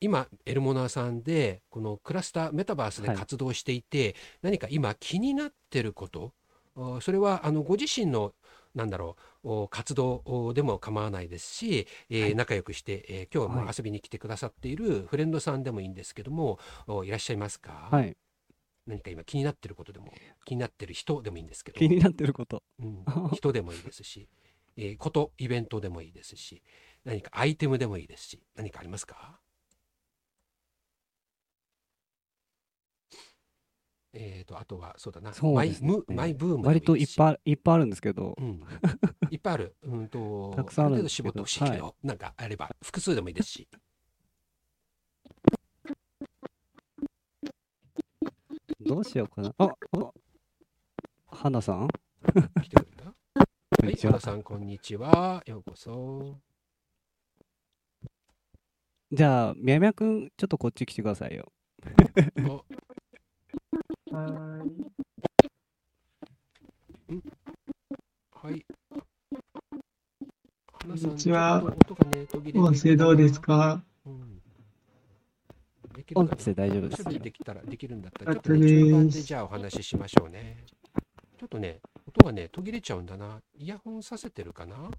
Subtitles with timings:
[0.00, 6.32] 今エルモナーさんでこのクラスターメタバースで活動していて、何か今気になってること
[6.74, 8.32] おそれはあのご自身の
[8.74, 11.86] なんだろうお活動でも構わないですし、
[12.36, 13.74] 仲良くして、えー今日もはい。
[13.76, 18.16] 遊びに来てくださっているフレンドさんでもいいんですけどもおいらっしゃいますか、はい。
[18.86, 20.12] 何か今気になってることでも
[20.44, 21.78] 気になってる人でもいいんですけど。
[21.78, 22.62] 気になってること。
[22.78, 23.04] うん、
[23.34, 24.28] 人でもいいですし、
[24.76, 26.62] えーことイベントでもいいですし
[27.04, 29.40] 何かアイテムでもいいですし何かありますか？
[34.12, 35.56] えー、とあとはそうだなそうね。
[35.56, 38.34] マイムマイブーム割といっい、ぱいいっぱいあるんですけど。
[38.38, 38.60] う、ん、
[39.30, 39.76] いっぱいある。
[39.82, 43.68] うんと たくさんあるんですけど絞ってほしいけど、なんかあれば複数でもいいですし。
[48.80, 49.54] どうしようかな。
[49.58, 50.12] あ、あ、
[51.28, 51.88] 花さん？
[52.62, 53.04] 来てくれた？
[53.04, 53.46] はい
[53.78, 54.12] こんにちは。
[54.12, 55.42] 原さんこんにちは。
[55.46, 56.38] ようこそ。
[59.12, 61.52] じゃあ、みやみやくん、ちょっとこっち来てくださいよ。
[64.12, 64.22] おは
[68.42, 68.66] はい。
[70.66, 71.62] こんにちは
[72.54, 73.84] 音、声どうですか
[76.16, 77.20] 音声大丈夫ですよおしゃべり。
[77.20, 80.64] できたら、できるんだったら、ちょっあとねとね、順番でじゃあお話ししましょうね。
[81.38, 83.40] ちょっとね、音がね、途切れちゃうんだな。
[83.54, 84.90] イヤホンさせてるかな？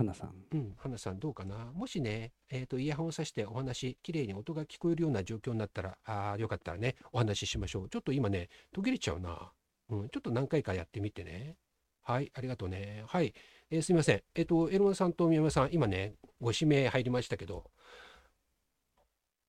[0.00, 0.34] 花さん。
[0.52, 1.72] うん、花さんどうかな？
[1.74, 7.88] もしね、えっ、と、イヤホンさしてお話、綺麗に音が聞こえるような状況になったら、ああ、よかったらね、お話ししましょう。
[7.90, 9.52] ちょっと今ね、途切れちゃうな。
[9.90, 11.56] うん、ちょっと何回かやってみてね。
[12.02, 13.04] はい、ありがとうね。
[13.08, 13.34] はい、
[13.70, 14.22] えーすみません。
[14.34, 17.70] えっ、と、エロナさんと宮村さん、今ね、ご指名入りましたけど、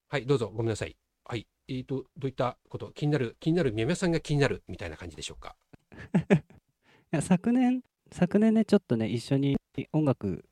[0.09, 0.97] はい、どうぞ、ごめんなさい。
[1.23, 5.55] はい、えっ、と、どういったこと、気になる、気になる、宮村さんが気になるみたいな感じでしょうか？
[7.13, 9.57] いや昨年、昨年ね、ちょっとね、一緒に
[9.93, 10.43] 音楽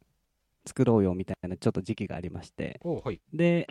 [0.65, 3.67] 作ろうよみたいなちょっと時期がありまして、おはい、で、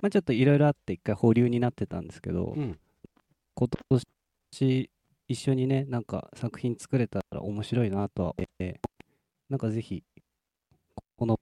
[0.00, 2.78] まあ、ちょっといろいろあって一回保留になってたんですけど、うん、
[3.54, 3.68] 今
[4.50, 4.90] 年
[5.28, 8.80] 一緒にね、なんか作品作れたら面白いなとは思って、
[9.50, 10.02] なんかぜひ、
[11.16, 11.38] この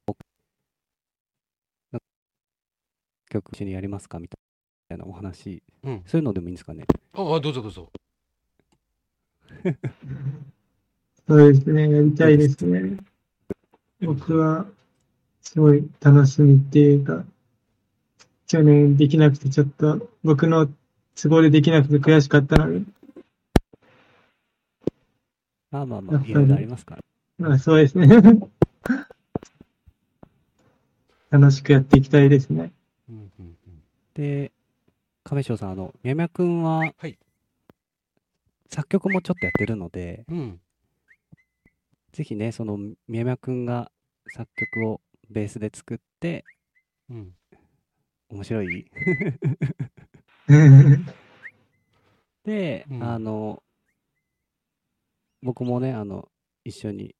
[3.29, 4.37] 曲一緒にやりますかみた
[4.95, 6.03] いなお話、うん。
[6.06, 6.84] そういうのでもいいんですかね。
[7.12, 7.91] ああ、どうぞどうぞ。
[11.27, 12.99] そうですね、やりたいですね。
[14.01, 14.67] 僕は、
[15.41, 17.25] すごい楽しみっていうか、
[18.47, 20.69] 去年できなくてちょっと、僕の
[21.15, 22.83] 都合でできなくて悔しかったので、
[25.71, 27.03] まあまあまあ、いろいろありますから。
[27.39, 28.06] まあそうですね。
[31.31, 32.71] 楽しくやっていきたいですね。
[33.09, 33.56] うん、うん、うん。
[34.12, 34.53] で、
[35.25, 37.19] 亀翔さん、あの、みやみやくんは、はい
[38.75, 40.61] 作曲もちょっとやってるので、うん、
[42.15, 43.91] ぜひね、その、みやみやくんが
[44.29, 46.45] 作曲をベースで作って、
[47.11, 47.35] うん。
[48.29, 48.89] 面白い。
[52.45, 53.03] で、うん。
[53.03, 53.65] あの、
[55.43, 56.29] 僕もね、あの、
[56.63, 57.17] 一緒に、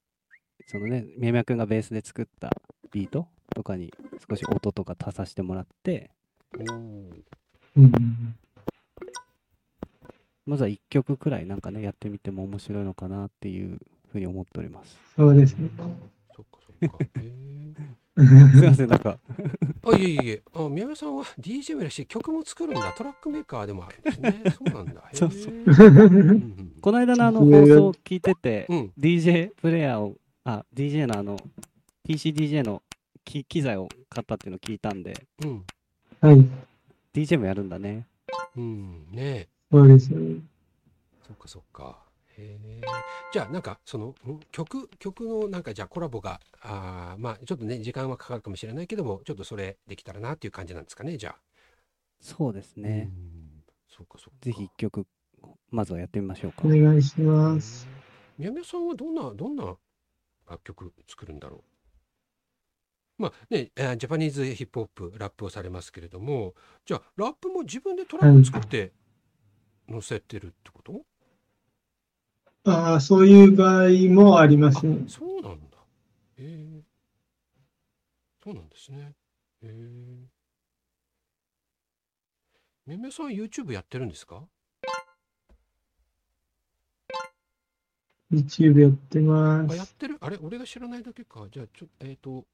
[0.69, 2.53] そのね、みやみやくんがベースで作った
[2.93, 3.93] ビートとかに
[4.28, 6.12] 少し音とか足させてもらって、
[10.47, 13.81] まずは1曲くらいなんかね、やってみても面白いのかなっていう
[14.14, 14.97] ふうに思っております。
[15.16, 15.69] そうですね。
[16.34, 16.98] そっかそっか。
[18.16, 19.19] すいません、なんか、
[19.92, 20.42] あ、いえいえいえ。
[20.54, 22.94] あ、宮山さんは DJ もいらっし曲も作るんだ。
[22.97, 24.42] トラックメーカーでもあるんですね。
[24.56, 25.03] そうなんだ。
[25.12, 25.53] そうそう
[26.80, 28.92] この間のあの放送を聞いてて、うん。
[28.97, 31.36] DJ プレイヤーを、あ、DJ のあの、
[32.08, 32.82] PCDJ の
[33.24, 35.64] 機機材を買ったっていうのを聞いたんで、うん。
[36.20, 36.47] はい、
[37.12, 38.06] DJ もやるんだね。
[38.56, 39.06] うん。
[39.10, 39.48] ねえ。
[39.72, 40.36] そうですね。
[41.26, 42.03] そっかそっか。
[42.39, 42.81] へえ。
[43.33, 44.41] じゃあ、なんか、その、ん？
[44.50, 51.41] 曲、曲のなんか、じゃあコラボが、あーまあ、ちょっとね、時間はかかるかもしれないけども、ちょっとそれできたらなっていう感じなんですかね、じゃあ。
[52.21, 53.11] そうですね。
[53.11, 53.65] うん。
[53.89, 54.39] そっかそっか。
[54.43, 55.06] ぜひ1曲、
[55.71, 56.69] まずはやってみましょうかお。
[56.69, 57.89] 願いします。
[58.39, 59.77] 宮宮さんはどんな、どんな
[60.49, 61.63] 楽曲作るんだろう？
[63.16, 66.54] まあね、えージャパニーズヒップホップ、ラップをされますけれども、
[66.84, 68.92] じゃあ、ラップも自分でトラック作って
[69.89, 71.03] 載せてるってこと、
[72.66, 75.05] ああ、そういう場合もありますね。
[75.07, 75.77] そうなんだ。
[76.39, 76.83] へえ。
[78.43, 79.13] そうなんですね。
[79.63, 80.28] へえ。
[82.87, 84.43] 宮宮さんは YouTube やってるんですか
[88.33, 89.95] ？YouTube やってまあ、やっす。
[89.97, 90.16] てる？
[90.21, 91.47] あれ俺が知らないだけか。
[91.51, 92.47] じゃあ、ちょ、えっ、と、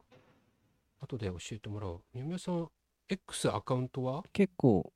[1.00, 2.02] 後で教えてもらおう。
[2.14, 2.68] 宮宮さん、
[3.08, 4.24] X アカウントは？
[4.32, 4.92] 結構、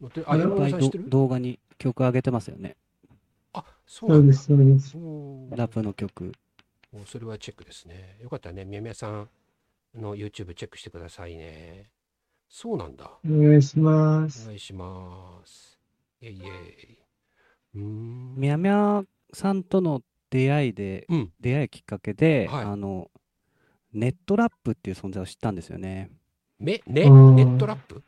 [0.00, 2.76] 載ってるあ、いっぱ動画に曲上げてますよね。
[3.54, 4.20] あ、そうなだ。
[4.20, 4.78] そうんです、そうで
[5.50, 5.56] す。
[5.56, 6.32] ラップの曲。
[6.92, 8.18] おそれはチェックですね。
[8.22, 9.28] よかったらね、みやみやさん
[9.94, 11.90] の YouTube チェックしてくださいね。
[12.48, 13.18] そうなんだ。
[13.24, 14.46] お願いしまおす。
[14.46, 15.78] 願いします。
[16.20, 16.98] イェイイェイ。
[17.76, 18.34] うーん。
[18.36, 19.02] みやみや
[19.32, 21.32] さんとの出会いで、うん。
[21.40, 23.10] 出会いきっかけで、はいあの、
[23.92, 26.10] ネットラップっていう存在を知ったんですよね。
[26.58, 28.02] め、ね、うんネットラップ？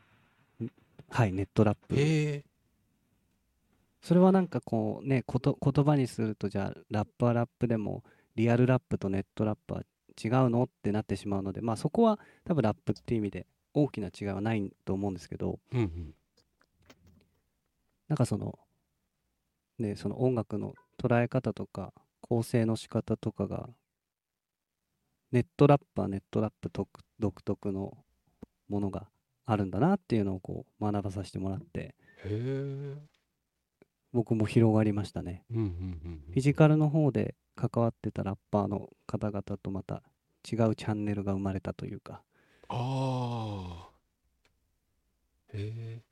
[1.09, 1.95] はい、ネットラップ。
[1.95, 2.43] へえ。
[4.05, 8.03] それはなんかこうね、こと言葉にすると、じゃあ、ラップはラップでも、
[8.35, 9.81] リアルラップとネットラップは
[10.23, 16.13] 違うのってなってしまうので、まあそこは多分ラップっていう意味で大きな違いはないと思うんですけど、うんうん。
[18.07, 18.59] なんかその、
[19.79, 21.91] ね、その音楽の捉え方とか、
[22.21, 23.69] 構成の仕方とかが、
[25.31, 26.87] ネットラップはネットラップ独
[27.17, 27.97] 独特の
[28.69, 29.07] ものが
[29.47, 33.14] あるんだなっていうのをこう学ばさせてもらって、へえ。
[34.15, 35.43] 僕も広がりましたね。
[35.51, 40.01] うんうんうんフィジカルの方で関わってたラッパーの方々とまた
[40.49, 42.23] 違うチャンネルが生まれたというか、
[42.69, 43.89] ああ。
[45.53, 46.03] へえ。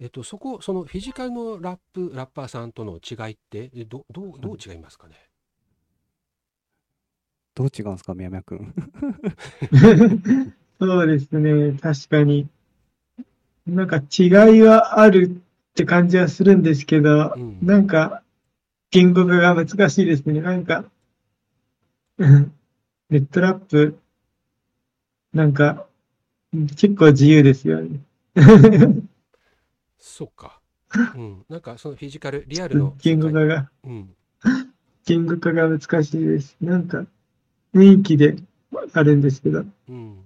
[0.00, 5.14] えっと、そこ、そのフィジカルのラップ、ラッパーさんとの違いって、えど、どう、どう違いますかね？
[7.54, 8.74] どう違うんですか、宮宮君。
[10.80, 11.78] そうですね。
[11.78, 12.48] 確かに。
[13.66, 15.42] なんか違いはある
[15.80, 18.22] って感じはするんですけど、うんなんか
[18.90, 20.40] 言語化が難しいですね。
[20.42, 20.84] なんか、
[22.18, 22.52] う ん
[23.08, 23.98] ネットラップ、
[25.32, 25.86] なんか
[26.52, 28.00] 結構自由ですよね。
[29.98, 30.60] そっか。
[31.14, 31.44] うん。
[31.48, 33.34] なんか、そのフィジカル、リアルの世言語界。
[33.34, 34.14] 化が、うん。
[35.06, 36.56] 言語化が難しいです。
[36.60, 37.06] なんか
[37.72, 38.36] 雰囲気で
[38.92, 40.24] あるんですけど、うん。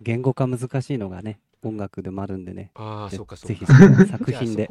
[0.00, 3.74] 言語化難しいのがね、音楽でもあるんでね、ああ、ぜそうか、そうぜひか。
[4.06, 4.68] 作品で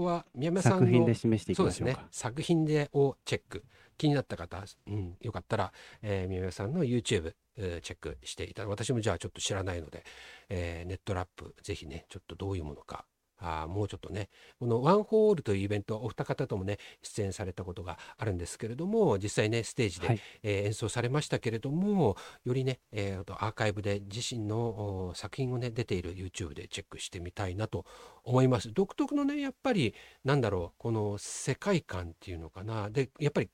[0.61, 2.09] 作品で示していきそうですねましょうか。。
[2.11, 3.63] 作品でをチェック。
[3.97, 5.71] 気になった方、うん、よかったら、
[6.01, 10.03] えー、宮山さんの YouTube、えーチェックしていただ私もじゃあちょっと知らないので、
[10.49, 13.05] えーネットラップ、ぜひね、ちょっとどういうものか、
[13.41, 14.29] あーもうちょっとね、
[14.59, 22.15] このワンホールというイベント、お二方ともね、出演されたことがあるんですけれども、実際ね、ステージで、はいえー演奏されましたけれども、
[22.45, 27.85] よりね、えーとアーカイブで自身のお作品をね、出ている YouTube でチェックしてみたいなと
[28.23, 28.71] 思います。
[28.73, 32.89] 独特のね、やっぱり、なんだろう、この世界観っていうのかな。
[32.89, 33.49] で、やっぱり、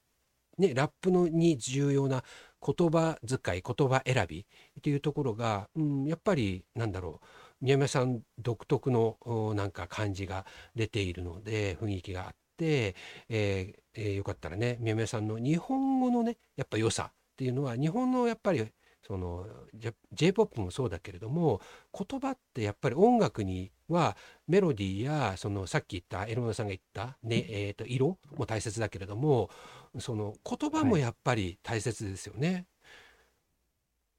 [0.57, 2.23] ね、ラップのに重要な
[2.65, 4.45] 言葉遣い、言葉選びっ
[4.81, 7.25] ていうところが、うん、やっぱり、なんだろう、
[7.61, 10.45] 宮山さん独特のおなんか感じが
[10.75, 12.95] 出ているので、雰囲気があって、
[13.29, 18.65] えーえーよかったらね、宮山さんの日本語のね、やっぱ良さっていうのは、日本のやっぱり、
[19.07, 21.61] その J- J-POP もそうだけれども
[21.97, 24.17] 言葉ってやっぱり音楽には
[24.47, 29.49] メロディーやそのさっき言ったエルモナさんが言った、ねえー、と色も大切だけれども
[29.97, 32.65] その言葉もはいやっぱり大切ですよね。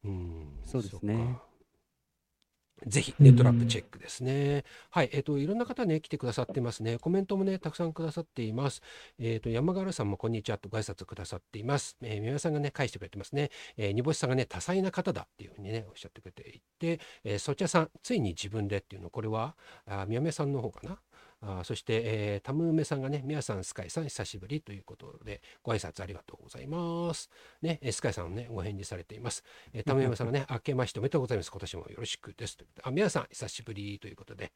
[0.04, 1.38] うんそうですね
[2.86, 4.64] ぜひネットラップチェックですね。
[4.90, 6.98] はい、えっ、と、いろんな方ね、来てくださってますね。
[6.98, 8.82] コメントもね、たくさんくださっています。
[9.18, 11.96] えっ、と、山川さんもこんにちはとご挨拶くださっています。
[12.02, 13.50] えー、宮山さんがね、返してくれてますね。
[13.76, 21.00] えー、煮干しさんがね、多彩な方だっていうふうにね、おっしゃってくれていて、えー、そちらさん、ついに自分でっていうの、これは、あ宮さんの方かな？
[21.40, 27.30] あーそして、えー、タムメさんがね、宮さん、スカイさん、久しぶりということで、ご挨拶ありがとうございます。
[27.62, 29.44] ね、えースカイさんね、ご返事されています。
[29.72, 31.50] えー、タムメさんがね、 明けましておめでとうございます。
[31.50, 32.56] 今年もよろしくです。
[32.56, 34.52] というあ、宮さん、久しぶりということで、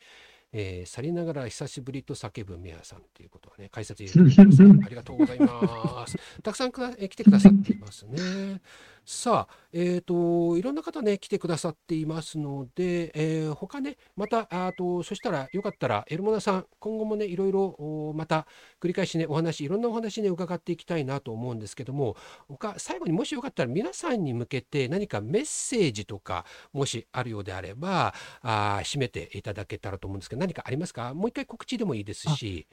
[0.52, 6.18] えー、去りながら久しぶりと叫ぶ宮さんということはね、解説入れてください ありがとうございます。
[6.42, 8.60] たくさんくだ、えー来てくださっていますね。
[9.04, 18.46] さあ、えっ、と、いろんな方ね、来てくださっていますので、えー他ね、また、あと、そしたらよかったら、エルモナさん、今後もね、いろいろ、おまた、
[18.80, 22.16] 繰り返しね、お話、いろんなお話ね、伺っていきたいなと思うんですけども、
[22.46, 31.12] 他、最後にもしよかったら、皆さんに向けて何かメッセージとか、もしあるようであれば、あー締めていただけたらと思うんですけど、何かありますか？
[31.12, 32.68] もう一回告知でもいいですし、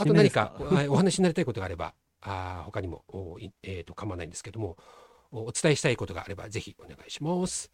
[0.00, 4.76] あと何かはいお話になりたいことがあれば、あー他にもおいえーと構わないんですけども、
[5.32, 7.70] おお伝えしたいことがあれば、ぜひお願いします。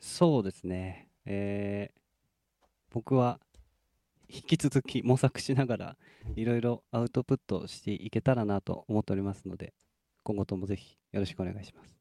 [0.00, 1.08] そうですね。
[1.24, 2.00] えー
[2.90, 3.40] 僕は
[4.28, 9.74] 引き続き模索しながらうんいろいろアウトプットしていけたらなと思っておりますので、
[10.22, 11.96] 今後ともぜひよろしくお願いします。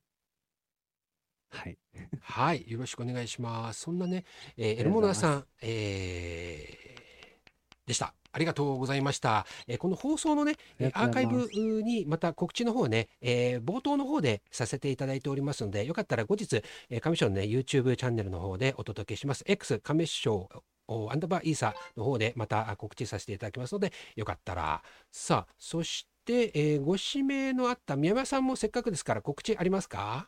[1.50, 1.78] はい。
[2.22, 3.82] はい、よろしくお願いします。
[3.82, 4.24] そんなね、
[4.58, 8.14] えーエルモナさん、えーでした。
[8.36, 9.46] ありがとうございました。
[9.66, 19.44] えーこの放送のね、えーアーカイブにまた告知の方ね、えー冒頭の方でさせていただいておりますので、よかったら後日、えー、亀賞のね、YouTube チャンネルの方でお届けします。
[19.48, 20.50] X 亀賞
[20.88, 24.84] アンダーバーイーサの方でまた告知させていただきますので、よかったら。
[25.12, 30.28] さあ、そしして、えーご指名のあった宮山さんもせっかくですから告知ありますか？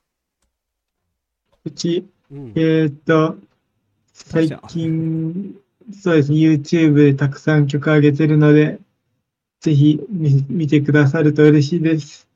[1.66, 2.86] うち、うんえ。
[2.86, 3.36] ーっと、
[4.14, 5.60] 最近、
[5.94, 8.80] そうですね、YouTube でたくさん曲上げてるので、
[9.62, 12.28] ぜひ見見てくださると嬉しいです。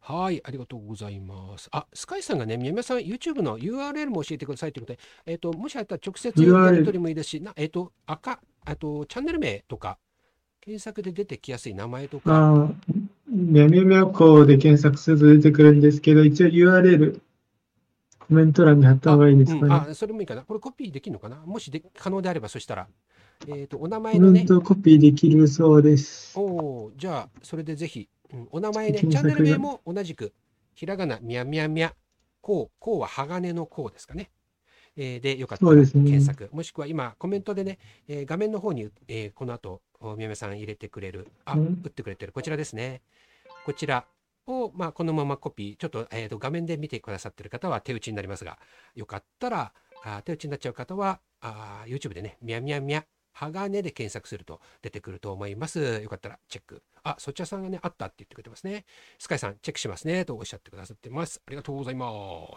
[0.00, 1.68] はい、ありがとうございます。
[1.70, 9.98] あ、スカイさんがね、宮山さん、YouTube の URL も教えてくださいということで、えっ、と、もしあったら直接やり取りもいいですし、なえっ、と、赤、あと、チャンネル名とか、
[10.60, 12.70] 検索で出てきやすい名前とか、ああ、
[13.28, 17.20] みゃみゃみゃこで検索すると出てくるんですけど、一応 URL、
[18.28, 19.74] コメント欄に貼った方がいいですかうん、ね。
[19.90, 20.42] あ、それもいいかな。
[20.42, 21.36] これコピーできるのかな？
[21.44, 22.88] もしで可能であれば、そしたら、
[23.48, 26.38] えっ、と、お名前のねコメン、トコピーできるそうです。
[26.38, 30.32] おお、じゃあ、それでぜひ、うんお名前ね、チャンネル名も同じく、
[30.74, 31.94] ひらがな、みゃみゃみゃ、
[32.40, 34.30] こう、こうは鋼のこうですかね。
[34.96, 43.02] えーで、よかったらそうですね検索、もしくは今、コメントでね、えー画面の方に、えーこの後、おみやめさん入れてくれる、あ、うん打ってくれてる、こちらですね。
[43.64, 44.04] こちら
[44.52, 48.58] を、まあ、このままコピー、ちょっと,、えーと画面で見てくださってる方は手打ちになりますが、
[48.94, 49.72] よかったら、
[50.04, 53.04] あ手打ちになっちゃう方は、あ YouTube でね、みゃみゃみゃ、
[53.34, 56.00] 鋼で検索すると出てくると思います。
[56.02, 56.82] よかったらチェック。
[57.02, 58.84] あ、そちらさんがね、あったって言ってくれてますね。
[59.18, 60.24] スカイさん、チェックしますね。
[60.24, 61.40] とおっしゃってくださってます。
[61.46, 62.08] ありがとうございま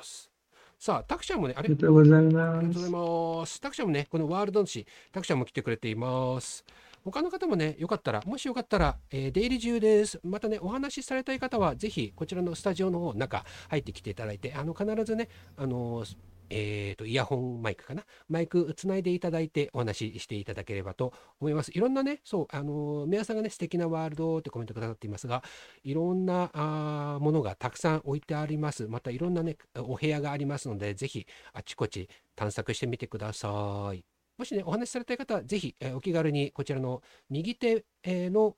[0.04, 0.30] す。
[0.78, 2.36] さあ、タクちゃんもね、ありがとうございあります。
[2.36, 3.62] がとうございます。
[3.62, 6.66] タクちゃんもね、このワールドの誌、タクちゃんも来てくれています。
[7.06, 10.20] 他の方もね、よかったら、もしよかったら、えー出入り中です。
[10.24, 16.18] またね、お話しされたい方は、ぜひ、こちらのスタジオの方、中、入ってきていただいて、あの、必ずね、あのー
[16.50, 18.06] えーと、イヤホンマイクかな？
[18.30, 21.72] マイクつないでいただいて、お話ししていただければと思います。
[21.74, 25.44] いろんなね、そう、あのー皆さんがね、素敵なワールドってコメントくださっていますが、
[25.84, 28.88] いろんなあものがたくさん置いてあります。
[28.88, 34.15] また、いろんなね、お部屋がありますので、ぜひ、あちこち探索してみてください。
[34.38, 38.58] もしね、お話しされたい方は、ぜひ、えーお気軽にこちらの右手の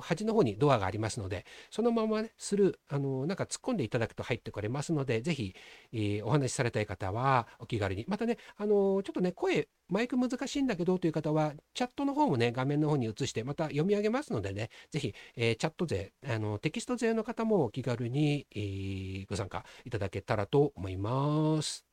[0.00, 5.54] 端の方にドアがありますので、そのままね、スルー、あのなんか突っ込んでいただくと入ってこれますので、ぜひ、
[5.92, 8.04] えーお話しされたい方はお気軽に。
[8.08, 21.89] またね、あのちょっとね、声、マイク難しいんだけどという方は、チャットの方もね、画面の方に移して、また読み上げますのでね、ぜひ、えチャット勢、あのテキスト勢の方もお気軽に、えご参加いただけたらと思います。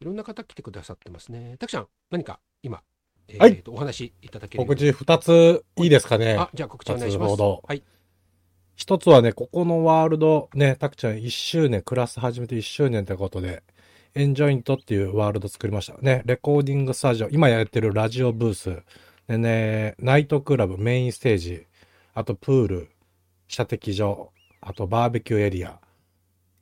[0.00, 1.56] いろんな方来てくださってますね。
[1.58, 2.82] たくちゃん、何か今、
[3.28, 6.36] えーはいとお話いただけ告知二ついいですかね。
[6.38, 7.40] あ、じゃあ告知お願いします。
[7.40, 7.82] はい。
[8.76, 13.64] 一つはね、ここのワールド、ね、たくちゃん1周年、クラス始めて1周年ってことで、
[14.14, 15.98] エンジョイントっていうワールド作りました。
[15.98, 18.82] ね、レコーディングスタジオ、今やってるラジオブース、
[19.26, 21.66] でね、ナイトクラブ、メインステージ、
[22.14, 22.90] あとプール、
[23.48, 25.80] 射的場、あとバーベキューエリア、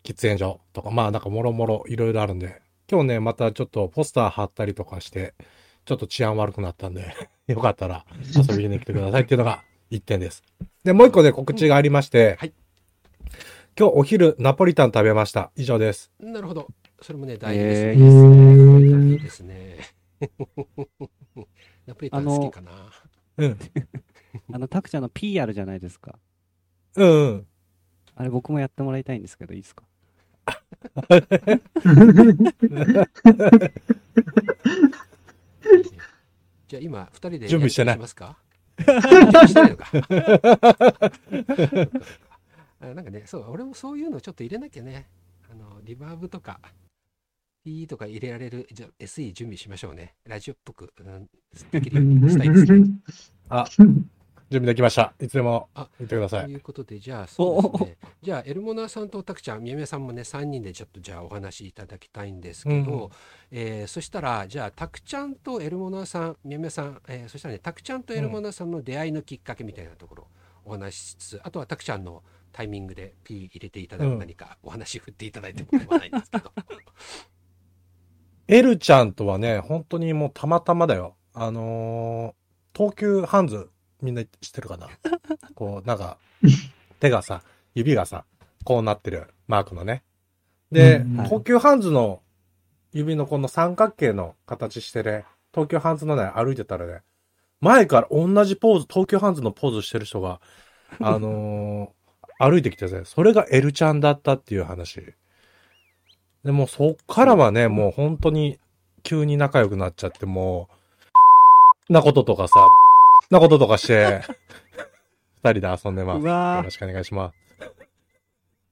[0.02, 5.35] 喫煙所とか、まあなんかもろもろいろいろあるんで、今日ね、またちょっとポスター貼ったりとかして、
[5.85, 7.14] ちょっと治安悪くなったんで、
[7.47, 8.05] よかったら
[8.49, 10.43] 遊びに来てくださいっていうのが一点です。
[10.85, 12.52] で、もう一個ね、告知がありまして、はい
[13.78, 15.50] 今日お昼ナポリタン食べました。
[15.55, 16.11] 以上です。
[16.19, 16.69] なるほど。
[17.02, 17.93] それもね、大事ですね。
[17.93, 19.76] えーいいですね。
[21.87, 22.71] ナポリタン好きかな。
[23.37, 23.59] うん。
[24.50, 26.19] あの、タクちゃんの P あるじゃないですか。
[26.95, 27.47] うん、うん。
[28.14, 29.85] あれ僕もやってもらいたいんですけど、いいですか？
[36.69, 38.37] じゃあ今、二人で準備してないますか？
[38.79, 39.00] 準
[39.33, 39.87] 備してないのか。
[42.81, 45.07] あなんかね、そう、俺もそういうのちょっと入れなきゃね。
[45.50, 46.61] あの、リバーブとか、
[47.65, 50.15] P とか入れられる、じゃあ SE 準備しましょうね。
[50.25, 51.29] ラジオっぽく、うん、
[51.71, 52.87] できるようにしたいですね。
[54.49, 55.12] 準備できました。
[55.21, 56.45] いつでもあ言ってください。
[56.45, 57.97] ということで、じゃあ、そうですね。
[58.23, 63.09] じゃあ、エルモナさんとタクちゃん、みやみやさんもね、3人でちょっとじゃあお話しいただきたいんですけど、うん
[63.50, 70.29] えーそしたら、じゃあ、タクちゃんとエルモナさん、みやみやさん、えーそしたらね、タクちゃんとエルモナさんの出会いのきっかけみたいなところ
[70.65, 72.23] お話ししつつ、あとはタクちゃんの
[72.53, 76.53] タイミングで P 入れていただくうん何かお話振っていただいても構わないんですけど。
[78.49, 81.17] エルちゃんとはね、本当にもうたまたまだよ。
[81.35, 82.35] あのー
[82.79, 83.71] 東急ハンズ、
[84.03, 84.88] みんな知ってるかな？
[85.55, 86.19] こう、なんか、
[87.00, 87.43] 手がさ、
[87.75, 88.25] 指がさ、
[88.65, 90.03] こうなってるマークのね。
[90.71, 91.29] で、うんはい。
[91.29, 92.23] 東急ハンズの
[92.93, 97.03] 指のこの三角形の形してね、東急ハンズのね、歩いてたらね、
[97.61, 100.41] 前から同じポーズ、東急ハンズのポーズしてる人が、
[101.00, 101.97] あのー
[102.38, 105.15] 歩いてきてね、それがエルちゃんだったっていう話。
[106.45, 108.59] でもそっからはね、もう本当に
[109.03, 110.69] 急に仲良くなっちゃって、も
[111.88, 112.55] う、なこととかさ、
[113.30, 114.23] なこととかして、
[115.42, 116.26] 二人で遊んでます。
[116.26, 117.47] よろしくお願いします。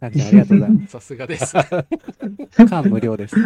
[0.00, 1.46] タクちゃんありがとうございま さすがです。
[1.46, 1.54] す。
[2.68, 3.36] 感無料です。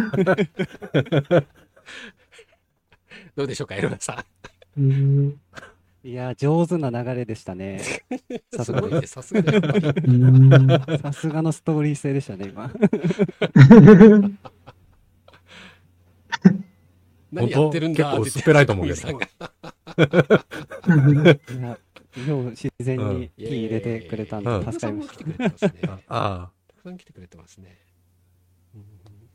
[3.35, 4.23] どうでしょうか、エルモナさ
[4.77, 4.81] ん。
[4.81, 5.39] うん
[6.01, 7.81] いや、上手な流れでしたね。
[8.55, 9.51] さすがさすが
[11.01, 12.71] さすがのストーリー性でしたね、今。
[17.33, 19.19] 何やってるんだ結構薄っぺらいと思うけど
[19.95, 21.77] さんがいや、
[22.27, 25.71] よう自然に火入れてくれたんでうん助かりまし田さんも来てくれてますね。
[26.07, 27.77] あたくさん来てくれてますね。
[28.75, 28.83] うん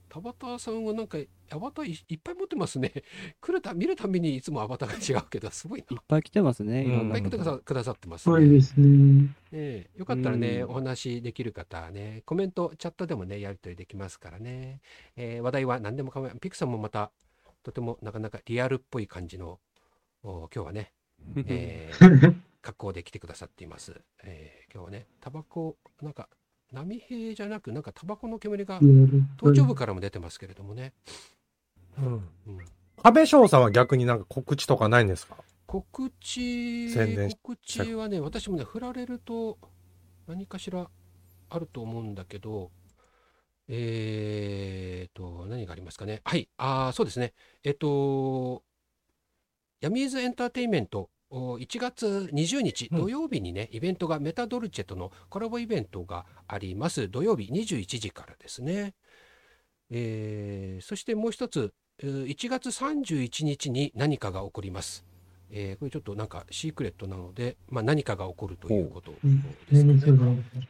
[0.08, 1.18] 田畑さんはなんか
[1.50, 2.92] アバターいいっぱい持ってますね。
[3.40, 5.86] 来るた見るたびにいつもアバターが違うけどすごいな。
[5.86, 5.94] た。
[5.94, 8.60] いっぱい来てますね、うんいっぱい来てくだ方さくださってますそうでね。
[8.60, 9.34] すね。
[9.50, 14.80] ええよかったらね、うんお話できる方はね、コメント、チャットでもね、やり取りできますからね。
[15.16, 17.10] えー話題は何でも構いピクさんもまた、
[17.64, 19.58] とてもなかなかリアルっぽい感じの、お
[20.24, 20.92] 今日はね、
[21.46, 24.00] えー格好で来てくださっています。
[24.22, 26.28] えー今日はね、タバコ、なんか、
[26.72, 28.80] 波平じゃなく、なんかタバコの煙が
[29.36, 30.92] 頭頂部からも出てますけれどもね。
[31.98, 32.00] あ。
[32.02, 32.12] うん。
[32.46, 32.58] うん
[33.02, 35.36] 亀翔さんは逆になんか告知とかないんですか？
[35.66, 39.58] 告知、宣伝し告知はね、私もね、振られると
[40.26, 40.88] 何かしら
[41.50, 42.70] あると思うんだけど、
[43.68, 46.22] えーと、何がありますかね。
[46.24, 47.34] はい、あーそうですね。
[47.62, 48.62] えっと、
[49.84, 57.10] ヤミーズエンターテインメント、お1月20日うん土曜日にね、イベントがメタドルチェとのコラボイベントがあります。
[57.10, 58.94] 土曜日21時からですね。
[59.90, 65.04] えーそしてもう一つ、えー1月31日に何かが起こります。
[65.56, 69.26] えーこれちょっとなんかシークレットなので、まあ、何かが起こるということう。
[69.26, 69.40] ん。
[69.70, 69.94] ですね。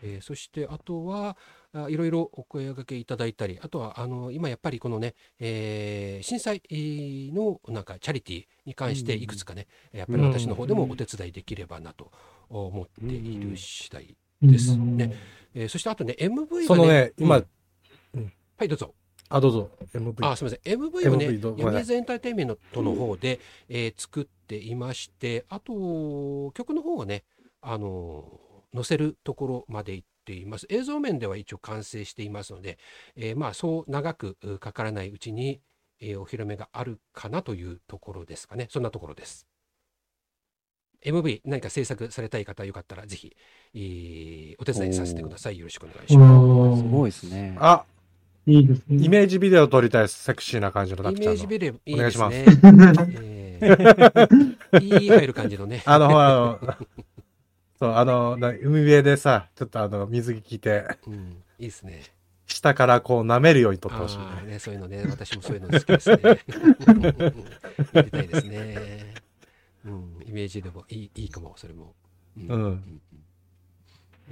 [0.03, 1.37] えーそしてあとは
[1.73, 6.63] あいろいろお声掛けいただいたりあとはあの今やっぱりこのね、えー震災
[7.33, 9.23] のなんかチャリティーに関してうん。
[9.23, 12.13] いくつかね、やっぱり私の方でもお手伝いできればなと
[12.51, 15.15] 思っている次第、ですね。
[15.55, 17.43] えーそしてあとね MV がねそのね、今、
[18.15, 18.33] うん。
[18.57, 18.95] はいどうぞ
[19.29, 19.71] あ、どうぞ。
[19.95, 20.27] MV。
[20.27, 20.75] あすみません。
[20.81, 27.25] MV をねヤミーズエンターテインメントの方で、えー作っていましてあと曲の方はね
[27.63, 28.41] あの
[28.75, 30.67] 載せるところまで行っています。
[30.69, 32.79] 映像面では一応完成していますので、
[33.17, 35.61] えーまあそう長くうかからないうちに、
[36.01, 38.69] えーお披露目があるかなというところですかね。
[38.71, 39.47] そんなところです。
[41.05, 43.35] MV 何か制作されたい方よかったらぜひ、
[43.75, 45.59] えーお手伝いさせてください。
[45.59, 46.83] よろしくお願いします。
[46.83, 47.57] すごいですね。
[47.61, 47.85] あ、
[48.47, 49.05] いいですね。
[49.05, 50.23] イメージビデオ撮りたいです。
[50.23, 51.31] セクシーな感じのタイクちゃんの。
[51.33, 52.63] メージビデオいいお願いしますですね。
[53.21, 53.45] えー
[54.81, 55.83] いい入る感じのね。
[55.87, 56.77] あの、ほら、あの
[57.79, 61.15] そう、あの、な海辺でさ、ちょっとあの、水着着て、うん、
[61.59, 62.03] いいですね。
[62.47, 64.53] 下からこう舐めるように撮ってほしいね。
[64.53, 66.19] ね、そういうのね、私もそういうの好きですね。
[67.93, 69.15] やりたいですね。
[69.87, 71.95] うん、イメージでもいいいいかも、それも。
[72.37, 73.01] うんうん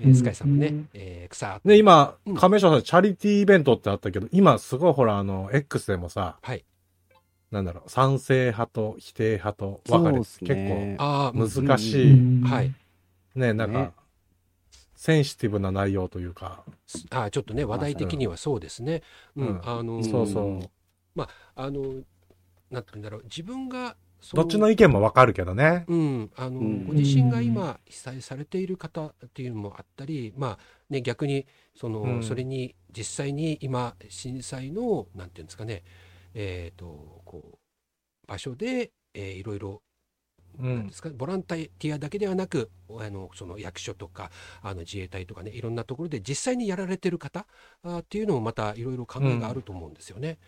[0.00, 1.60] えースカイさんもねうん、えー、草。
[1.64, 6.64] で、今うん、亀翔さん、チャリティーイベントってあったけど、今すごいほら、あの、X でもさ、はい。
[7.50, 12.72] なんだろう、賛成派と否定派と分かれて、ねああ、結構難しい、うんはい。
[13.34, 13.92] ね、なんか、ね。
[14.94, 16.62] センシティブな内容というか、
[17.10, 19.02] あーちょっとね、話題的にはそうですね。
[19.34, 19.60] うん、うん。
[19.68, 21.26] あのーそうそう。
[21.56, 21.82] あの、
[22.70, 23.96] なんて言うんだろう、自分が、そ
[24.34, 25.84] どっちの意見も分かるけどね。
[25.88, 26.86] うん、あの、うん。
[26.86, 30.58] ご自身が今被災されている方っていうのもあったり、まあ
[30.90, 32.22] ね、逆にその、うん。
[32.22, 35.82] それに実際に今震災のなんていうんですかね、
[36.34, 39.82] えっ、とこう場所で、えーいろいろ
[40.58, 40.76] うん。
[40.76, 40.94] なんで。
[40.94, 44.30] すかボランティアだけではなくあのその役所とか
[44.62, 47.46] あの自衛隊とかねいろんなところで実際にやられてる方
[47.82, 50.38] あっていうのもまたいろいろ考えがあると思うんですよね。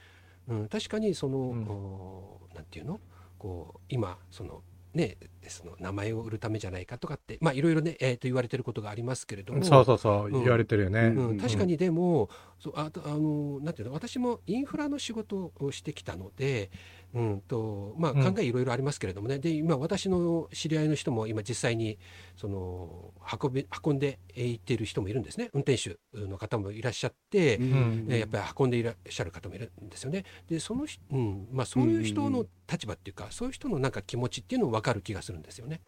[0.48, 0.68] うん。
[0.68, 1.64] 確かにその、うん。
[1.68, 3.00] おなんていうの？
[3.44, 4.62] こう今その
[4.94, 9.62] ねその名前を売るためじゃないかとかってまあいろいろね、えーと言われてることがありますけれども。
[9.62, 11.00] そうそうそう、うん言われてるよね。
[11.00, 16.70] うんうん、確かにでも、そうあとあのなんていうの私もインフラの仕事をしてきたので、
[17.14, 18.34] うんとまあ、うん。
[18.34, 21.98] 考えいろいろありますけれどもね、で今私の知り合いの人も今実際に
[22.36, 25.48] その運び運んでいっている人もいるんですね。
[25.52, 28.06] 運転手の方もいらっしゃって、ん。
[28.08, 30.24] えーやっぱり運んでいらっしゃる方もいるんですよね。
[30.48, 31.48] でその人、うん。
[31.52, 35.82] まあ、そういう人の立場っていうか、そういう人のなんか気持ちっていうの分かる気がするんですよね。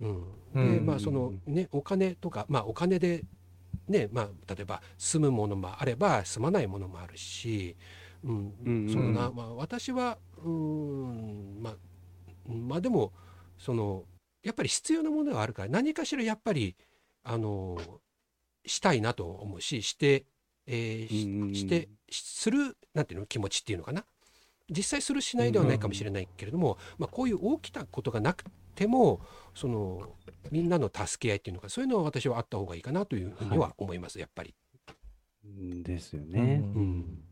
[0.00, 0.22] うん、
[0.54, 0.86] でうん。
[0.86, 3.24] まあそのねお金とかまあお金で
[3.88, 7.76] ねまあ例えば住むものもあれば住まないものもあるし、
[8.24, 8.88] うんうん。
[8.90, 11.76] そのなまあ私はうんまあ
[12.48, 13.12] まあでも
[13.58, 14.04] その
[14.42, 16.76] やっぱり必要なものがあるから何かしらやっぱり
[17.22, 17.78] あの
[18.66, 20.24] したいなと思うしして、
[20.66, 24.04] えーしてするなんていうの気持ちっていうのかな
[24.70, 29.20] 実際するしないではないかもしれないけれども、まあ、こういう大きなことがなくても
[29.54, 30.02] その
[30.50, 34.54] みんなの助け合いっていうのかそういうのは私はあった方がいいかなというふうには思います、やっぱり。
[35.82, 36.62] ですよね。
[36.74, 37.24] うん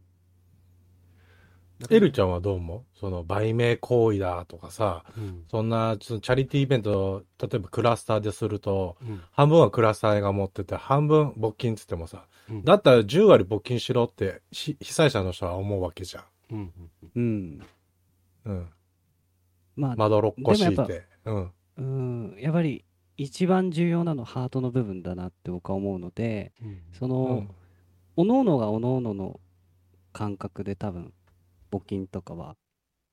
[1.90, 2.82] エルちゃんはどう思う？
[2.98, 16.24] その売名行為だとかさ、うんそんなそのチャリティーイベント、例えばクラスターですると、うん半分はクラスターが持ってて、半分募金っつってもさ、うんだったら10割募金しろってし被災者の人は思うわけじゃん。
[16.50, 16.72] うん
[17.16, 17.60] うん。
[18.44, 18.68] うん。
[19.76, 21.06] まあ、まどろっこしいでもやて。
[21.24, 21.52] うん。
[21.78, 22.84] うん、やっぱり
[23.16, 27.46] 一番重要なのはハートの部分だなって僕は思うので、うんそうの、
[28.16, 29.40] 各々が各々の
[30.12, 31.14] 感覚で多分、
[31.72, 32.56] 募金とかは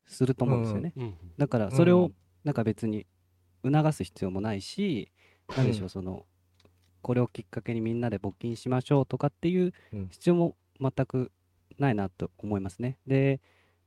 [0.06, 0.93] すると思うんですよね。
[0.95, 3.06] うんだからそれをうんなんか別に
[3.63, 5.12] 促す必要もないし、
[5.58, 6.26] なんでしょうう、その、
[7.02, 11.32] これをきっかけにみんなで募金しましょうとかっていううん必要も全く
[11.78, 12.98] ないなと思いますね。
[13.08, 13.41] で、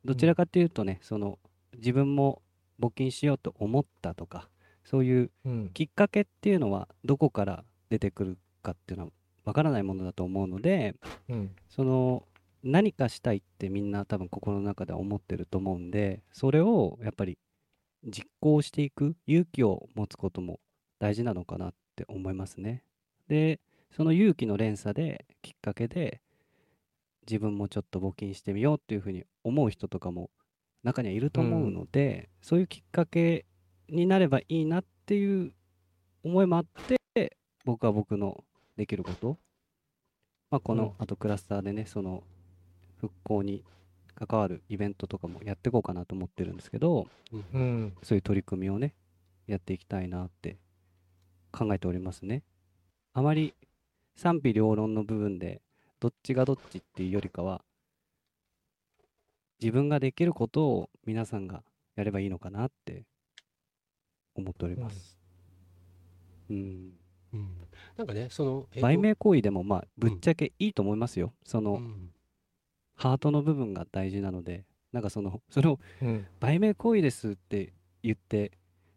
[0.04, 1.38] どちらかというとね、その
[1.76, 2.42] 自分も
[2.80, 4.48] 募金しようと思ったとか、
[4.84, 5.70] そういううん。
[5.72, 9.12] きっかけっていうのはどこから出てくるかっていうのは
[9.44, 10.94] わからないものだと思うので、
[11.28, 11.54] うん。
[11.68, 12.26] その
[12.62, 17.38] 何かしたいってみんな多分心の中では思ってると思うんで、それをやっぱり
[18.04, 20.60] 実行していく勇気を持つことも
[20.98, 22.84] 大事なのかなって思いますね。
[23.28, 26.20] で、その勇気の連鎖できっかけで
[27.26, 30.30] 自分もちょっと募金してみようっていうふうに思う人とかも
[30.82, 33.46] 中にはいると思うので、そういうきっかけ
[33.88, 35.52] になればいいなっていう
[36.24, 36.64] 思いもあっ
[37.14, 38.44] て、僕は僕の
[38.76, 39.38] できること、
[40.50, 42.24] まあ、この、あとクラスターでね、その
[43.02, 43.64] 復興に
[44.14, 47.08] 関わるイベントとかもやっていこうかなと思ってるんですけど、
[47.52, 47.92] うん。
[48.04, 48.94] そういう取り組みをね、
[49.48, 50.56] やっていきたいなって
[51.50, 52.44] 考えておりますね。
[53.12, 53.54] あまり
[54.14, 55.62] 賛否両論の部分で、
[55.98, 57.64] どっちがどっちっていうよりかは、
[59.60, 61.64] 自分ができることを皆さんが
[61.96, 63.04] やればいいのかなって
[64.36, 65.18] 思っております。
[66.50, 66.92] うん。
[67.34, 67.48] うん
[67.96, 71.32] なんかねその、えっと売名行為でも、まあ、ぶっちゃけいいと思いますよ。
[71.44, 72.11] その、うん
[73.02, 76.26] ハートの部分が大事なので、なんかその、それをうん。
[76.38, 78.52] 売名行為ですって言って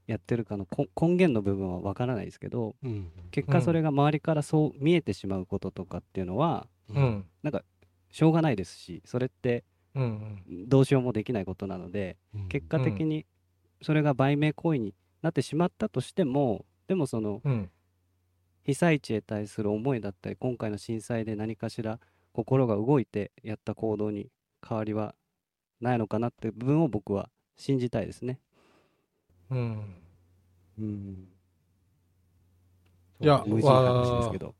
[0.06, 7.26] やってるかのこ根源の部分はわからないですけど、うん結果それが周りからそう見えてしまうこととかっていうのは、うん。
[8.12, 9.64] しょうがないですし、それって
[9.96, 10.44] うん。
[10.68, 13.26] どうしようもできないことなので、うん結果的に
[13.82, 17.72] それが売名行為になってしまったとしても、でもそのうん。
[18.62, 22.00] 被災地へ対する思いだったり、今回の震災で何かしら
[22.36, 24.28] 心が動いてやった行動に
[24.68, 25.16] 変わりは
[25.80, 28.40] ないのかなって部分を僕は信じたいですね。
[29.50, 29.96] うん。
[30.78, 31.28] うん。
[33.22, 34.54] いや無事な話ですけど。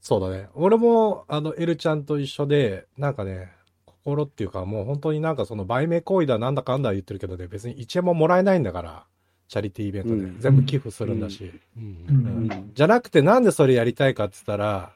[0.00, 0.48] そうだね。
[0.54, 3.52] 俺も、あの、エルちゃんと一緒で、なんかね、
[3.84, 9.04] 心っていうか、もう本当になんかその売名行為だなんだかんだ言ってるけどね、別に1円ももらえないんだから、
[9.48, 10.14] チャリティーイベントで。
[10.14, 11.52] うん全部寄付するんだし。
[12.72, 14.94] じゃなくてなんでそれやりたいかって言ったら、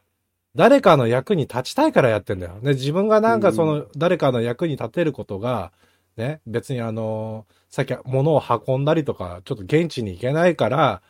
[0.57, 2.59] 誰かの役に立ちたいからやってんだよ。
[2.62, 5.73] で、自分がなんかその、誰かの役に立てることが、
[6.17, 11.03] ね、別にあの、さっき物を運んだりとか、ちょっと現地に行けないから、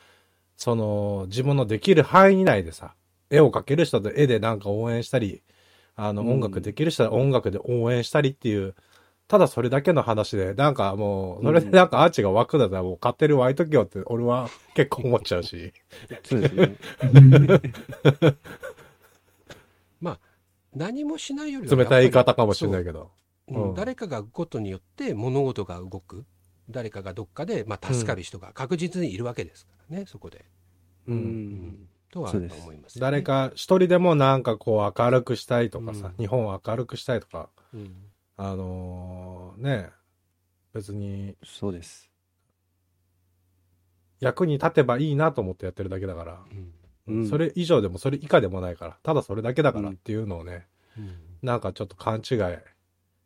[0.56, 2.94] その、自分のできる範囲内でさ、
[3.30, 5.42] 絵を描ける人と絵でなんか応援したり、
[5.96, 8.74] あの、うん音楽できる人は音楽で応援したりっていう、
[9.28, 15.72] ただそれだけの話で、なんかもう、それでなんかアーチが湧くんだったらもう勝手に湧いとけよって俺は結構思っちゃうし。
[16.24, 16.76] そうですね。
[20.74, 23.00] 何もしないよりは冷たい言い方かもしれないけど。
[23.00, 26.24] うんうん誰かが動くことによって物事が動く
[26.70, 30.46] 誰かがどっかで、まあ、助かる人が確実にいるわけですからね、そこで。
[31.06, 31.88] ううんん。
[32.10, 32.40] とは思
[32.72, 33.00] います、ね。
[33.00, 37.94] 誰、か一人でもなんかこう明るくしたいとかさ、うん日本を明るくしたいとか、うん
[38.36, 39.90] あのーね、
[40.72, 42.10] 別にそうです。
[44.20, 46.72] 役に立てばいいなと思ってやってるだけだから、うん
[47.06, 47.28] うん。
[47.28, 51.16] それ以上でもそれ以下でもないから、ただそれだけだからっていうのをね、うん。
[51.42, 52.22] なんかちょっと勘違い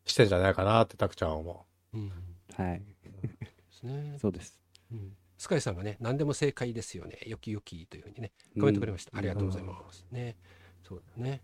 [0.04, 1.98] してんじゃないかなってたくちゃんは思う。
[1.98, 2.12] ん。
[2.56, 2.82] はい。
[3.22, 3.28] で
[3.70, 4.16] すね。
[4.20, 4.60] そうです。
[4.90, 5.16] うん。
[5.36, 9.16] スカイさんがね、何でも正解ですよね、よきよきというふうにね、コメントくれました。
[9.16, 10.04] ありがとうございます。
[10.10, 10.36] ね、
[10.82, 11.42] そうだね。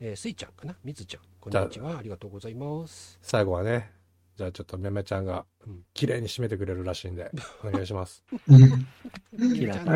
[0.00, 3.18] えー、スイちゃんかな、みずちゃん、こんにちは、ありがとうございます。
[3.22, 3.26] う。
[3.26, 3.92] 最後はね、
[4.36, 5.84] じゃあちょっとめめちゃんがうん。
[5.92, 7.30] 綺麗に締めてくれるらしいんで、
[7.62, 8.24] お願いします。
[8.48, 8.56] は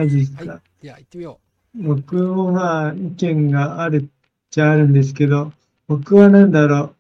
[0.03, 0.09] い、
[0.83, 1.41] じゃあ行ってみよ
[1.75, 4.07] 僕もまあ意見があるっ
[4.51, 5.53] ちゃあるんですけど、
[5.87, 6.95] 僕はなんだろ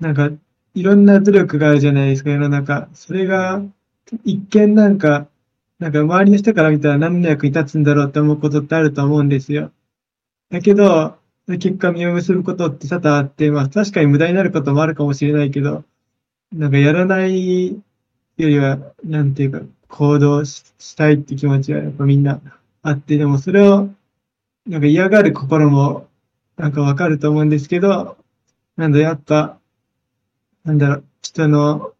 [0.00, 0.02] う。
[0.02, 0.30] なんか、
[0.74, 2.88] いろんな努力があるじゃないですか、世の中。
[2.94, 3.62] それが、
[4.24, 5.28] 一見なんか、
[5.78, 9.72] なんか周りの人から見たら何の役に立つんだろうって思うことってあると思うんですよ。
[10.50, 15.84] だけど、結果実を結ぶことって多々あって、まあ確かに無駄になることもあるかもしれないけど、
[16.52, 17.82] なんかやらないよ
[18.36, 22.40] りは、なんていうか、行動したいって気持ちはやっぱみんな
[22.84, 23.88] あって、でもそれを、
[24.66, 26.06] なんか嫌がる心も、
[26.58, 28.18] なんかわかると思うんですけど、
[28.76, 29.58] なんだやっぱ、
[30.64, 31.94] なんだろう、人の、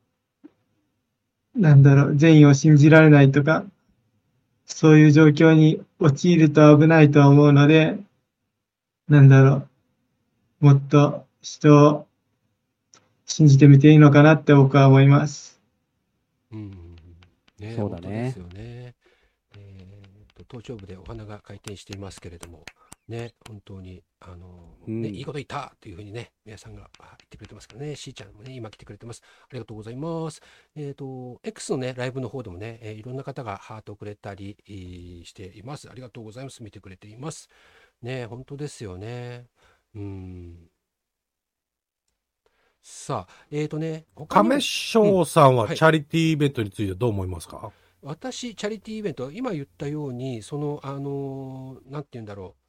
[1.57, 3.65] なんだろう、善意を信じられないとか、
[4.67, 7.99] そういう状況に陥ると危ないと思うので、
[9.09, 9.67] なんだろ
[10.61, 12.07] う、もっと人を
[13.25, 15.59] 信じてみていいのかなって僕は思います。
[16.53, 16.71] うん
[17.59, 18.74] ね、そうだね本当ですよね。
[20.55, 22.65] 頭頂部でお花が回転していますけれども、
[23.09, 29.23] ね、本当に、あの、うんね、いいこと言ったというふうにね、皆さんがあ言ってくれてますからね、しーちゃんもね、今来てくれてます。
[29.43, 30.41] ありがとうございます。
[30.75, 35.91] えっ、と、X のね、ライブの方でもね、えーいろんな方がハートをくれたりえーしています。
[35.91, 36.63] ありがとうございます。
[36.63, 37.49] 見てくれています。
[38.01, 39.47] ね、本当ですよね。
[39.95, 40.71] うん。
[42.83, 47.73] さあ、えっ、とね、亀翔さんはうんはいチャリティーイベントについてどう思いますか、
[48.05, 52.63] 私、チャリティーイベント、今言ったように、その、あの何て言うんだろう、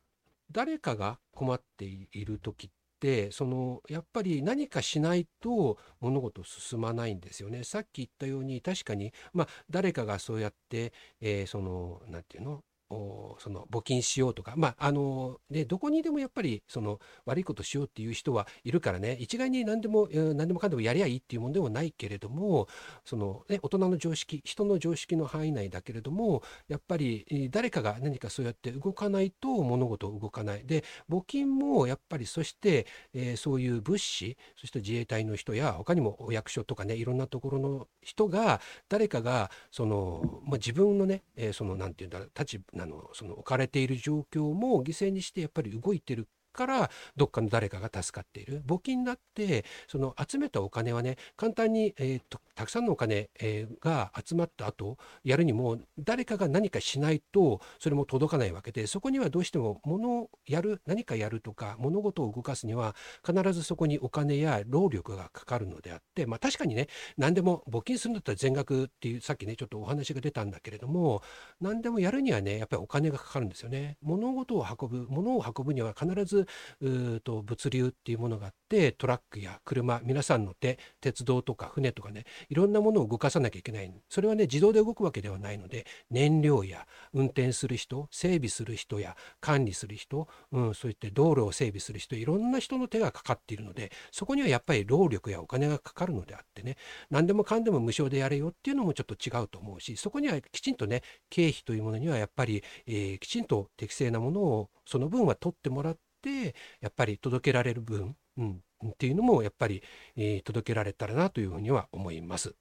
[0.52, 2.70] 誰かが困っている時っ
[3.00, 7.64] て、その、やっぱり何かしないと物事進まないんですよね。
[7.66, 12.64] さっき言ったように、確かに、まあ、誰かがそうやって、えーその、何て言うの？
[12.90, 22.68] その募金しようとか、まああのね、どこにでもやっぱりその悪いことしようっていう人はいるからね、一概に何でも、何でもかんでもやりゃいいっていうものではないけれども、
[23.04, 30.66] そのね、大人の常識、人の常識の範囲内だけれども、やっぱり誰かが何かそうやって動かないと物事動かない。
[30.66, 48.64] で、募金もやっぱりそして、えーそういう物資、そして自衛隊の人や他にもお役所とかね、いろんなところの人が、誰かがその、まあ、自分のね、えーそのなんていうんだろう、立場のその置かれている状況も犠牲にしてやっぱり動いてるからどっかの誰かが助かっている。
[48.66, 66.88] 募金だってその集めたお金はね簡単に、えーとたくさんのお金、えーが集まった後やるにも誰かが何かしないとそれも届かないわけでそこにはどうしても物をやる何かやるとか物事を動かすには必ずそこにお金や労力がかかるのであってまあ確かにね
[67.18, 71.22] 何でも募金するんだったら全額っていうさっきねちょっとお話が出たんだけれども
[71.60, 73.98] 何でもやるにはねやっぱりお金がかかるんですよね。
[74.02, 76.48] 物事を運ぶ物を運ぶには必ず
[76.82, 83.86] うと物流っていうものがあってトラックや車皆さんの手鉄道とか船とかねいろんなものを動かさなきゃいけない。
[84.10, 96.78] それはね自動で動くわけではないので燃料や運転する人整備する人や管理する人、うん、そういって道路を整備する人いろんな人の手がかかっているのでそこにはやっぱり労力やお金がかかるのであってね
[97.10, 109.84] 何でもかんでも無償でやれよっていうのもちょっと違うと思うしそこにはきちんとね経費というものにはやっぱり、えーきちんと適正なものをその分は取ってもらってやっぱり届けられる分、うん、っていうのもやっぱり、
[110.16, 112.56] えー届けられたらなというふうには思います。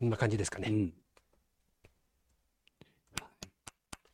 [0.00, 0.68] こんな感じですかね。
[0.68, 0.94] うん。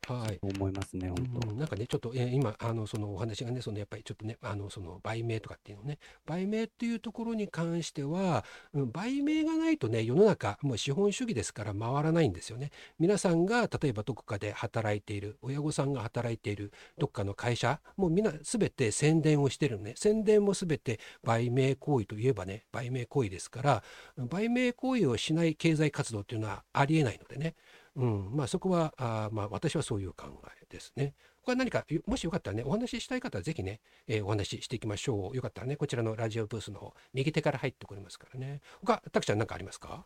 [0.09, 0.39] はい。
[0.41, 1.51] 思いますね、本当。
[1.51, 12.71] うん、なんかね、ちょっと、えー今、あの、そのお話がね、そのやっぱりちょっとね、あの、その売名とかっていうのね、売名っていうところに関しては、うん、売名がないとね、世の中、もう資本主義ですから回らないんですよね。
[13.01, 19.95] 皆さんが、例えばどこかで働いている、親御さんが働いている、どっかの会社、もうみんなすべて宣伝をしてるのね。
[19.97, 23.83] 宣伝もすべて売名行為といえばね、売名行為ですから、
[24.17, 27.57] 売名行為をしない経済活動っていうのはありえないのでね。
[27.97, 30.27] うん、まあそこは、あーまあ私はそういう考
[30.63, 31.15] えですね。
[31.43, 35.37] これ何か、よもしよかったらね、お話ししたい方はぜひね、えーお話ししていきましょう。
[35.37, 38.61] よかったらね、こちらのラジオブースの方、右手から入ってこれますからね。
[38.85, 40.05] 他、たくちゃん何かありますか？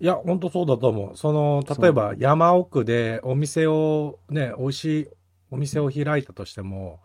[0.00, 1.16] いや、本当そうだと思う。
[1.16, 5.08] その、例えば山奥でお店をね、美味しい
[5.52, 6.98] お店を開いたとしても、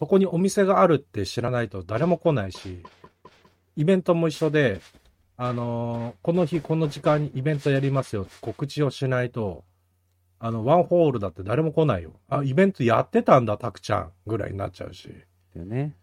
[0.00, 2.82] そこにお店があるって知らないと誰も来ないし、
[3.76, 4.80] イベントも一緒で、
[5.42, 9.64] あのーこの日この時間にイベントやりますよ、告知をしないと、
[10.38, 12.12] あの、ワンホールだって誰も来ないよ。
[12.28, 15.08] あ、イベントやってたんだ、たくちゃん、ぐらいになっちゃうし。
[15.54, 15.96] だよね。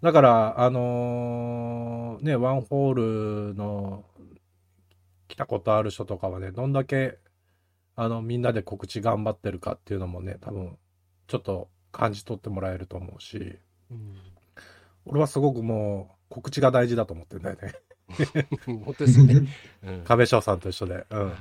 [0.00, 4.06] だから、あのーね、ワンホールの
[5.28, 7.18] 来たことある人とかはね、どんだけ、
[7.96, 10.78] あの、みんなで告知頑張ってるかっていうのもね、多分、
[11.26, 13.58] ちょっと感じ取ってもらえると思うし、
[13.90, 14.16] うん、
[15.04, 17.74] 俺はすごくもう、告知が大事だと思ってるんだよね。
[18.66, 19.42] 本当ですよね。
[19.84, 21.06] うん壁翔さんと一緒で。
[21.10, 21.34] うんはい。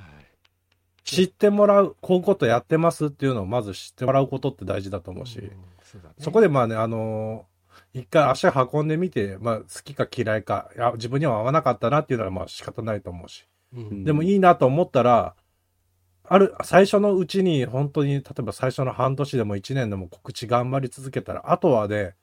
[1.03, 5.51] 知ってもらう、こういうことやってますっていうのをまず知ってもらうことって大事だと思うし、うん
[5.82, 7.60] そうだねそこでまあね、あのー
[7.93, 13.45] 一回足運んでみて、まあ、好きか嫌いか、いや、自分には合わなかったなっていうのはまあ仕方ないと思うし。
[13.73, 15.36] うんでもいいなと思ったら、
[16.23, 22.13] ある、最初のうちに本当に、例えば最初の半年でも1年でも告知頑張り続けたら、あとはね、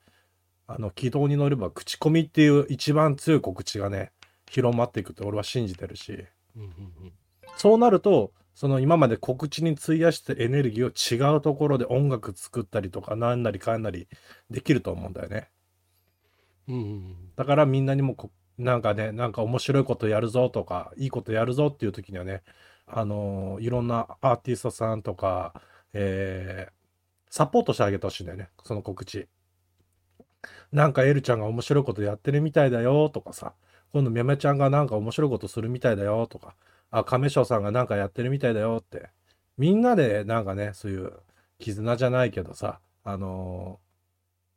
[0.65, 4.11] あの、軌道に乗れば口コミっていう一番強い告知がね、
[4.49, 6.69] 広まっていくって俺は信じてるし、うんうん
[7.03, 7.13] うん。
[7.55, 14.07] そうなると、その今まで告知に費やしてエネルギーを違うところで音楽作ったりとか、なんなりかんなり
[14.49, 15.49] できると思うんだよね。
[16.67, 22.41] うんうんだからみんなにもこなんかね、なんか面白いことやるぞとか、いいことやるぞっていう時にはね、
[22.87, 25.61] あのーいろんなアーティストさんとか、
[25.93, 26.77] えー
[27.29, 29.27] サポートしてあげてほしいんだよね、その告知。
[30.71, 33.53] なんかエルちゃんが面白いことやってるみたいだよとかさ、
[33.97, 36.53] 今度みゃみゃちゃんがなんか面白いことするみたいだよとか、
[36.91, 39.09] あ、亀翔さんがなんかやってるみたいだよって、
[39.57, 41.13] みんなでなんかね、そういう
[41.57, 43.79] 絆じゃないけどさ、あの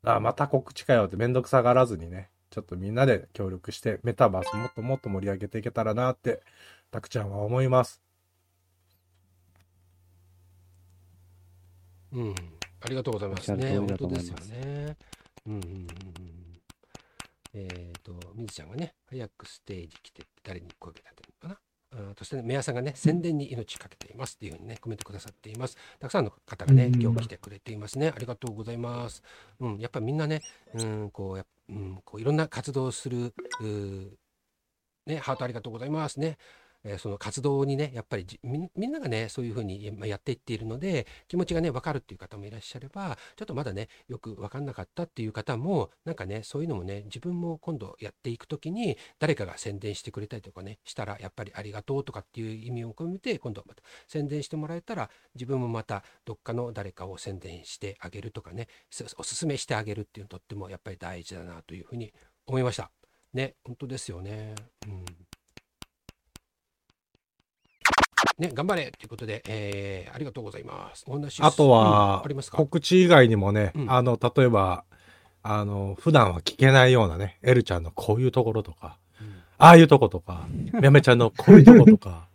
[0.05, 6.42] ーあ、また告知かよってめんどくさがらずにね、ちょっとみんなで協力して、メタバースもっともっと盛り上げていけたらなって、
[6.90, 8.03] たくちゃんは思います。
[12.12, 12.35] うん、
[12.83, 13.55] ありがとうございますね。
[13.55, 14.96] おっしゃる通り本だと思います当ですよね。
[15.46, 15.87] うんうんうんうん。
[17.55, 21.61] えっ、と、みずちゃんがね、早くステージ来てって誰に声かけてるのかな。
[21.92, 25.77] あそしてね、メアさんがね、宣伝に命かけていますっていうふうにね、コメントくださっています。
[25.99, 28.12] たくさんの方がね、うん今日来てくれていますね。
[28.14, 29.23] ありがとうございます。
[29.59, 30.40] うん、やっぱりみんなね、
[30.75, 33.33] うん、こう、やっうん、こういろんな活動をする、
[35.07, 36.37] ね、ハートありがとうございますね。
[36.84, 58.68] えーその活動にね、やっぱりみんながね、そういうふうにやっていっているので、気持ちがね、分かるっていう方もいらっしゃれば、ちょっとまだね、よく分かんなかったっていう方も、なんかね、そういうのもね、自分も今度やっていくときに、誰かが宣伝してくれたりとかね、したら、やっぱりありがとうとかっていう意味を込めて、今度また宣伝してもらえたら、自分もまたどっかの誰かを宣伝してあげるとかね、
[59.18, 62.12] おすすめしてあげるっていうのとってもやっぱり大事だなというふうに
[62.46, 62.90] 思いました。
[63.32, 64.54] ね、本当ですよね。
[64.86, 65.29] うん。
[68.40, 71.05] ね、頑張れということで、えーありがとうございます。
[71.07, 72.57] お話あとうんはありますか？
[72.57, 73.92] 告知以外にもね、うん。
[73.92, 74.85] あの、例えば、
[75.42, 79.29] あの、普段は聞けないようなね、エルちゃんのこういうところとか、うん。
[79.59, 82.29] ああいうとことか、めめちゃんのこういうとことか、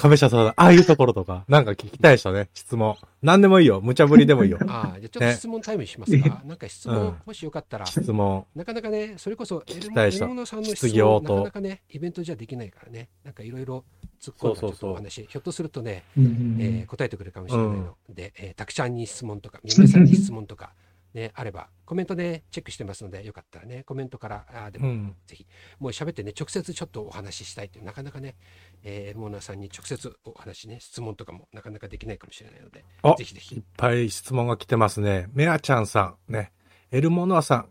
[0.00, 2.96] 亀下さんのああいうところとか、 なんか聞きたい人ね、質問。
[3.20, 3.82] 何でもいいよ。
[3.82, 4.58] 無茶ぶりでもいいよ。
[4.66, 5.34] ああ、じゃあちょっとね。
[5.34, 6.42] 質問タイムしますか。
[6.46, 7.16] なんか質問、うん。
[7.26, 8.46] もしよかったら、質問。
[8.54, 11.34] なかなかね、それこそエルモエルモノさんの質質疑応問、答。
[11.34, 13.84] なかなかね、イベントじゃできないからね、なんかいろいろ
[14.22, 14.70] 突っ込んだちょっそうそう。
[14.70, 17.96] そうとお話、ひょっとするとね、うえー答えてくれるかもしれないの。
[18.08, 20.72] で、えーたくちゃんに質問とか、みやさんに質問とか、
[21.14, 25.16] ね、あれば、コメントでチェックしてますので、よかったらね、コメントから、あーでも、うん。
[25.26, 25.46] ぜひ、
[25.78, 28.36] もう喋ってね、直接ちょっとお話ししたいっていう、なかなかね、
[28.84, 33.62] えー、モーナーさんに直接お話ね、質問とかもなかなかできないかもしれないのであ、ぜひぜひいっ。
[33.76, 35.26] ぱい質問が来てますね。
[35.32, 36.52] メアちゃんさん、ね。
[36.92, 37.68] エルモノアさん、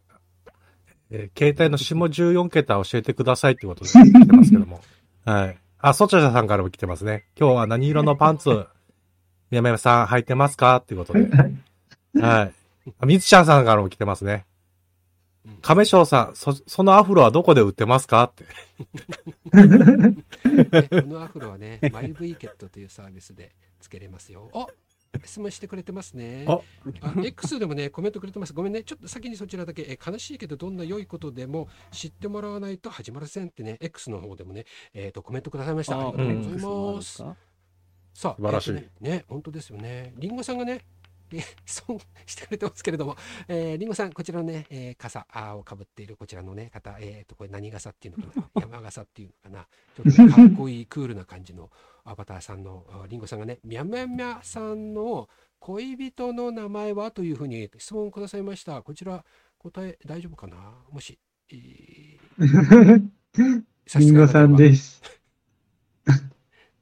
[1.11, 4.81] えー携帯の下14桁教えてくださいってことで来てますけども。
[5.25, 5.57] はい。
[5.79, 7.25] あ、ソチャさんからも来てますね。
[7.39, 8.49] 今日は何色のパンツ、
[9.49, 10.75] みやみやさん履いてますか？
[10.77, 11.27] っていうことで。
[12.21, 12.53] はい。
[12.99, 14.45] あみつちゃんさんからも来てますね
[15.45, 15.57] うん。
[15.61, 18.43] 亀翔さん、そ、そのアフロはどこで売ってますかって。
[18.43, 18.49] ね
[20.89, 24.49] このアフロはね、マイブイケットというサービスでつけれますよ。
[24.53, 24.67] あ
[25.25, 26.45] 質問してくれてますね。
[26.47, 26.59] あ
[27.01, 28.53] あ X でもね、コメントくれてます。
[28.53, 35.97] ごめんね、ちょっと先にそちらだけ、え悲しいけど、どんな良いことでも知ってもらわないと始まりませんってね、X の方でもね、えっ、と、コメントくださいました。
[35.99, 37.23] ありがとうございます。
[37.23, 37.35] か？
[38.13, 40.13] さあ、素晴らしいえねね、本当ですよね。
[40.17, 40.81] リンゴさんがね、
[41.37, 43.15] え質問してくれてますけれども、
[43.47, 48.61] えー、リンゴさん、こちらのね、えー傘をかぶっているこちらのね、方、えっ、と、これ何傘っていうのかな？
[48.61, 49.67] 山傘っていうのかな？
[49.95, 51.69] ちょっとかっこいい、クールな感じの
[52.03, 57.11] アバターさんの、あリンゴさんがね、みゃみゃみゃさんの恋人の名前は？
[57.11, 58.81] というふうに質問をくださいました。
[58.81, 59.23] こちら、
[59.57, 60.73] 答え大丈夫かな？
[60.91, 61.19] もし、
[61.51, 62.19] えー
[63.97, 64.57] リンゴさんす。
[64.57, 65.01] です。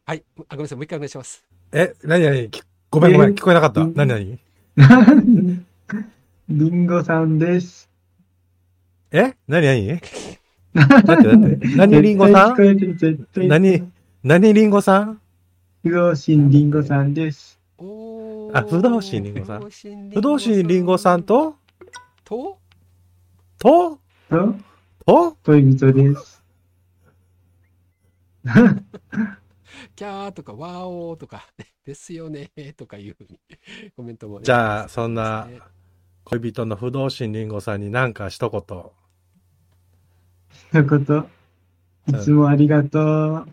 [0.05, 1.43] はい、あ、ごめんなさい、もう一回お願いします。
[1.71, 2.49] え、なになに
[2.89, 3.81] ごめんごめん、えー聞こえなかった。
[3.81, 3.93] うん。
[3.93, 4.39] なになに
[6.49, 7.89] リンゴさんです。
[9.11, 9.35] え？
[9.47, 10.03] なになにだって
[10.73, 12.55] だって、何リンゴさん？
[12.55, 12.95] 絶対聞こえてる。
[12.95, 13.91] 絶対何、
[14.23, 15.19] 何リンゴさん？
[15.83, 17.59] 不動心リンゴさんです。
[17.77, 19.59] おあ不動心リンゴさん。
[19.59, 21.55] 不動心不動心リンゴさんと、
[22.23, 22.57] と？
[23.59, 24.55] と、と、
[25.05, 26.43] と、恋人です。
[29.95, 31.45] キャーとかワーオーとか
[31.85, 33.39] ですよねとかいうふうに
[33.95, 35.47] コメントもね、じゃあそんな
[36.25, 38.61] 恋人の不動心リンゴさんになんか一言。
[40.73, 41.25] 一言。
[42.07, 43.47] いつもありがとう。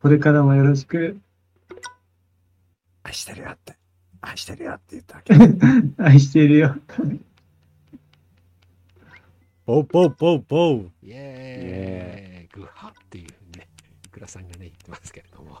[0.00, 1.18] これからもよろしく。
[3.02, 3.76] 愛してるよって。
[4.20, 5.34] 愛してるよって言ったわけ。
[6.02, 6.76] 愛してるよ。
[9.66, 10.90] ポウポウポウポウ。
[11.02, 13.43] イエーイグハっていう
[14.14, 15.58] くらさんがね言ってますけれども、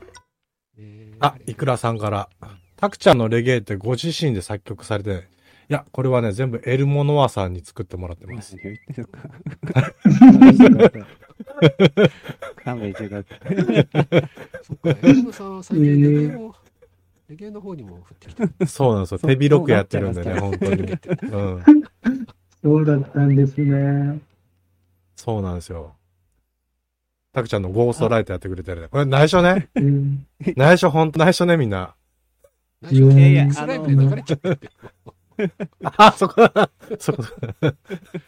[0.78, 2.28] ね あ、いくらさんから。
[2.76, 5.28] タクちゃんのレゲエってご自身で作曲されて、
[5.70, 8.56] いや、これはね、全部エルモノアさんに作ってもらってます。
[8.56, 9.08] 言ってる
[10.70, 11.00] のか。
[12.64, 13.88] 勘弁してください。
[14.62, 16.54] そっかエルモさんは最近レゲエも、
[17.28, 19.18] レゲエの方にも振ってきてるそうなんですよ。
[19.18, 20.82] 手広くやってるんでね、本当に。
[20.82, 21.64] うん。
[22.62, 24.20] そうだったんですね。
[25.16, 25.94] そうなんですよ。
[27.34, 28.88] たくちゃんのゴーストライトやってくれてるね。
[28.88, 29.68] これ内緒ね？
[29.74, 30.26] うん。
[30.56, 31.96] 内緒、ほんと内緒ね、みんな。
[32.80, 34.60] 内緒いやいやスライムで流れちゃってる
[35.82, 36.48] あ、そこ、
[37.00, 37.24] そこ、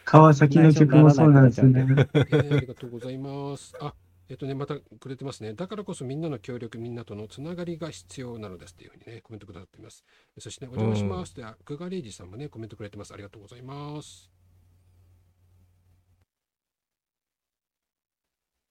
[0.03, 1.85] 川崎の曲もそうなんですね。
[2.13, 3.73] えーありがとうございます。
[3.79, 3.93] あ、
[4.27, 5.53] えっとね、またくれてますね。
[5.53, 10.03] だからこそみんなの協力、みんなとのつながりが必要なのですっていうふうにね、コメントくださっています。
[10.37, 13.13] そして、ね、お邪魔しますって、久我礼二さんもね、コメントくれてます。
[13.13, 14.29] ありがとうございます。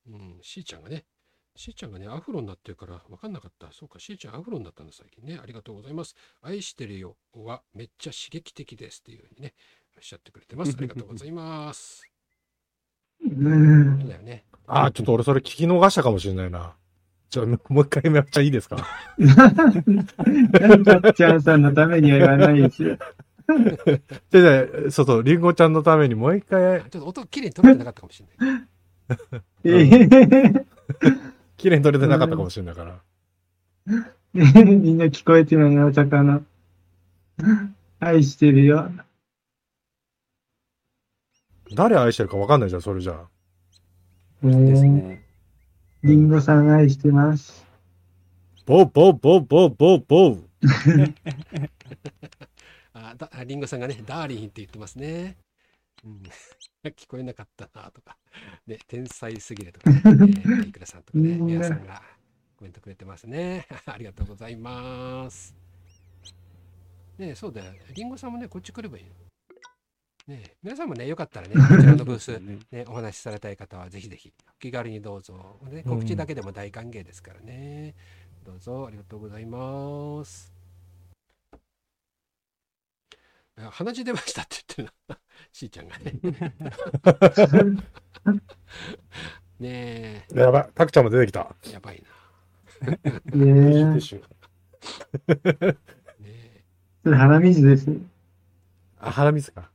[0.09, 1.05] うん、しーちゃんがね、
[1.57, 3.73] しーちゃんがね、アフロになってるから分かんなかった。
[3.73, 5.39] そうか、しーちゃんアフロになったんだ、最近ね。
[5.43, 6.15] ありがとうございます。
[6.43, 9.55] 愛してるよはめっちゃ刺激的ですっていうふうにね、
[9.97, 10.75] おっしゃってくれてます。
[10.79, 12.03] ありがとうございます。
[13.25, 14.45] うんそうだよね。
[14.67, 16.77] あ、ちょっと俺それ聞き逃したかもしれないな。
[17.31, 18.77] ちょ、もう一回めっちゃいいですか？
[19.19, 19.47] な
[20.77, 22.99] んかちゃんさんのためには言わないですよ。
[24.31, 28.69] で、で、そうそう、りんごちゃんのためにもう一回、ちょっと音きれいに取れてなかったかもしれない。
[29.65, 30.67] えー
[31.57, 33.01] 綺麗に撮れてなかったかもしれないから。
[34.35, 36.43] みんな聞こえてるのお魚。
[37.99, 38.91] 愛してるよ。
[41.75, 43.29] 誰愛してるかわかんないじゃん、それじゃあ。
[44.43, 45.25] ですね。
[46.03, 47.67] リンゴさん愛してます。
[48.67, 50.47] ボーボーボーボーボーボー。
[52.93, 55.37] あだあリンゴさんがね、ダーリンって言ってますね。
[56.05, 56.23] うん、
[56.91, 58.17] 聞こえなかったなとか、
[58.67, 60.03] ね、天才すぎるとか、ね、
[60.65, 62.03] えいくらさんとかね、皆さんが
[62.57, 63.67] コメントくれてますね。
[63.87, 65.55] ありがとうございます。
[67.19, 67.73] ねそうだよ。
[67.95, 69.13] リンゴさんもね、こっち来ればいいよ。
[70.27, 77.95] ね皆さんもね、よかったらね、 こちらのブース、ねね、お話しされたい方はぜひぜひお気軽にどうぞ、ね、告知だけでも大歓迎ですからね、
[78.45, 80.53] どうぞありがとうございます
[81.53, 81.57] あ
[83.57, 85.19] 鼻血出ましたって言ってるな
[85.53, 86.13] しーちゃんがね。
[89.59, 91.57] ねやばい、たくちゃんも出てきた。
[91.67, 92.91] えやばいな。
[93.33, 94.01] ねえ。
[97.03, 97.87] それ鼻水です。
[97.87, 98.01] ね。
[98.99, 99.71] あ、鼻水か。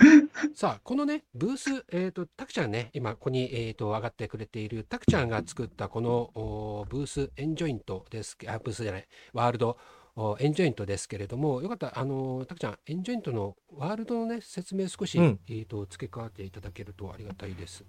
[0.54, 8.36] さあこのねブースえっ、とたくちゃんね今ここにえっ、と上がってくれているたくちゃんが作ったこのおブースエンジョイントです。
[8.36, 9.76] けあブースじゃないワールド
[10.16, 15.40] おエンジョイントですけれどもよかったらあのたくちゃんエンジョイントのワールドのね説明少し、うん。
[15.48, 17.84] えっ、と付け加えていただけるとありがたいです。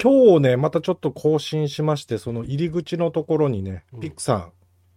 [0.00, 4.52] 今日ね、またちょっと更新しまして、その入り口のところにねうん、ピクさん、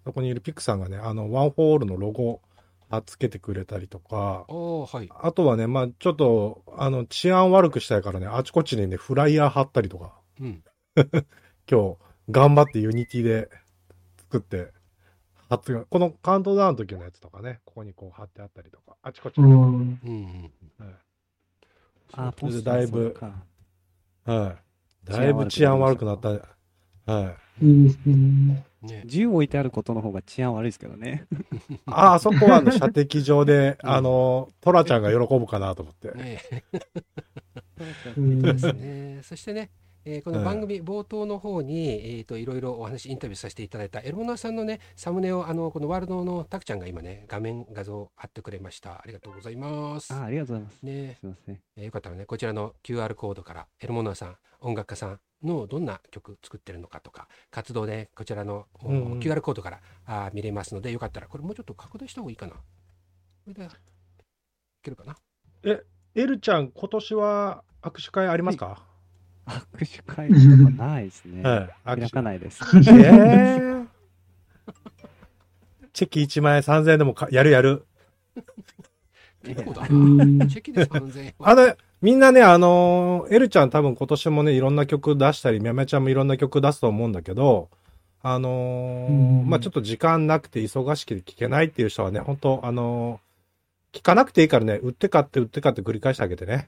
[0.06, 2.42] そこにいるピクさんがね、あの、ワンホールのロゴ
[2.94, 10.64] 貼っつけてくれたりとか、ああはいあとはね、まあちょっと、あの、治安悪くしたいからね、あちこちにね、フライヤー貼ったりとか、うん
[11.68, 11.98] 今日、
[12.30, 13.50] 頑張って Unity で
[14.18, 14.72] 作って、
[15.50, 19.52] 貼って、このカウントダウンの時のやつとかね、ここにこう貼ってあったりとか、あちこちに。
[19.52, 20.00] うん。
[20.04, 20.52] うん
[22.16, 23.18] あ、それでポスだいぶ
[24.26, 24.56] は
[25.06, 25.10] い。
[25.10, 26.30] だいぶ治安悪くなった。
[27.12, 27.66] はい。
[27.66, 28.64] いいですね。
[28.84, 31.26] ね銃置いてあることの方が治安悪いですけどね。
[31.86, 36.12] ああそこはあの射的場で、 うんあの、トラちゃんが喜ぶかなと思って。
[36.12, 36.42] ね
[38.18, 39.20] うんですね。
[39.24, 39.70] そしてね、
[40.06, 50.84] えーこのはい番組冒頭の方に、えー、といろいろお話インタビューさせていただいたエロモナさんのねサムネをあのこのワールドのタクちゃんが今ね画面画像貼ってくれましたありがとうございますあありがとうございます。
[50.84, 51.62] ねすいません。
[51.78, 59.20] えーよかったらねこちらの QR コードからエロモナさん音楽家さんのどんな曲作ってるのかとか活動でこちらの、おうんうん。
[59.20, 62.54] QR コードからあー見れますのでよかったらこれもうちょっと拡大した方がいいかな。
[62.54, 62.60] こ
[63.48, 63.68] れでい
[64.82, 65.16] けるかな？
[65.64, 65.84] エ
[66.28, 68.84] ルちゃん、今年は握手会ありますか？
[69.46, 70.40] 握手会とか
[70.88, 71.42] ないですね。
[71.44, 72.00] はい。
[72.00, 72.62] 開かないです。
[72.64, 73.88] えー。
[75.92, 77.86] チェキ1万円3000円でもかやるやる。
[79.44, 79.88] 結構だな。
[79.90, 79.94] う
[80.26, 80.48] ん。
[80.48, 81.50] チェキで3000円は。
[81.50, 87.70] あの、みんなね、あのーエルちゃん多分今年もね、いろんな曲出したり、みやみやちゃんもいろんな曲出すと思うんだけど、
[88.22, 89.12] あのーう
[89.46, 96.68] んまあちょっと時間なくて忙しくて聴けないっていう人はね、本当あのー聞かなくていいからね、売って買って売って買って繰り返してあげてね。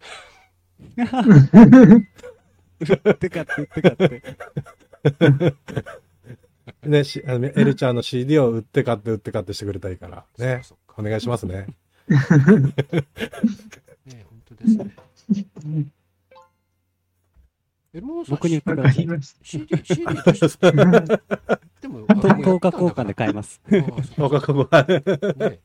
[3.20, 4.24] てかって、てかって。
[6.88, 10.24] ね、しあのエルちゃんの CD を売って買って売って買ってしてくれたらいいから。
[10.38, 10.62] ね。
[10.98, 11.68] お願いしますね。
[12.08, 12.16] ね
[14.30, 14.96] 本当ですね。
[17.94, 19.08] エルモンさん僕に言ってください。
[19.42, 23.62] CD、CD 出してでも、と10日交換で買います。
[23.66, 24.84] ああそうそうか、ここは。
[24.84, 25.60] ね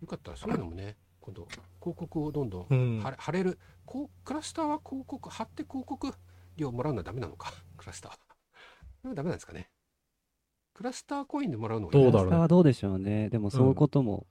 [0.00, 1.46] よかったらそういうのもね、今度、
[1.80, 6.12] 広告をどんどんうん貼れ貼れる、こうクラスターは広告、貼って広告
[6.56, 8.18] 料もらうのはダメなのか、クラスターは。
[9.02, 9.68] それはダメなんですかね？
[10.72, 13.28] クラスターコインでもらうのがどうだろうねそれはどうでしょうね。
[13.28, 14.26] でもそういうことも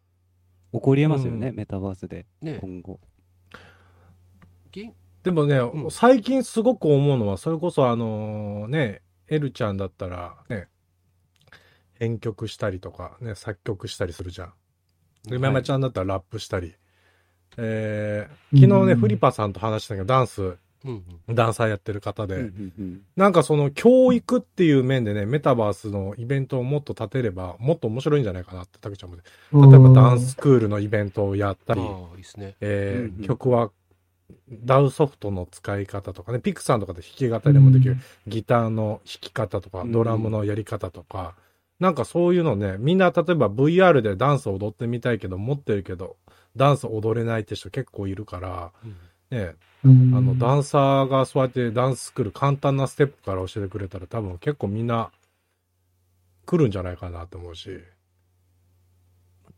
[0.73, 2.99] 起こりえますよね、うんメタバースでね今後。
[4.73, 4.93] げん
[5.23, 5.91] でもね、うん。
[5.91, 10.67] 最近すごく思うのは、それこそあのね、エルちゃんだったらね、
[11.93, 14.53] 編曲したりとか、ね、作曲したりするじゃん。
[15.29, 16.75] で、めまちゃんだったらラップしたり。
[17.57, 21.35] えー昨日ね、うんフリパさんと話したけど、ダンス、うんうん。
[21.35, 29.23] ダンサーやってる方で、うんうんうんなんかその教育っていう面でね、メタバースのイベントをもっと立てれば、もっと面白いんじゃないかなって、たけちゃんもね。
[29.53, 32.55] 例えばダンススクールのイベントをやったり、ああいいですね。
[32.59, 33.25] えーうんうん。
[33.25, 33.71] 曲は
[34.49, 37.97] ダウソフトの使い方とかね、ピクさんとかで弾き語りもできる、
[38.27, 39.91] ギターの弾き方とか、うん。
[39.91, 41.35] ドラムのやり方とか、
[41.79, 46.17] なんかそういうのね、みんな例えば VR でダンス踊ってみたいけど、持ってるけど、
[46.55, 49.37] ダンス踊れないって人結構いるから、うん。
[49.37, 50.15] ね、うん。
[50.15, 55.11] あの、ダンサーがそうやってダンススクール簡単なステップから教えてくれたら多分結構みんな
[56.45, 57.79] 来るんじゃないかなと思うし。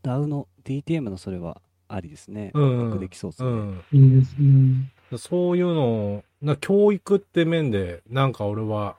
[0.02, 2.50] DAW の DTM のそれはありですね。
[2.54, 3.48] うんうまくできそうですね。
[3.48, 3.84] うん。
[3.92, 4.92] いいですね。
[5.18, 8.96] そういうのを、な教育って面で、なんか俺は、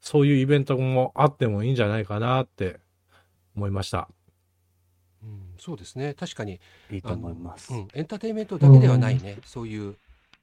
[0.00, 2.80] そういうイベントもあってもいいんじゃないかなって
[3.54, 4.08] 思いました。
[5.22, 6.58] うんそうですね確かに
[6.90, 7.74] いいと思います。
[7.74, 9.96] うん、エンターテインメントだけではないね、そういうう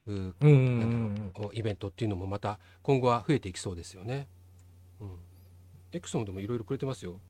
[0.06, 4.28] うんうんうんおイベントっていうのもまた今後は増えていきそうですよね。
[5.00, 5.10] うん、
[5.92, 7.20] エクソンでもいろいろくれてますよ。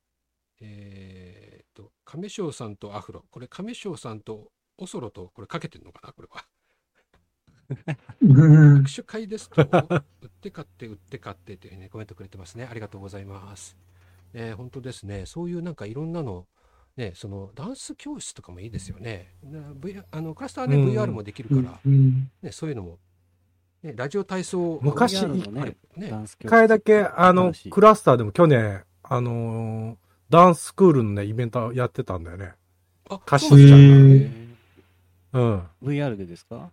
[0.61, 3.25] えーっと亀翔さんとアフロ。
[3.31, 6.45] これ亀翔さんとオソロとこれかけてるのかなこれは。
[8.23, 8.83] うん。
[8.83, 12.67] 握手会ですと売って買って売って買ってっていうねコメントくれてますね。
[12.71, 13.77] ありがとうございます。
[14.33, 15.27] ね本当ですね。
[15.27, 16.47] そういうなんかいろんなの
[16.97, 19.35] ねそのダンス教室とかもいいですよね。
[19.45, 20.89] な V あのクラスターはね、うん。
[20.91, 22.31] VR もできるから、うん。
[22.43, 22.99] ね、そういうのも、
[23.83, 25.43] ね、ラジオ体操昔ね、
[26.25, 32.53] 一回だけ、あのクラスターでも去年、あのーダンススクールのね、イベントやってたんだよね。
[33.11, 33.77] あ歌詞そうなんだ。
[33.77, 34.49] へえ
[35.35, 35.59] うん。
[35.59, 36.71] ー VR でですか？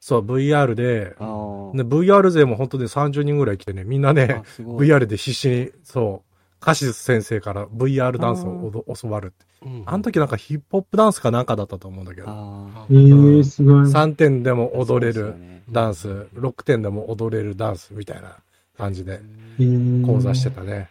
[0.00, 4.42] そう、VR で、ね、VR 勢も本当に30人ぐらい来てね、みんなね。
[4.58, 9.36] VR で必死に、そう、カシス先生から VR ダンスを教わるって。
[9.46, 13.74] うんあの時なんかヒップホップダンスかなんかだったと思うんだけど、あえー、すごい。
[13.86, 15.34] 3点でもー踊れる
[15.70, 18.36] ダンス、6点でも踊れるダンスみたいな
[18.76, 19.20] 感じで
[19.58, 20.90] えー講座してたね。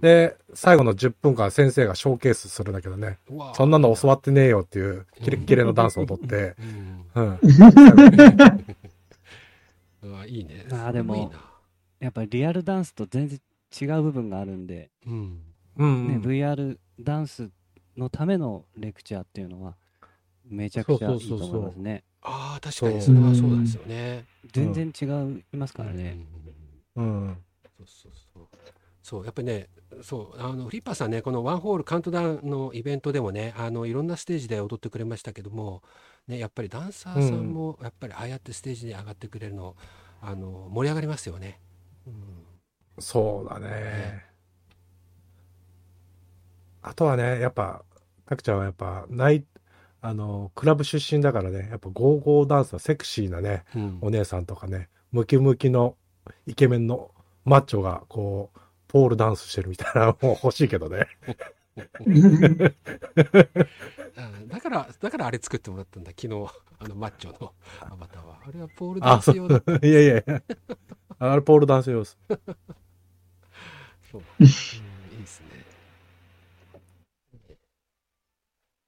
[0.00, 3.18] で、最後の10分間先生がショーケースするんだけどね、
[3.54, 6.54] そんなの教わってねえよっていうキレッキレのダンスを踊って、
[7.14, 7.38] うんうん。
[10.02, 10.66] うわ いいね。
[10.70, 11.32] あーでも
[12.00, 13.40] やっぱりリアルダンスと全然
[13.80, 15.40] 違う部分があるんで、うん。
[15.78, 16.22] うん、ね、うん。
[16.22, 17.50] VR ダンス
[17.96, 19.76] のためのレクチャーっていうのは、
[20.44, 21.58] めちゃくちゃいいとそうそうそうそう。
[21.58, 22.04] 思いますね。
[22.22, 24.24] ああ確かにそれはそうですよね。
[24.52, 25.04] 全然違
[25.54, 26.18] いますからね。
[26.96, 27.38] うん。
[27.78, 28.46] そうそうそう。
[29.02, 29.68] そうやっぱりね、
[30.02, 35.82] そうあのフリッパーさんねこのワンホールカウントダウンのイベントでもねあのいろんなステージで踊ってくれましたけども、
[36.26, 39.76] ねやっぱりダンサーさんもやっぱりああやってステージに上がってくれるの
[40.20, 41.60] あの盛り上がりますよね。
[42.06, 42.46] うん
[42.98, 44.24] そうだね。
[46.82, 47.84] あとはね、やっぱ、
[48.26, 49.44] たくちゃんはやっぱ、ない、
[50.00, 55.96] あの、クラブ出身だからね、やっぱゴーゴーダンスはセクシーなね、うんお姉さんとかね、ムキムキの
[56.46, 57.10] イケメンの
[57.44, 58.58] マッチョが、こう、
[58.88, 61.06] ポールダンスしてるみたいなのも欲しいけどね。
[62.06, 62.56] う ん
[64.48, 66.46] だからだからあれ作ってもらったんだ昨日
[66.78, 69.22] あのマッチョのアバターはあれはポールダあ、ン。
[69.22, 70.42] ス用だいやいやいや。
[71.18, 72.18] あれポールダンス用です。
[74.10, 75.64] そう、うん、いいですね。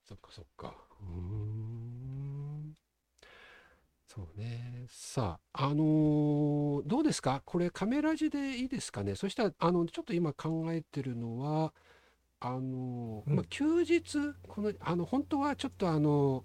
[0.05, 0.75] そっかそっか。
[1.01, 2.75] うーん。
[4.07, 4.68] そうね。
[4.91, 7.43] さあ、あのーどうですか？
[7.45, 9.15] これカメラ字でいいですかね？
[9.15, 11.75] そしたら、あの、ちょっと今考えてるのは、
[12.41, 13.37] あのーうん。
[13.37, 14.03] まあ、休日、
[14.47, 16.45] この、あの、本当はちょっとあの、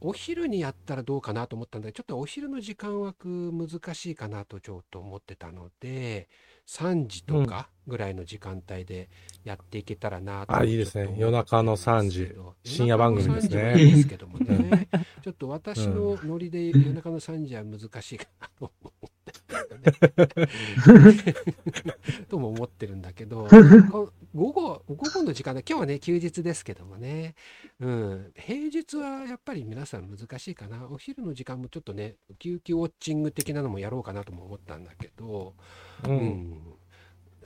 [0.00, 6.28] お昼にやったらどうかなと思ったんだけど、ちょっとお昼の時間枠難しいかなとちょっと思ってたので、
[6.68, 9.08] 3時とかぐらいの時間帯で
[9.42, 11.16] やっていけたらなとあいいですね。
[11.18, 12.34] 夜中の3時。
[12.62, 13.56] 深夜番組ですね。
[13.56, 14.88] 夜中の3時もいいですけどもね、
[15.22, 19.18] ちょっと私のノリで夜中の3時は難しいかなと思って。
[22.28, 23.48] とも思ってるんだけど、
[23.90, 27.34] こ午後、午後の時間で、今日はね、休日ですけどもね、
[27.80, 30.86] うん、平日はやっぱり皆さん難しいかな。
[30.90, 35.54] お昼の時間もちょっとね、ウキウキウォッチング的なのもやろうかなとも思ったんだけど、
[36.04, 36.08] う。
[36.08, 36.77] うんん、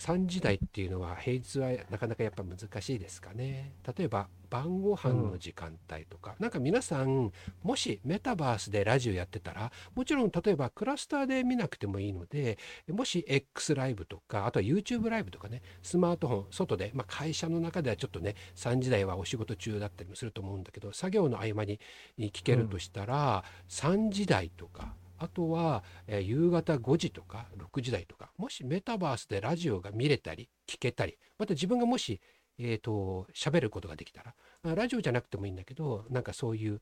[0.02, 3.76] 3時台っていうのは平日はなかなかやっぱ難しいですかね。
[3.96, 7.30] 例えば晩ご飯の時間帯とか、なんか皆さん
[7.62, 12.58] もしメタバースでラジオやってたらもちろん例えばクラスターで見なくてもいいので
[12.90, 21.78] もし X ライブとかあとは YouTube ライブとかねスマートフォン外で、まあ、会社の中ではちょっとね3時台はお仕事中だったりもすると思うんだけど作業の合間に
[22.18, 32.20] 聞けるとしたら、3時台とかあとは、えー夕方5時とか6時台とかもしメタバースでラジオが見れたり聞けたりまた自分がもし
[32.58, 36.80] えー、と喋ることができたらラジオじゃなくてもいいんだけどなんかそういう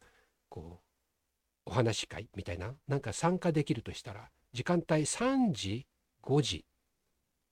[0.49, 0.81] こ
[1.67, 5.87] うお話し会みたいななんか参加できるとしたら時間帯3時
[6.23, 6.65] 5時、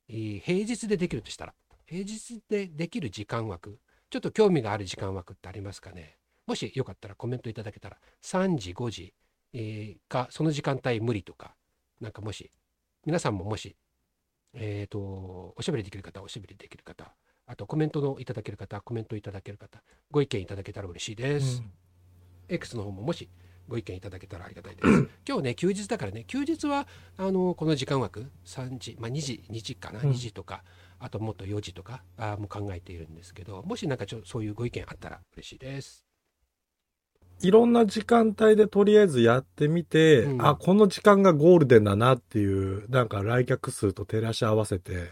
[0.08, 1.54] えー平日でできるとしたら
[1.86, 3.78] 平日でできる時間枠
[4.10, 6.18] ちょっと興味がある時間枠ってありますかね？
[6.46, 9.14] もしよかったらコメントいただけたら3時5時、
[9.52, 11.54] えーかその時間帯無理とか
[12.00, 12.50] なんかもし
[13.04, 13.76] 皆さんももし
[14.54, 14.98] えっ、と
[15.56, 17.12] おしゃべりできる方はおしゃべりできる方
[17.46, 21.62] あとコメントのいただける方コメントいただける方ご意見いただけたら嬉しいです、
[22.48, 23.28] X の方ももし
[23.68, 24.88] ご意見いただけたらありがたいです。
[25.28, 30.10] 今日ね休日だからね休日はあのこの時間枠3時、まあ、2時2時かな、うん。
[30.10, 30.64] 2時とか
[30.98, 36.07] あともっと4時とかあも考えているんですけどもしなんかちょそういうご意見あったら嬉しいです
[37.40, 40.46] いろんな時間帯でとりあえずやってみて、うん。
[40.46, 45.10] あ、この時間がゴールデンだなっていう、なんか来客数と照らし合わせて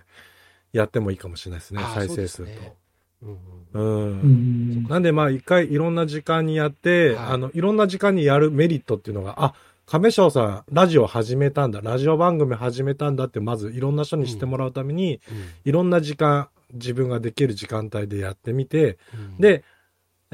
[0.72, 2.76] やってもいいかもしれないですね、再生数と。
[3.22, 3.38] うん。
[3.72, 3.82] う
[4.26, 4.82] ん。
[4.88, 7.16] なんでまあ一回いろんな時間にやって、はい。
[7.34, 9.54] あの、いろんな時間にやるメリットっていうのが、あ、
[9.86, 15.44] 亀翔さん、ラジオ始めたんだ、ラジオ番組始めたんだって、まずいろんな人に知ってもらうために、うん。
[15.64, 19.40] いろんな時間、自分ができる時間帯でやってみて、うん。
[19.40, 19.62] で、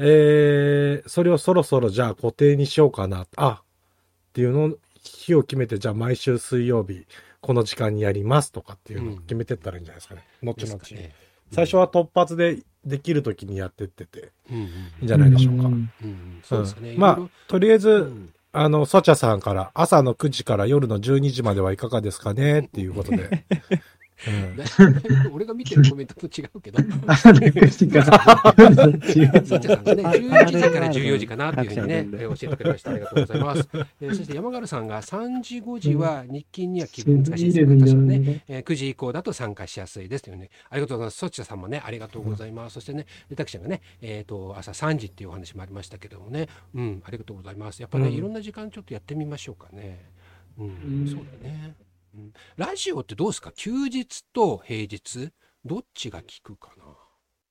[0.05, 3.25] えー、それをそろそろじゃあ固定にしようかな。
[3.37, 3.63] あ、っ
[4.33, 7.05] ていうのを、日を決めて、じゃあ毎週水曜日、
[7.39, 10.25] この時間にやりますとかっていうのを決めてったらいいんじゃないですかね。
[10.41, 10.77] 後々。
[10.77, 11.15] ですかね
[11.51, 14.67] 最初は突発でできるときにやってってて、うんうんい
[15.01, 15.63] いんじゃないでしょうか。
[15.63, 23.45] んうんうんそうですかね、うんまあとりあえず、ろうんあの、ソチャさんから、朝の9時から夜の12時まではいかがですかねっていうことで。
[24.27, 24.63] うんだ
[25.31, 29.45] 俺が見てるコメントと違うけど朝の9時から。
[29.45, 32.91] そっちゃさんがね、11時から14時かなっていうふうにね、えー教えてくれました。
[32.91, 33.69] ありがとうございます。
[34.01, 37.85] えーそして山軽さんが3時、5時は日勤には気分難しいですよね。
[37.85, 40.49] 私はね、えー9時以降だと参加しやすいですというね。
[40.69, 41.17] ありがとうございます。
[41.17, 42.75] そっちゃさんもね、ありがとうございます。
[42.75, 47.81] そしてね、レタクちゃんがね、えっ、と、朝3時っていうお話もありましたけどもね、うん、ありがとうございます。
[47.81, 50.05] やっぱね、うんいろんな時間ちょっとやってみましょうかね。
[50.57, 51.75] うん、うんそうだね。
[52.15, 53.51] うん、ラジオってどうですか？
[53.55, 55.31] 休日と平日
[55.65, 56.83] どっちが効くかな？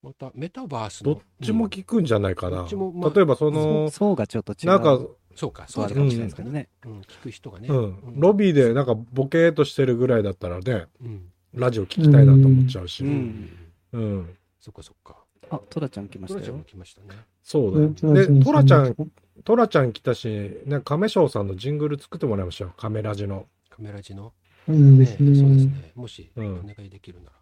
[0.02, 2.64] またメタバースのどっちも聞くんじゃないかどな。
[2.64, 4.66] っちもまあ例えばそそうの、層がちょっと違う。
[4.66, 4.98] なんか、
[5.36, 6.68] そうか、そそうかもしれないですけどね。
[6.84, 7.68] うん、聞く人がね。
[7.68, 11.28] うん、ロビーでなんかボケーっとしてるぐらいだったらね、うん。
[11.54, 13.04] ラジオ聞きたいなと思っちゃうし。
[13.04, 13.50] ううんん。
[13.92, 14.36] うん。
[14.58, 15.16] そっかそっか。
[15.50, 16.64] あ、トラちゃん来ましたよトラちゃんも。
[16.64, 17.08] 来ましたね。
[17.42, 18.14] そうだよ。
[18.14, 18.96] で、トラちゃん、
[19.44, 22.72] トラちゃん来たし、ね、亀翔さんのジングル作ってもらいましょう。
[22.76, 23.46] カメラジの。
[23.68, 24.32] カメラジの。
[24.68, 25.56] うんでね、そうすですね。
[25.66, 25.92] ね。
[25.94, 27.32] もし、うんお願いできるなら、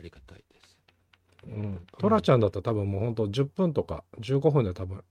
[0.00, 0.78] ありがたいです。
[1.46, 1.78] うん。
[1.98, 5.02] トラちゃんだったら多分もうほんと10分とか15分で多分、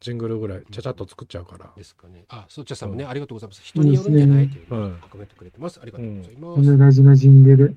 [0.00, 1.70] ジングルぐらいちゃちゃっと作っちゃうから。
[1.76, 2.24] ですかね。
[2.28, 3.62] あ、そっちゃさんもね、ありがとうございます。
[3.62, 5.78] 人によるんじゃないといううんコメントくれてます。
[5.80, 6.70] ありがとうございまこす。
[6.70, 7.76] のラジのジングル。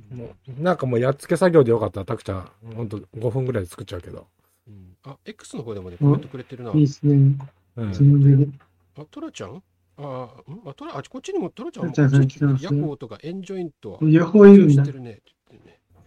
[0.58, 4.28] なんかもうやっつけ作業でよかったら、たくちゃん、ほんと5分ぐらいで作っちゃうけど。
[4.68, 6.72] うんあ、X の方でもね、コメントくれてるな。
[6.72, 7.36] いいですね。
[7.76, 7.92] うん。
[7.92, 8.54] ジングル。
[8.98, 9.62] あ、トラちゃん？
[9.98, 14.92] あ、んあ、トラ、あ、こっちにもトラちゃんも、トラちゃん来てますヤコーとかエンジョイントは、ヤホーいるんだ知って。
[14.94, 15.22] るね。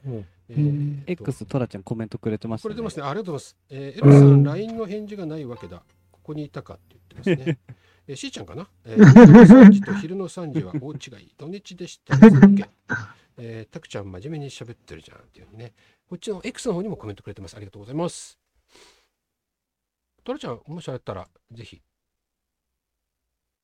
[0.06, 2.74] うんえうんー X トラちゃんコメントくれてましたね。
[2.74, 3.02] これ出ますね。
[3.04, 3.56] ありがとうございます。
[3.70, 5.82] えー、エロさ、うんん LINE の返事がないわけだ。
[6.12, 7.58] ここにいたかって言ってますね。
[8.06, 11.34] えー、しーちゃんかな、えー、昼の3時と昼の3時は大違い。
[11.36, 12.16] 土日でした
[13.38, 15.74] えー、たくちゃん真面目に喋ってるじゃんっていうね。
[16.08, 17.56] こっちの X の方にもコメントくれてます。
[17.56, 18.38] ありがとうございます。
[20.24, 21.82] トラちゃん、もしあったら、ぜひ。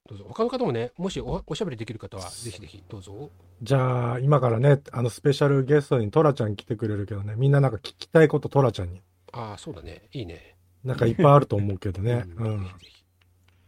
[0.09, 0.25] どうぞ。
[0.29, 3.31] 他の方もね、もしおおしゃべりできる方は、ぜひぜひどうぞ。
[3.63, 9.03] じゃあ、今からね、あの、スペシャルゲストにトラちゃん来てくれるけどね、みんななんか聞きたいことトラちゃんに。
[9.33, 10.09] ああ、そうだね。
[10.13, 10.57] いいね。
[10.85, 12.25] なんかいっぱいあると思うけどね。
[12.37, 12.65] ううんん。
[12.65, 12.91] ぜひぜ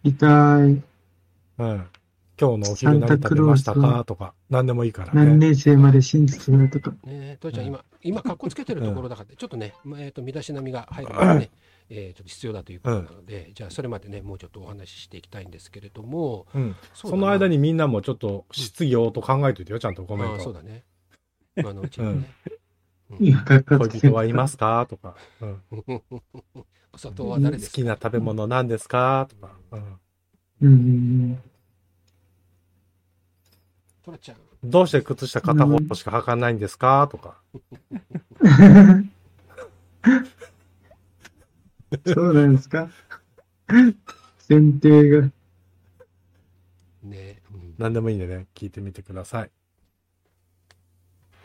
[0.03, 0.83] ひ痛い。
[1.59, 1.87] うん。
[2.41, 4.05] 今日のお昼何食べましたか？
[4.05, 5.49] とか、何でもいいから何ね。
[5.49, 6.91] 年生まで信じてるとか。
[7.05, 11.51] ねえ、ちゃん、うん今、今、格好つけてるところだから、ちょっとね、まあえっ、と、身だしなみが入るまでね、
[11.91, 16.77] えーちょっと必要だということなので、じゃあ、それまでね、もうちょっとお話ししていきたいんですけれども、うん。
[16.93, 20.33] その間にみんなもちょっと質疑応答考えといてよ、ちゃんとコメント。
[20.35, 20.85] ああそうだね。
[21.57, 22.35] 今のうちにね。
[23.69, 24.87] 恋人はいますか？
[24.91, 25.15] とか。
[25.41, 25.63] うん。
[26.93, 27.77] お砂糖は誰ですか？
[27.77, 29.29] 好きな食べ物何ですか？
[29.31, 29.53] とか。
[29.71, 29.99] うん。
[30.63, 31.39] うん
[34.07, 34.37] うんトラちゃん。
[34.63, 37.09] どうして靴下片方しか履かないんですか？
[37.11, 37.41] とか。
[42.07, 42.91] そうなんですか？
[44.39, 45.31] 選定が。
[47.03, 49.51] ね、うん何でもいいんでね、聞いてみてください。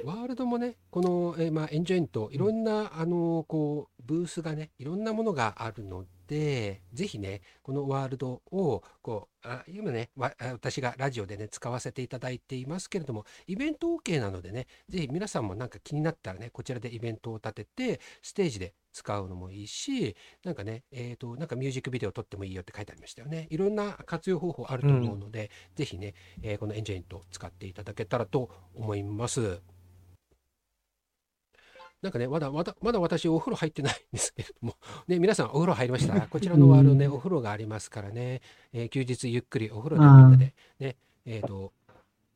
[0.03, 20.15] ワールドもね、この、えーまあ、エンジョイント、いろんな、あのこう、ブースがね、いろんなものがあるので、ぜひね、このワールドを、こう、あ今ね、わ私がラジオでね、使わせていただいていますけれども、イベント OK なのでね、ぜひ皆さんもなんか気になったらね、こちらでイベントを立てて、ステージで使うのもいいし、
[20.45, 23.47] なんかね、えっ、と、なんかミュージックビデオ撮ってもいいよって書いてありましたよね。
[23.49, 26.13] いろんな活用方法あると思うので、ぜひね、
[26.43, 29.61] えーこのエンジョイント使っていただけたらと思います。
[32.01, 34.77] なんかね、まだまだまだ私、お風呂入ってないんですけれども、
[35.07, 36.21] ね、皆さん、お風呂入りました？
[36.27, 38.41] こちらのワールドね、お風呂がありますからね、
[38.71, 40.95] えー休日ゆっくりお風呂でみんなで、ね、
[41.25, 41.73] えっ、と、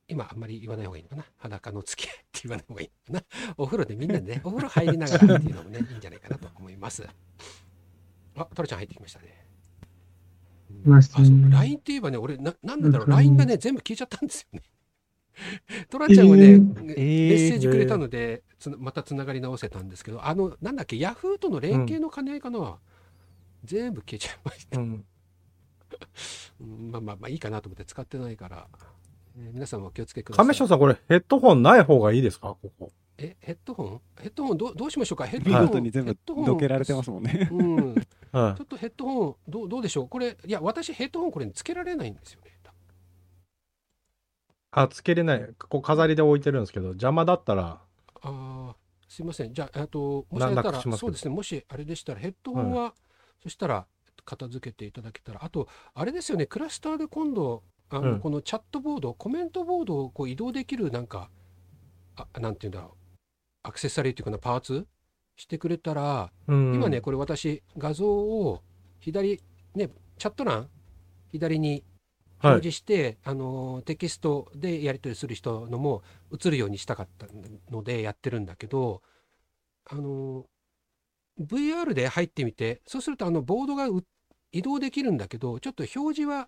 [0.09, 1.25] 今あんまり言わない方がいいのかな？
[1.37, 3.53] 裸の付き合いって言わない方がいいのかな？
[3.57, 7.07] お風呂でみんなでね、お風呂入りながらっていうのもね、いいんじゃないかなと思います。
[8.35, 9.45] あ、トラちゃん入ってきましたね。
[10.89, 11.51] あそう。
[11.51, 13.13] LINE って言えばね、俺、ななんなんだろう、うん。
[13.13, 14.63] LINE がね、全部消えちゃったんですよね。
[15.89, 16.63] トラちゃんはね、えーメ
[17.35, 22.77] ッセージくれたので、つなまたつながり直せたんですけど、あの、なんだっけ、ヤフーとの連携の兼ね合いかな、
[23.63, 24.79] 全部消えちゃいました。
[24.79, 25.05] うん。
[26.61, 28.67] うんまあまあまあいいかなと思って使ってないから、
[29.37, 30.45] えー皆さんもお気をつけください。
[30.45, 32.55] 亀下さん、これヘッドホンない方がいいですか？
[32.61, 32.91] ここ。
[33.17, 34.01] え、ヘッドホン？
[34.21, 35.25] ヘッドホンどうどうしましょうか？
[35.25, 35.67] ヘッド見ホン。
[35.67, 37.47] 事に全部ヘッドホンどけられてますもんね。
[37.51, 37.95] うん。
[37.95, 38.63] ちはいょ。
[38.63, 40.07] っとヘッドホン、どうどうでしょう？
[40.07, 42.42] これ、いや、私ヘッドホンこれつけられないんですよね。
[44.75, 45.49] あ、つけれない。
[45.69, 47.81] こう飾りで置いてるんですけど、邪魔だったら、
[48.21, 48.75] ああ、
[49.07, 49.53] すいません。
[49.53, 51.33] じゃあ、えっと、もしなあれだったら、そうですね。
[51.33, 52.95] もしあれでしたら、ヘッドホンは、
[53.41, 53.85] そしたら、
[54.25, 61.29] 片付けていただけたら、あと、あれですよね、クラスターで今度、あの、うんこのチャットボード、コメントボードをこう移動できる、なんか、
[62.15, 63.17] あなんていうんだろう、
[63.63, 64.87] アクセサリーというかな、パーツ？
[65.35, 66.75] してくれたら、うん。
[66.75, 68.61] 今ね、これ私、画像を
[68.99, 69.41] 左、
[69.75, 70.69] ね、チャット欄、
[71.31, 71.83] 左にはい
[72.43, 77.27] 表示して、あのテキストでやり取りする人のも映るようにしたかった
[77.71, 79.01] のでやってるんだけど、
[79.85, 80.45] あの
[81.39, 83.87] VR で入ってみてそうするとあのボードが
[84.51, 86.47] 移動できるんだけどちょっと表示は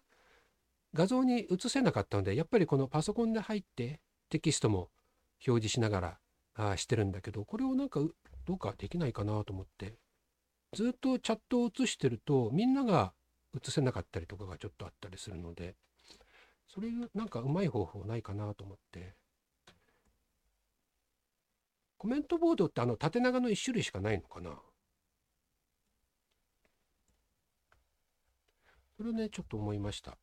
[0.93, 4.89] 画像に映せなかったのでやっぱりこのパソコンで入ってテキストも
[5.45, 6.17] 表示しながら
[6.55, 7.99] あしてるんだけどこれをなんか
[8.45, 9.95] どうかできないかなと思って
[10.73, 13.13] ずっとチャットを映してるとみんなが
[13.55, 15.75] 映せなかったりとかがちょっとあったりするので
[16.67, 19.15] それなんかうまい方法ないかなと思って。
[21.97, 24.51] コメントボードってあの縦長の1種類しかないのかな。
[28.97, 30.17] それをねちょっと思いました。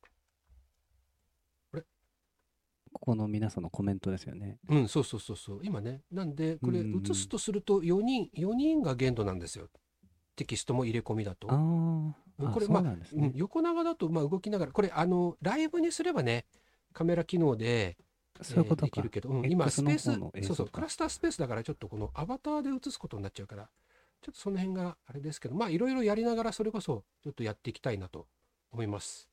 [2.92, 4.58] ここの皆さんのコメントですよね。
[4.68, 5.60] うんそうそうそうそう。
[5.64, 9.68] 今ねなんでこれ映すとすると4人4人が限度なんですよ。
[10.36, 11.50] テキストも入れ込みだと。
[11.50, 13.32] ああ、あこれそうなんですうんね。
[13.34, 16.46] 横長だとまあ動きながらこれあのライブにすればね
[16.92, 17.96] カメラ機能で
[18.40, 19.10] そういうことかえーできる。
[19.10, 20.12] けど、うん今スペース
[20.46, 23.68] そうそうかクラスタースペースだからちょっとこのアバターで映すことになっちゃうから
[24.20, 28.26] ちょっとその辺があれですけどまあいろいろやりながらそれこそちょっとやっていきたいなと
[28.72, 29.28] 思います。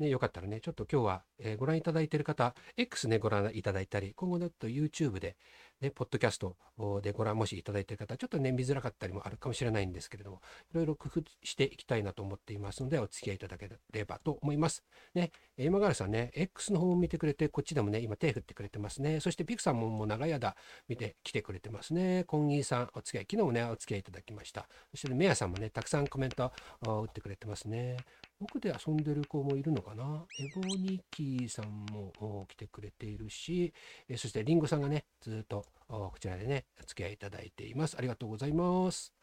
[0.00, 5.36] ね、よかったらね、ちょっと今日は、えーご覧いただいている方、X ね、ご覧いただいたり、今後だと YouTube で、
[5.80, 6.56] ね、ポッドキャスト
[7.02, 10.40] でご覧もしいただいている方、ちょっとね、見づらかったりもあるかもしれないんですけれども、
[10.72, 14.84] いろいろ工夫していきたいなと思っていますので、お付き合いいただければと思います。
[15.14, 19.20] ね、え今川さんね、X の方も見てくれて、こっちでもね、今手振ってくれてますね。
[19.20, 20.56] そしてピクさんももう長い間
[20.88, 22.24] 見てきてくれてますね。
[22.24, 24.68] コンギーさん、お付き合い、昨日もね、お付き合いいただきました。
[24.90, 26.52] そしてメアさんもね、たくさんコメント
[26.86, 27.96] を打ってくれてますね。
[28.40, 30.26] 奥で遊んでる子もいるのかな？
[30.38, 33.72] エボニキーさんもお来てくれているし、
[34.08, 37.96] えーそしてリンゴさんがね、ずっとおこちらでね、お付き合いいただいています。
[37.96, 39.14] ありがとうございます。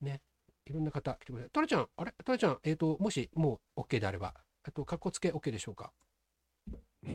[0.00, 0.20] ね、
[0.66, 1.50] いろんな方来てくれて。
[1.50, 2.14] トラちゃん、あれ？
[2.24, 5.92] トラちゃん、えっ、と、もしもう OK であれば、あと、かっこつけ OK でしょうか？
[7.04, 7.14] も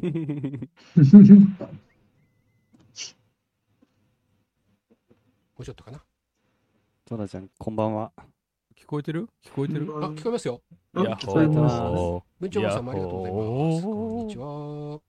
[5.59, 6.03] うちょっとかな？
[7.05, 8.11] トラちゃん、こんばんは。
[8.79, 9.27] 聞こえてる？
[9.45, 9.85] 聞こえてる？
[10.01, 10.61] あ、聞こえますよ。
[10.95, 11.75] あやっ聞こえてます。
[11.81, 13.37] ほ文鳥さんもありがとうございま
[13.77, 13.83] す。
[13.83, 14.45] こんにちは。
[14.45, 14.99] ー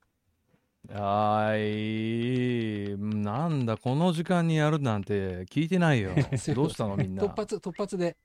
[0.93, 2.97] はーい。
[3.23, 6.11] なんだ、この時間にやるなんて聞いてないよ。
[6.53, 7.23] どうしたのみんな？
[7.23, 8.17] 突発、突発で。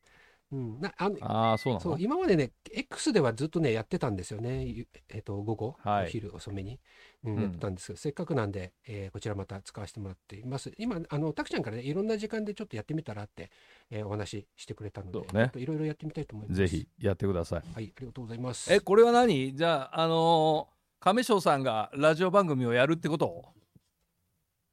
[0.53, 6.79] うん、なあのそう今までね、X ではずっとね、やってたんですよね、ゆえっと午後、はいお昼遅めに、
[7.25, 10.73] うんうんやってたんですけど、せっかくなんで、えーこちらまた使わせてもらっています。
[10.79, 13.51] 今、あのタクちゃんからね、いろんな時間でちょっとやってみたらって、
[13.91, 16.59] えーお話ししてくれたので、ねいろいろやってみたいと思います。
[16.59, 16.89] ぜひ。
[17.01, 17.63] やってください。
[17.75, 18.73] はい、ありがとうございます。
[18.73, 19.55] え、これは何？
[19.57, 23.45] じゃあ、あのー亀翔さんがラジオ番組をやるってこと？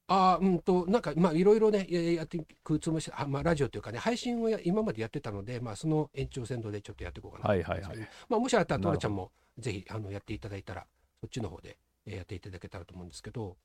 [0.07, 7.97] あーうんとなんかまあいろいろねややっていくつもりしてあ、まあ、ラジオというかね配信をや今までやってたので、まあ、その延長線上でちょっとやっていこうかなとはいはいはい。
[8.29, 10.85] まあ、もしあったらトラちゃんもぜひあのやっていただいたら
[11.21, 13.57] そっちの方でえーやっていただけたらと思うんですけど。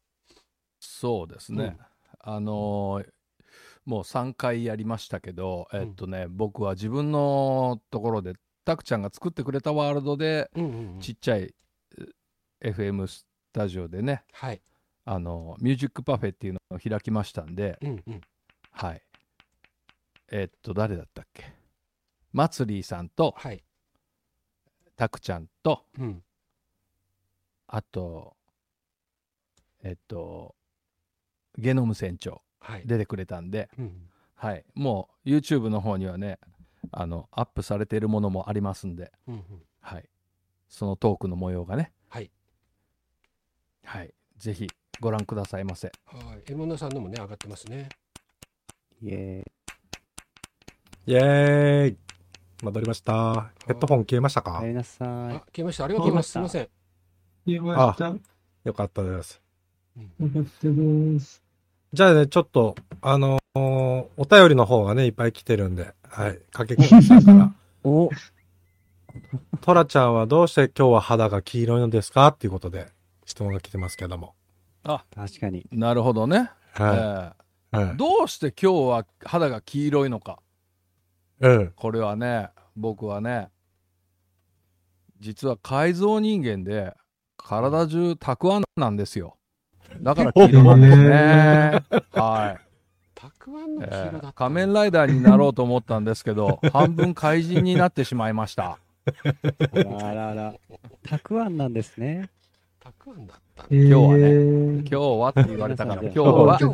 [0.80, 1.76] そうですね、
[2.20, 3.08] あのー
[3.84, 8.34] もう3回やりましたけど、えっとね、僕は自分のところで
[8.66, 11.00] たくちゃんが作ってくれたワールドでうんうんうん。
[11.00, 11.54] ちっちゃい
[12.60, 14.60] え FM スタジオでねはい
[15.10, 17.78] あのミュージックパフェっていうのを開きましたんで。
[17.80, 18.20] うんうん。
[18.72, 19.02] はい。
[20.30, 21.54] えっと誰だったっけ？
[22.34, 23.64] まつりーさんとはい。
[24.96, 26.22] たくちゃんとうん。
[27.68, 28.36] あと
[29.82, 30.54] えっと
[31.56, 32.82] ゲノム船長はい。
[32.84, 33.70] 出てくれたんで。
[33.78, 36.38] うんはい、もう YouTube の方にはね
[36.92, 39.42] あのアップされているものもありますんで、うんうん。
[39.80, 40.08] はい、
[40.68, 42.30] そのトークの模様がね、はい。
[43.84, 44.66] はい、ぜひ
[45.00, 45.90] ご覧くださいませ。
[46.06, 47.88] はいエモナさんのもね上がってますね
[49.02, 49.44] イエ
[51.06, 51.96] イェーイ
[52.62, 53.52] 戻りました。
[53.66, 54.58] ヘッドホン消えましたか？
[54.58, 54.72] あい。
[54.74, 54.74] 消
[55.58, 56.68] えましたありがとうございますすいません
[57.46, 58.06] 言いました。
[58.08, 58.18] よ
[58.64, 59.40] よかったです。
[59.96, 61.42] かったです。
[61.92, 67.54] じゃあね、ちょっと、あのーお便りの方がね、いっぱい来てるんで、はい、駆け込みしたから。
[67.84, 68.10] お
[69.62, 72.26] トラちゃんはどうして今日は肌が黄色いのですか？
[72.28, 72.88] っていうことで
[73.38, 74.34] 質問が来てますけども。
[74.82, 75.64] 確かに。
[75.70, 77.34] なるほどね、は
[77.72, 77.80] えい。
[77.80, 77.96] はいー。
[77.96, 80.40] どうして今日は肌が黄色いのか
[81.38, 81.72] うん。
[81.76, 83.48] これはね僕はね
[85.20, 86.94] 実は改造人間で
[87.36, 89.36] 体中たくあんなんですよ
[90.00, 91.80] だから黄色なんですね
[92.10, 92.60] はい
[93.14, 98.78] たくあんの黄色だえったー仮面ライダーになろうと思ったんですけど 半分怪人になってしまいました
[100.00, 100.54] あらら。
[101.04, 102.30] たくあんなんですね。
[102.88, 104.32] たくあんだったえー、今日はね。
[104.78, 106.00] ね今日はって言われたから。
[106.02, 106.58] 今日は。
[106.58, 106.72] 今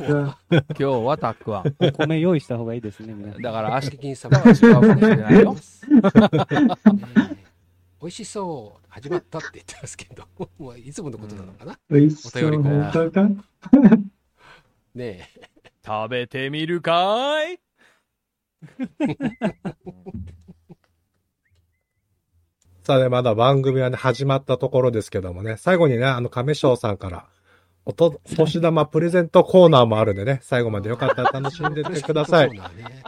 [0.77, 1.75] 日はたくあん。
[1.81, 3.35] お米用意した方がいいですね。
[3.41, 5.57] だから明日敵に様は違うかもしれないよ。
[8.01, 8.85] 美味しそう。
[8.89, 10.23] 始まったって言ってますけど。
[10.59, 12.47] もういつものことなのかな、美味しそう。
[12.47, 13.29] お便り本当か？
[14.95, 15.51] ねえ。
[15.85, 17.59] 食べてみるかい？
[22.85, 27.27] さあね、まだ番組はね、始まったところですけどもね、最後にね、あの、亀翔さんから、
[27.87, 32.51] おと、年玉プレゼントコーナーもあるんでね、最後までよかったら楽しんでってください。
[32.51, 32.61] ね。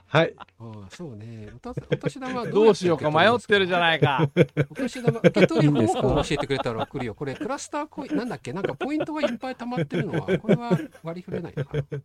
[0.07, 0.35] はい。
[0.39, 1.53] ああそうね。
[1.63, 4.31] お年玉はどうしようか迷ってるじゃないか。
[4.71, 7.15] お年玉受け取り方法を教えてくれたら送るよ。
[7.15, 8.55] これクラスターコインなんだっけ？
[8.55, 11.77] なんかポイントがいっぱい溜まってるのはこれは割り振れないのか。
[11.77, 11.99] なね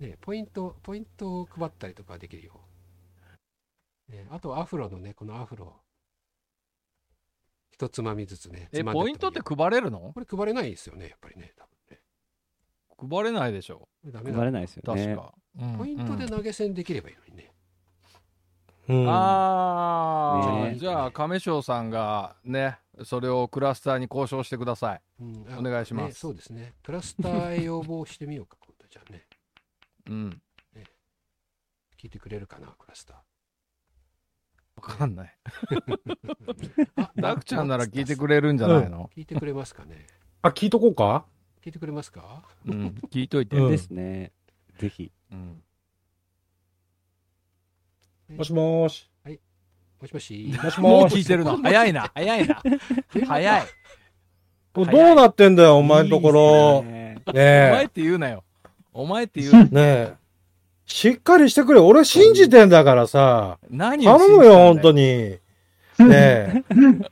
[0.00, 2.54] えポイントポイントを配ったりとかできるよ、
[4.08, 5.74] ねえ、あとアフロのねこのアフロ
[7.80, 10.12] 一つまみずつねえポイントって配れるの？
[10.12, 12.00] これ配れないですよねやっぱりね多分ね。
[13.10, 13.88] 配れないでしょ。
[14.04, 14.36] ダメだ。
[14.36, 15.06] 配れないですよね。
[15.06, 17.54] 確か、うんポイントでうん投げ銭できればいいのにね、
[18.88, 19.08] うん。
[19.08, 20.76] ああ、ね。
[20.78, 25.00] じゃあ亀翔さんがねそれをクラスターに交渉してください。
[25.20, 25.46] うん。
[25.50, 26.08] あお願いします。
[26.08, 26.74] ねそうですね。
[26.82, 29.26] クラスターへ要望してみようか今度じゃあね。
[30.06, 30.42] うん。
[31.98, 33.16] 聞いてくれるかなクラスター
[34.88, 35.36] わかんない。
[36.96, 39.10] あダクちゃんなら聞いてくれるんじゃないの？
[39.16, 40.06] 聞いてくれますかね。
[40.42, 41.24] あ、聞いとこうか？
[41.62, 42.42] 聞いてくれますか？
[42.66, 42.94] うん。
[43.12, 43.56] 聞いといて。
[43.56, 43.70] うん。
[43.70, 44.32] ですね。
[44.78, 45.12] ぜひ。
[45.30, 45.62] うん。
[48.36, 49.10] もしもーし。
[50.00, 50.80] もしもしもし。
[50.80, 51.16] もうもーし。
[51.16, 51.58] 聞いてるの？
[51.58, 52.10] 早いな。
[52.14, 52.62] 早いな。
[53.26, 53.66] 早い。
[54.72, 56.82] どうなってんだよ、お前のところ。
[56.82, 57.20] ね。
[57.26, 58.44] お前ねって言うなよ。
[58.92, 59.64] お前って言う。
[59.64, 60.19] ねえ。
[60.90, 61.78] しっかりしてくれ。
[61.78, 63.58] 俺信じてんだからさ。
[63.70, 65.38] 何を頼むよ、本当にに。
[65.38, 65.38] ね
[66.00, 66.64] え。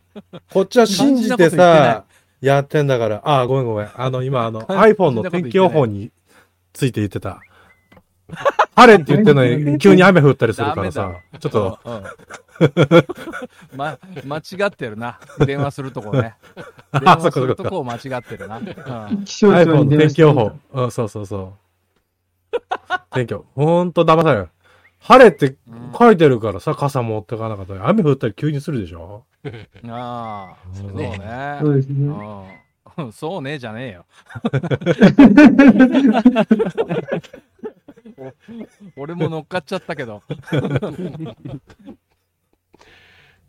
[0.52, 2.04] こっちは信じてさ、
[2.40, 3.22] やってんだから。
[3.24, 3.90] あ、ごめんごめん。
[3.94, 6.10] あの、今、あの、iPhone の天気予報に
[6.72, 7.40] ついて言ってた。
[8.74, 11.12] 晴れって言ってんのに、 急に雨降ったりするからさ。
[11.38, 12.02] ちょっと、うん
[13.78, 16.34] ま、間違ってるな電話するとこね
[16.92, 20.50] 電あ話するそっかそっかとこを間違ってるな、うん気象庁に天気予報。
[20.72, 21.67] うん、そうそうそう。
[23.12, 23.64] 天気予報。
[23.64, 24.48] ほんと騙される。
[25.00, 29.24] 晴れってうん書いてるからさ、傘持ってかなかったら、雨降ったり急にするでしょ？
[29.88, 31.16] ああそうね。
[31.18, 32.64] ねそうですね。
[32.96, 34.06] うんそうねじゃねえよ。
[38.96, 40.22] 俺も乗っかっちゃったけど。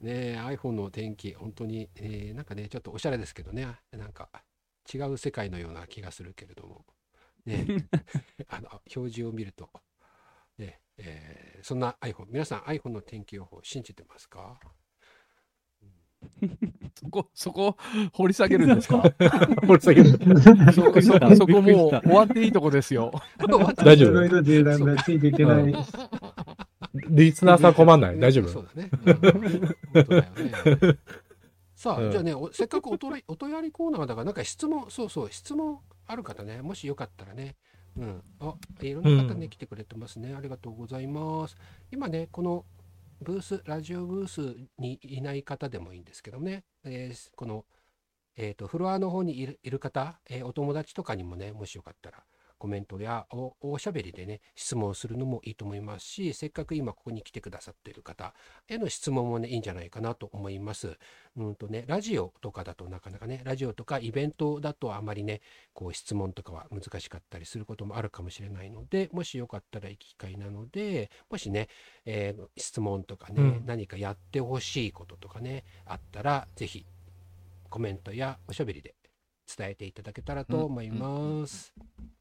[0.01, 3.67] ねえ iPhone の天気本当に、えーなんかねちょっとおしゃれですけどね。
[3.91, 4.29] なんか
[4.93, 6.85] 違う世界のような気がするけれども
[7.49, 9.69] ねえあの表示を見ると。
[10.57, 14.59] ねえーそんな iPhone 皆さん iPhone の天気予報信じてますか？
[16.95, 17.77] そこ、そこ、
[18.13, 19.01] 掘り下げるんですか？
[19.65, 23.11] これ先にそこ、そこ、そこもう終わっていいとこですよ。
[23.77, 25.73] 大丈夫いろいろ縦断がついていけない。
[27.09, 28.19] リスナーさん困んない？
[28.19, 28.47] 大丈夫？
[28.49, 28.89] そうだね。
[29.95, 30.07] うん。
[30.07, 30.97] だよね。
[31.75, 35.79] さあ、うんじゃあね、おせっかくおとりお問い合いコーナーだから、なんか質問、そうそう、質問
[36.09, 37.55] ある方ね、もしよかったらね、
[37.95, 40.33] うん、あ、いろんな方ね、うん来てくれてますね。
[40.33, 41.55] ありがとうございます。
[41.91, 42.65] 今ね、この
[43.21, 47.63] ブース、ラジオブースにいない方でもいいんですけどね、えーこの、
[48.35, 52.23] えっ、と、フロアの方にいるいる方、えーお友達とかにもね、もしよかったら、
[52.59, 58.33] コメントやおおしゃべりでね、質問するのもいいと思いますし、せっかく今ここに来てくださっている方
[58.67, 60.97] への質問もね、いいんじゃないかなと思います。
[61.37, 65.41] うんとね、ラジオとかだとなかなかね、ラジオとかイベントだとあまりね、
[65.73, 71.69] こう質問とかは難しかったりすることもあるかもしれないので、もしよかったらいい機会なので、もしね、
[72.05, 76.85] えー質問とかね、うん何かやってほしいこととかね、あったら、ぜひ
[77.69, 78.95] コメントやおしゃべりで
[79.57, 81.73] 伝えていただけたらと思います。
[81.79, 82.18] あ、うん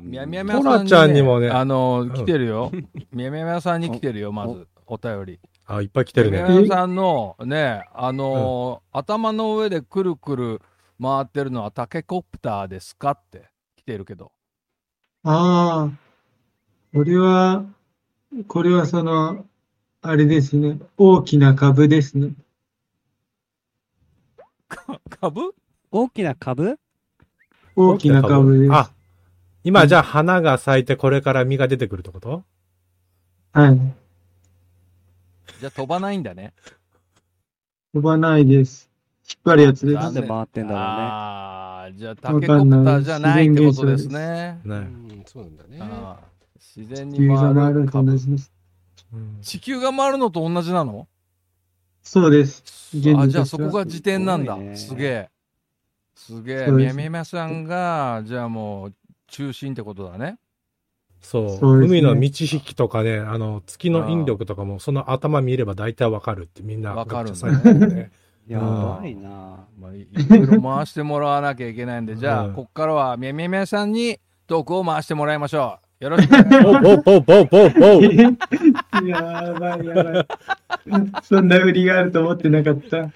[0.00, 2.70] みやみやみやさん、トラちゃんにもねあの、ん来てるよ。
[3.12, 5.40] みやみやみやさんに来てるよ、まず、お便り。
[5.66, 6.58] あ、いっぱい来てるみやね。
[6.58, 10.62] みやさんのね、あのー頭の上でくるくる
[11.00, 14.32] 回ってるのはタケコプターですかって来てるけど。
[15.22, 15.90] ああ、
[16.92, 17.64] これは、
[18.48, 19.44] これはその、
[20.02, 20.78] あれですね。
[20.96, 22.32] 大きな株ですね。
[25.20, 25.54] 株？
[25.90, 26.78] 大きな株？
[27.76, 28.99] 大きな株です。
[29.60, 32.44] あ、今じゃあ花が咲いてこれから実が出てくるってこと？
[33.52, 33.78] はい。
[35.60, 36.54] じゃあ飛ばないんだね。
[37.92, 38.88] 飛ばないです。
[39.28, 40.84] 引っ張るやつで残念なんで回ってんだろうね。
[40.86, 44.60] ああ、じゃあタケコプターじゃないってことですね。
[44.64, 44.76] うね。
[44.78, 45.80] ん、そうなんだね。
[46.76, 48.52] 自然地球に回が回ると同じです。
[49.12, 51.08] うん地球が回るのと同じなの？
[52.02, 52.62] そうです。
[52.96, 54.54] 現あ、実じゃあそこが時点なんだ。
[54.54, 55.30] すごいねすげえ。
[56.14, 56.66] すげえ。
[56.66, 58.94] そうですみやみやみやさんが、じゃあもう
[59.30, 60.38] 中心ってことだね。
[61.20, 61.58] そう。
[61.58, 66.94] そうですね海の満ち引きとかね、あの、月の引力とかも、その頭見れば大体わかるってみんな。
[66.94, 68.10] わかるね
[68.46, 74.18] やばいなまあ、いいろいろ回してもらわなきゃいけないんで、じゃあ、うんこっからはみやみやみやさんに
[74.48, 76.04] トークを回してもらいましょう。
[76.04, 76.30] よろしく。
[76.30, 80.26] ポーポーポーポーポーやばいやばい。
[81.22, 83.10] そんな振りがあると思ってなかった。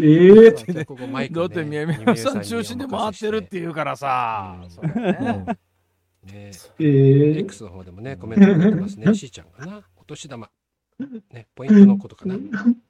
[0.00, 4.56] ええじゃあここマイクねだってみやみやさん中心で回ってるって言うからさ。
[4.82, 5.46] ね
[6.32, 9.14] ねええ X の方でもね、コメントが出てますね。
[9.14, 9.82] しーちゃんかな。
[9.96, 10.50] お年玉。
[11.30, 12.36] ね、ポイントのことかな。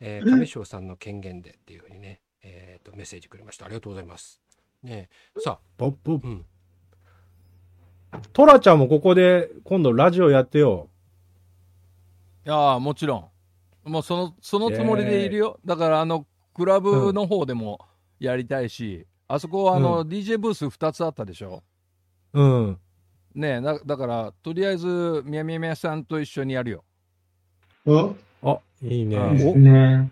[0.00, 3.66] えー、亀翔さんの権限でっていうふうにね、えー、とメッセージくれました。
[3.66, 4.40] ありがとうございます。
[4.82, 6.20] ね、さポッポッ
[8.11, 8.22] あ、うん。
[8.32, 10.88] トラちゃんもここで今度ラジオやってよ。
[12.46, 13.30] いやーもちろ
[13.84, 13.90] ん。
[13.90, 15.61] もうその、そのつもりでいるよ。
[15.64, 16.26] だから、あの、
[16.57, 17.84] クラブの方でも
[18.18, 21.62] やりたいし、あそこ、あの、DJ ブース2つあったでしょ？
[22.32, 22.78] うん。
[23.34, 26.84] ねえだだから、とりあえず、みやみやみやさんと一緒にやるよ。
[27.84, 29.16] お、あ、いいね。
[29.38, 30.11] いいね。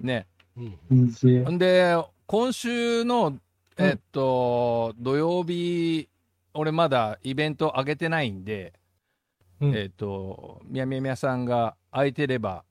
[0.00, 0.26] ね
[0.90, 1.58] うん。
[1.58, 1.96] で
[2.26, 3.38] 今週の、
[3.78, 6.08] えっと、土曜日、
[6.52, 8.72] 俺まだイベント上げてないんで、
[9.60, 12.64] うんえっと、みやみやみやさんが空いてれば、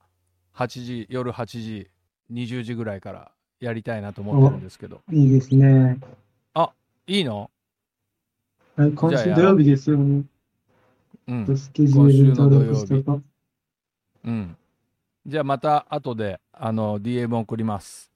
[0.53, 1.89] 8時、夜8時、
[2.31, 5.01] 20時ぐらいからやりたいなと思ってるんですけど。
[5.11, 5.99] いいですね。
[7.05, 7.51] いいの？
[8.77, 10.23] はい、今週土曜日ですよね。
[11.27, 11.57] うん。
[11.57, 13.05] スケジュール登録し
[14.23, 14.57] うん。
[15.25, 18.09] じゃあまた後で、あの、DM 送ります。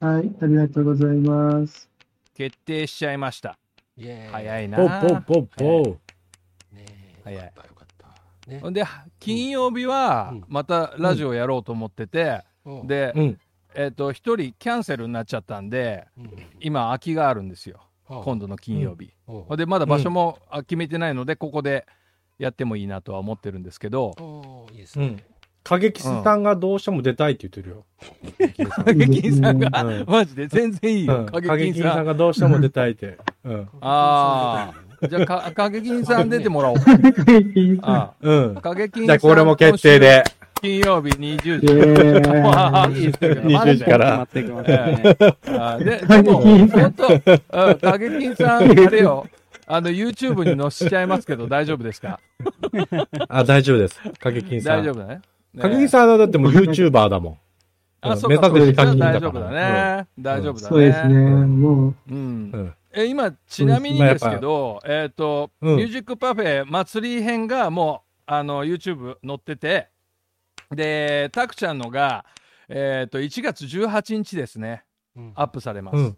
[0.00, 1.88] うはい、ありがとうございます。
[2.34, 3.56] 決定しちゃいました。
[3.96, 5.96] 早いなポッ
[7.22, 8.50] 早いよかったよかった。
[8.50, 8.84] ねほんで、
[9.20, 12.44] 金曜日はうんまたラジオやろうと思ってて、
[12.86, 13.38] で、うん。
[13.74, 17.80] えっ、と、一人キャンセルになっちゃったんで、うん今空きがあるんですよ。
[18.06, 19.12] はあ今度の金曜日。
[19.26, 21.86] おうほんで、まだ場所もあ決めてないので、ここで
[22.38, 25.22] やってもいいなとは思ってるんですけど、いいですねうん。。
[25.62, 27.84] 過激さんがどうしても出たいって言ってるよ。
[28.84, 30.48] 影金さんが、うん マジで？
[30.48, 31.18] 全然いいよ。
[31.18, 31.82] うん過影金さん。
[31.82, 33.18] 激さんがどうしても出たいって。
[33.44, 33.68] うん。
[33.80, 36.76] ああ、じゃあか、影金さん出てもらおう。
[37.82, 38.60] あうんあ。
[38.62, 39.06] 影金さん。
[39.06, 40.24] じゃあこれも決定で。
[40.60, 42.28] 金曜日20イ時。
[42.28, 44.26] エ まあいいですけど20マジで時から
[45.78, 49.26] で、でも、本当、うん影金さん、あれよ、
[49.66, 52.20] あの、YouTube に載せちゃいますけど、大丈夫ですか？
[53.28, 54.00] あ、大丈夫です。
[54.18, 54.82] 過激さん。
[54.82, 55.20] 大丈夫だね。
[55.54, 57.38] ね過激さんはだってもう YouTuber だもん。
[58.02, 60.06] あ、うんそうか、目指せ大丈夫だね。
[60.18, 60.68] 大丈夫だね。
[60.68, 61.14] そうですね。
[61.14, 62.74] もう、うんうん。
[62.92, 69.88] え、今、ちなみにですけど、えっと、うんミュージックパフェ祭り編がもう、あの、YouTube 載ってて、
[70.70, 72.24] で、たくちゃんのが、
[72.68, 74.84] えっ、と、1月18日ですね、
[75.16, 75.96] うんアップされます。
[75.96, 76.04] うん。
[76.04, 76.16] うん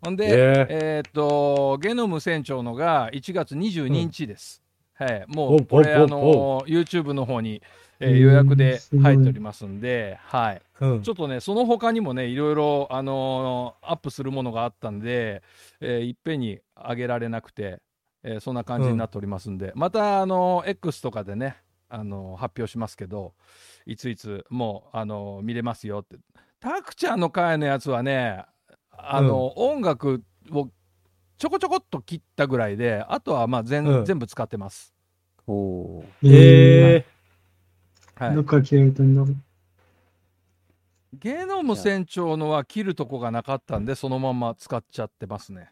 [0.00, 4.62] ほんで、えええっ、と、ゲノム船長のが1月22日です。
[4.94, 5.24] はい。
[5.26, 7.60] もおう、これ、あの、YouTube の方に、
[8.00, 10.62] えーうん予約です入っておりますんで、はい。
[10.80, 15.42] うんちょっとね、その他にもね、いろいろ、あのーアップするものがあったんで、
[15.80, 17.80] えーいっぺんに上げられなくて、
[18.22, 21.56] えーそんな感じになっておりますんで、また、あのー X とかでね、
[21.88, 23.34] あのー発表しますけど、
[23.86, 26.16] いついつもう、あのー見れますよって。
[26.60, 28.44] たくちゃんの回のやつはね、
[28.90, 30.68] あのー音楽を
[31.38, 34.92] ちょこちょこっと切ったぐらいで、あとはまあ全,、うん全部使ってます。
[35.46, 37.04] おーええ
[38.16, 39.36] はいどっから切られたんだろう？
[41.14, 45.70] ゲノム船長のは切るとこがなかったんで、そのまま使っちゃってますね。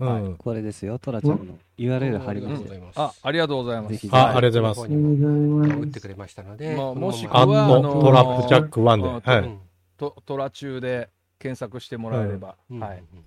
[0.00, 0.36] うん。
[0.36, 3.00] これですよ、トラちゃんの URL 貼りありがますとうございます。
[3.00, 4.08] あ、ありがとうございます。
[4.10, 4.80] あ、ありがとうございます。
[4.82, 5.80] ありがとうございます。
[5.80, 9.30] 打ってくれましたので、まあもしくはあのノトラップジャック1うんで。
[9.30, 9.38] はい。
[9.40, 9.58] うん
[9.96, 12.98] とトラ中で検索してもらえれば、うんはい。
[12.98, 13.24] うん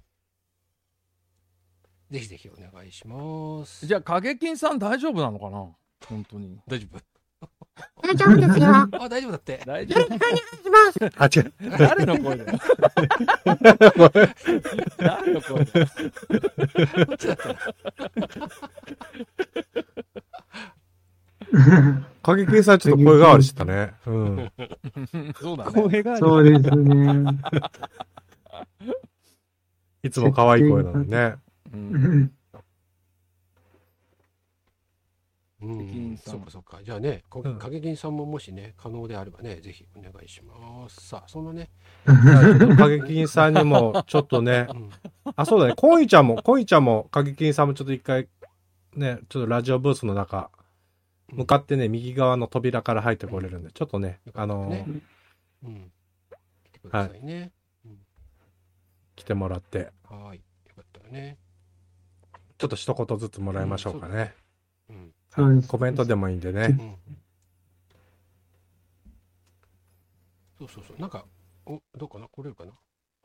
[2.09, 3.85] ぜひぜひお願いします。
[3.85, 5.67] じゃあ影金さん大丈夫なのかな？
[6.07, 6.99] 本当に大丈夫
[8.03, 8.67] 大丈夫ですよ。
[8.67, 9.61] あ、大丈夫だって。
[9.65, 10.13] 大丈夫
[11.17, 11.53] あ、違う。
[11.77, 12.59] 誰の声だよ
[14.97, 15.87] 誰の声だよ
[17.05, 17.55] こっちだったら
[22.21, 23.93] 影金さんちょっと声変わりしたね。
[24.05, 24.51] うん。
[25.39, 27.23] そうだね声があるそうですね。
[30.03, 31.35] いつも可愛い声なのにね。
[31.73, 32.31] うん
[35.67, 36.79] うんそうかそうか。
[36.83, 41.07] じゃあね、こうんさんももしね、可能であればね、ぜひお願いします。
[41.07, 41.69] さあ、そのね、
[42.05, 44.89] 影金さんにも、ちょっとね う、ん
[45.35, 48.27] あ、そうだね、コイちゃんも、コイちゃんも、影金さんもちょっと一回、
[48.95, 50.49] ね、ちょっとラジオブースの中、
[51.29, 54.85] 向かってね、右側の扉から入ってこれるんで、ちょっとね、あのね
[55.63, 55.91] うん。
[56.63, 57.51] 来てくださいね。
[59.15, 60.37] 来てもらって、はーい。
[60.37, 61.37] よかったらね。
[62.57, 64.33] ちょっと一言ずつもらいましょうかね。
[65.37, 65.45] うん。
[65.45, 66.65] そうですコメントでもいいんでね。
[66.67, 66.95] うん。
[70.59, 70.99] そうそうそう。
[71.01, 71.25] なんか、
[71.65, 72.27] お、どうかな？
[72.27, 72.71] 来れるかな？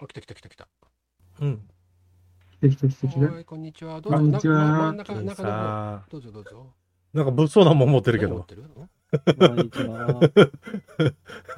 [0.00, 0.68] あ、来た来た来た来た。
[1.40, 1.60] うん。
[2.50, 3.32] 来た来た来た来た。
[3.32, 4.00] はい、こんにちは。
[4.00, 6.56] どうぞ、こんにちはな真ん中、金中どうぞどうぞ。
[7.14, 8.46] んなんか物騒なもん持ってるけど何持っ。
[8.46, 8.62] てる？
[8.62, 8.68] の
[9.48, 10.20] こんにちは。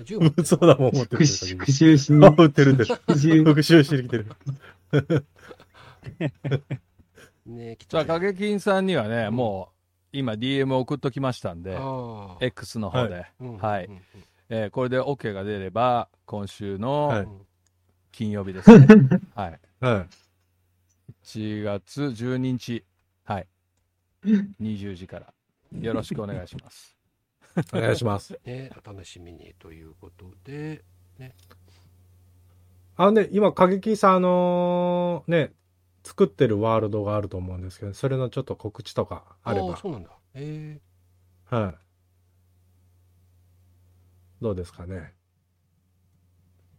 [0.05, 0.43] 銃持ってる？
[0.43, 1.47] 物騒なもん持ってる復。
[1.47, 2.95] 復習しにあ、、売ってるんです。
[2.95, 3.45] 復習。
[3.45, 4.27] 復習しに来てる。
[7.47, 8.15] ね来じゃあた。
[8.15, 9.74] 影金さんにはね、うんもう
[10.15, 11.77] 今 DM 送っときましたんで。
[12.41, 13.57] X の方で、うん。
[13.59, 13.87] はい。
[13.87, 14.03] うん。
[14.49, 17.45] えーこれで OK が出れば今週はの
[18.13, 18.79] 金曜日です。
[18.79, 18.87] ね、
[19.35, 19.61] はい。
[19.81, 20.09] はい。
[21.25, 22.85] 1月12日、
[23.25, 23.49] はい、
[24.61, 25.35] 20時から。
[25.81, 26.97] よろしくお願いします。
[27.75, 28.39] お願いします。
[28.47, 30.85] ね、お楽しみにということで、
[32.97, 35.53] あのね、今、影金さん、あのーね、
[36.05, 39.73] 作ってるワールドがあると思うんですけど、それのちょっと告知とかあれば。
[39.73, 40.11] あそうなんだ。
[40.35, 40.81] え
[41.47, 41.85] はい。
[44.43, 45.15] どうですかね？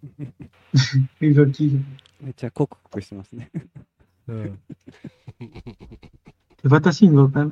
[1.19, 3.51] めっちゃコクコクしてますね。
[4.28, 4.59] うん。
[6.57, 7.51] 手旗信号かな？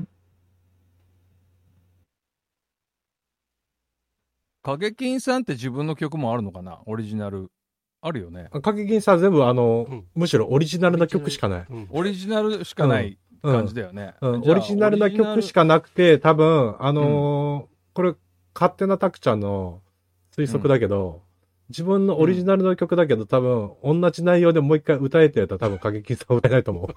[4.61, 6.81] 影金さんって自分の曲もあるのかな？
[6.85, 7.51] オリジナル。
[8.03, 8.49] あるよね。
[8.61, 11.65] 影金さん全部あの、うんむしろオリジナルな曲しかない。
[11.69, 14.13] うんオリジナルしかないうん感じだよね。
[14.21, 18.13] うん、じゃあオリジナルな曲しかなくて、多分、あのーこれ、
[18.53, 19.81] 勝手なタクちゃんの
[20.35, 21.21] 推測だけど、
[21.69, 26.87] 自分のオリジナルの曲だけど、多分、同じ内容でもう一回歌えってやったら多分、影金さんは歌えないと思う。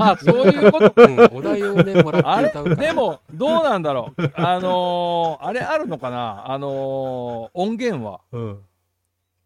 [0.00, 1.02] あそういうこと？
[1.02, 2.88] うんお題をね、もらあれって歌うから。
[2.88, 4.22] でも、どうなんだろう。
[4.34, 6.50] あのーあれあるのかな？
[6.50, 8.20] あのー音源は。
[8.32, 8.58] うん。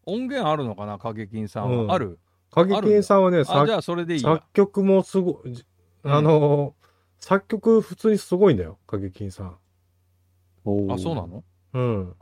[0.07, 1.85] 音源あるのかな影金さんは。
[1.85, 2.19] うんある？
[2.51, 4.45] 影金さんはね、あ、作じゃあそれでいいや作。
[4.53, 5.65] 曲もすごい、じ
[6.03, 6.83] あのー
[7.19, 9.47] 作曲普通にすごいんだよ、影金さん。
[9.47, 9.55] あ、
[10.99, 11.45] そうなの？
[11.73, 12.15] うん。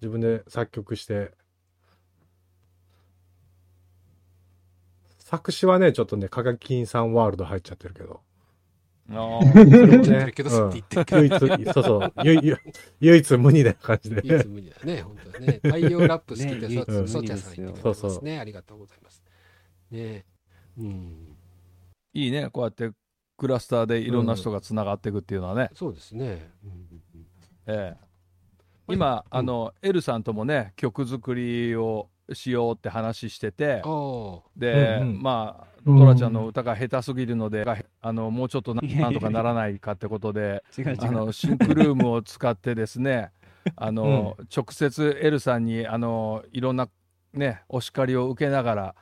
[0.00, 1.32] 自分で作曲して。
[5.18, 8.20] 作詞はね、ちょっとね、影金さんワールド入っちゃってるけど。
[9.10, 11.46] あそーれも言ってるけど、うんって言ってるけど。
[11.46, 12.56] 唯一、そうそう、唯唯
[13.00, 14.22] 唯一無二な感じで。
[14.24, 15.60] 唯一無二だね、本当だね。
[15.62, 18.38] 太陽ラップ好きで、ねそ、無そ二ちゃんさん言ってくれてそうそうますね。
[18.38, 19.22] ありがとうございます。
[19.90, 20.24] ね
[20.78, 21.36] うん。
[22.14, 22.48] いいね。
[22.50, 22.90] こうやって
[23.36, 25.70] クラスターでいろんな人がつながっていくっていうのはね。
[25.74, 26.50] そうですね。
[26.64, 27.26] うんうんうん
[27.66, 28.04] ええ
[28.86, 37.64] 今、あの、エルさんともね、曲作りをしようって話してて、あで、うんうんまあ、うんトラちゃんの歌が下手すぎるので、
[38.00, 40.62] あの、もうちょっとななんとかならないかってことで。
[40.98, 43.30] あの、シンクルームを使ってですね、
[43.76, 46.88] あの、直接エルさんにあのいろんな
[47.32, 48.94] ねお叱りを受けながら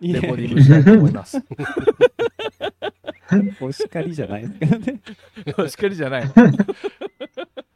[0.00, 1.42] レコーディングしたいと思います。
[3.60, 5.00] お叱りじゃないですけどね。
[5.58, 6.32] お叱りじゃないの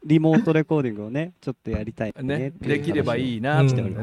[0.04, 3.82] リモートレコーディングをね、ちょっとやりたいねねできればいいなってね。
[3.82, 3.94] そう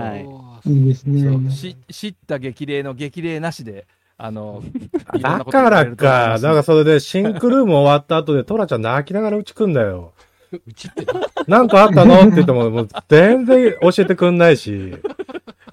[0.00, 0.24] はい
[0.64, 1.50] そういいですね。
[1.50, 4.62] し知った激励の激励なしであの
[5.20, 6.28] だからか。
[6.30, 10.12] ますだからそれでシンクルーム終わった後でトラちゃん泣きながらうち来んだよ。
[10.66, 12.14] うちってななんかあったの？
[12.14, 14.94] って言っても、もう全然教えてくんないし。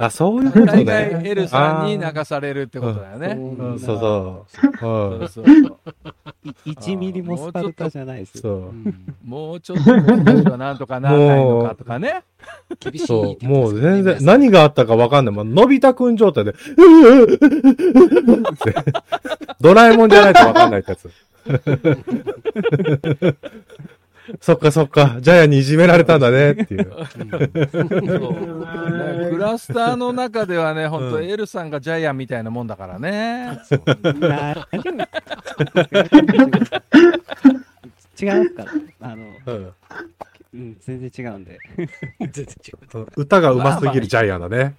[0.06, 0.86] あ、そういうこと大ね。
[0.86, 3.28] 概エルさんに流されるってことだよね。
[3.38, 4.46] うんそうそ
[4.82, 4.88] う。
[4.88, 5.20] うん。
[5.20, 5.54] そうそうそう
[6.66, 8.44] い1ミリもスパルタじゃないです
[9.24, 12.24] もうちょっとなんとかならないのかとかね。
[12.80, 13.46] 厳しいそう。
[13.46, 15.36] もう全然、何があったかわかんない。
[15.36, 16.56] もう、のび太くん状態で、
[19.62, 21.10] ドラえもんじゃないとわかんないってやつ。
[24.40, 26.92] そっかそっか、ジャイアンにいじめられたんだねっていう。
[29.42, 33.60] ラスターの中ではね、本当うんエルさんがジャイアンみたいなもんだからね。
[34.20, 34.56] な
[38.22, 38.72] 違うから。
[39.02, 39.74] あの、うん
[40.54, 41.58] うん、全然違うんで。
[42.20, 43.08] 全然違う。
[43.16, 44.76] 歌が上手すぎるジャイアンだね。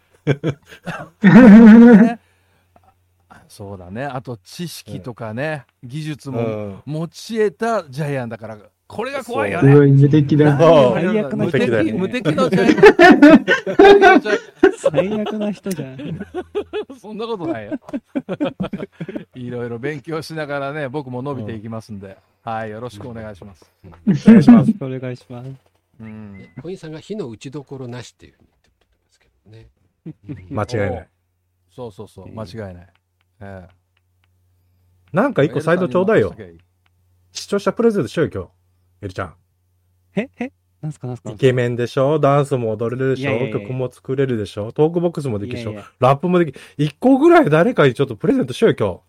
[2.02, 2.20] ね
[3.48, 4.05] そうだね。
[4.05, 6.82] あと知識とかね、技術うもん。
[6.86, 8.59] 持ち得たジャイアンだから、
[8.93, 9.74] これが怖いよすね。
[9.74, 10.59] 無敵だ。
[10.59, 12.35] 最悪な無人だよね敵無敵
[14.77, 16.27] 最悪な人じゃん。
[17.01, 17.73] そんなことないよ。
[19.35, 23.64] いろいろ勉強しながらね、僕も伸びていきますんで、はい、よろしくお願いします。
[23.82, 24.74] お願いします。
[24.78, 25.51] お願いします。
[25.98, 26.48] うん。
[26.62, 29.69] 小木さんが火の打ちどころなしっていうふうに言ってますけどね。
[30.05, 30.10] う
[30.52, 31.09] ん間違いない。
[31.74, 32.89] そうそうそう、間違いない。
[33.40, 33.82] ええ
[35.14, 36.35] なんか一個サイドちょうだいよ
[37.32, 38.61] 視聴者プレゼントしようよ、今日。
[39.02, 39.34] エルちゃん。
[40.16, 42.18] ええなんすかなんすかイケメンでしょ？
[42.18, 43.30] ダンスも踊れるでしょ？
[43.30, 44.72] いやいやいや曲も作れるでしょ？
[44.72, 45.72] トークボックスもできるでしょ？
[45.72, 46.60] いやいやラップもできる。
[46.76, 49.02] 一個ぐらい誰かにちょっとプレゼントしようよ、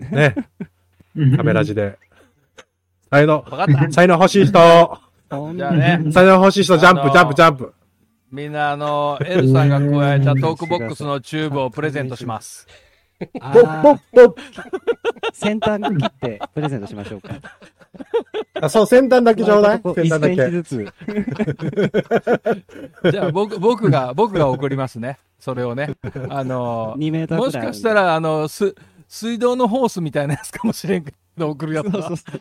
[0.00, 0.14] 今日。
[0.16, 0.34] ね。
[1.36, 1.98] カメラ字で。
[3.10, 3.92] 才能、わかった。
[3.92, 4.52] 才能欲しい人。
[4.52, 7.74] じゃあね、才能欲しい人、ジャンプ、あのージャンプ、ジャンプ。
[8.30, 12.66] みんな、あの、エルさんが咥えたトークボックスのチューブをプレゼントします。
[13.40, 14.42] あポッポッーポッ
[15.32, 17.30] 先端切ってプレゼントしましょうか。
[18.60, 19.80] あ、そう、先端だけちょうだい。
[19.80, 20.86] こ先端だ1センチけ。
[20.86, 20.92] ず
[23.02, 23.10] つ。
[23.12, 25.18] じゃあ、僕、僕が、僕が送りますね。
[25.38, 25.94] それをね。
[26.28, 27.46] あの、2メーターくらい。
[27.46, 28.74] もしかしたら、あの、す、
[29.08, 32.40] 水道のホースみたいなやつかもしれんけど、送るやつはそうそうそう。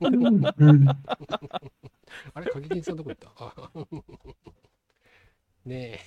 [0.00, 0.10] う
[0.72, 3.30] んあれ、影金さんどこ行った？
[3.44, 3.52] あ
[5.66, 5.98] ね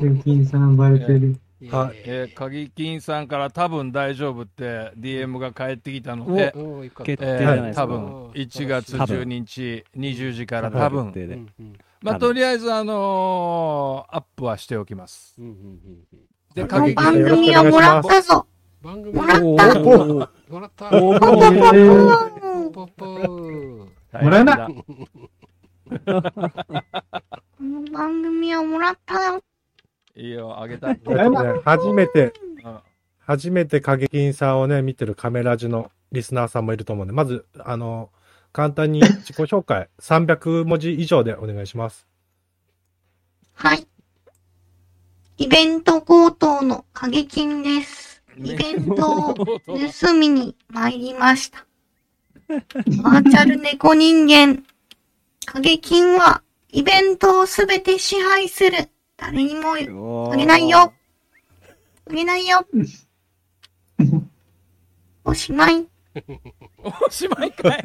[0.00, 1.36] ルキンさんバレてる。
[1.60, 1.70] え。
[1.70, 2.02] はい。
[2.04, 6.52] えー、鍵金さんから多分大丈夫って DM が返ってきたので、
[7.04, 7.82] 決えー、定じゃないですか。
[7.82, 9.20] 多分1月多分。
[9.20, 11.48] 12日20時から多多分、
[12.02, 15.34] まあ、とりあえず、あのーアップはしておきます。
[15.38, 16.24] うんうんうん
[16.54, 18.46] で、はい鍵番金組をもらったぞ。
[18.82, 19.44] 番組もらった。
[19.44, 20.90] もらった。
[20.90, 21.18] ポッ
[22.70, 24.68] ポッポーもらえな
[27.92, 29.42] 番組をもらったよ。
[30.16, 30.90] いいよ、あげた。
[30.90, 32.32] えっとね、初めて、
[32.64, 32.78] うん
[33.26, 38.10] 初めて影金さんをね、見てるカメラジのリスナーさんもいると思うんで、まず、あの、
[38.52, 42.06] 簡単に自己紹介、 300文字以上でお願いします。
[43.54, 43.86] はい。
[45.38, 48.22] イベント強盗の影金です。
[48.36, 51.66] イベントを盗みに参りました。
[52.48, 54.62] バーチャル猫人間。
[55.46, 58.90] 影金はイベントをすべて支配する。
[59.16, 59.74] 誰にも
[60.32, 60.92] あげないよ。
[62.10, 62.66] あげないよ。
[65.24, 65.86] おしまい。
[67.06, 67.82] おしまいかい。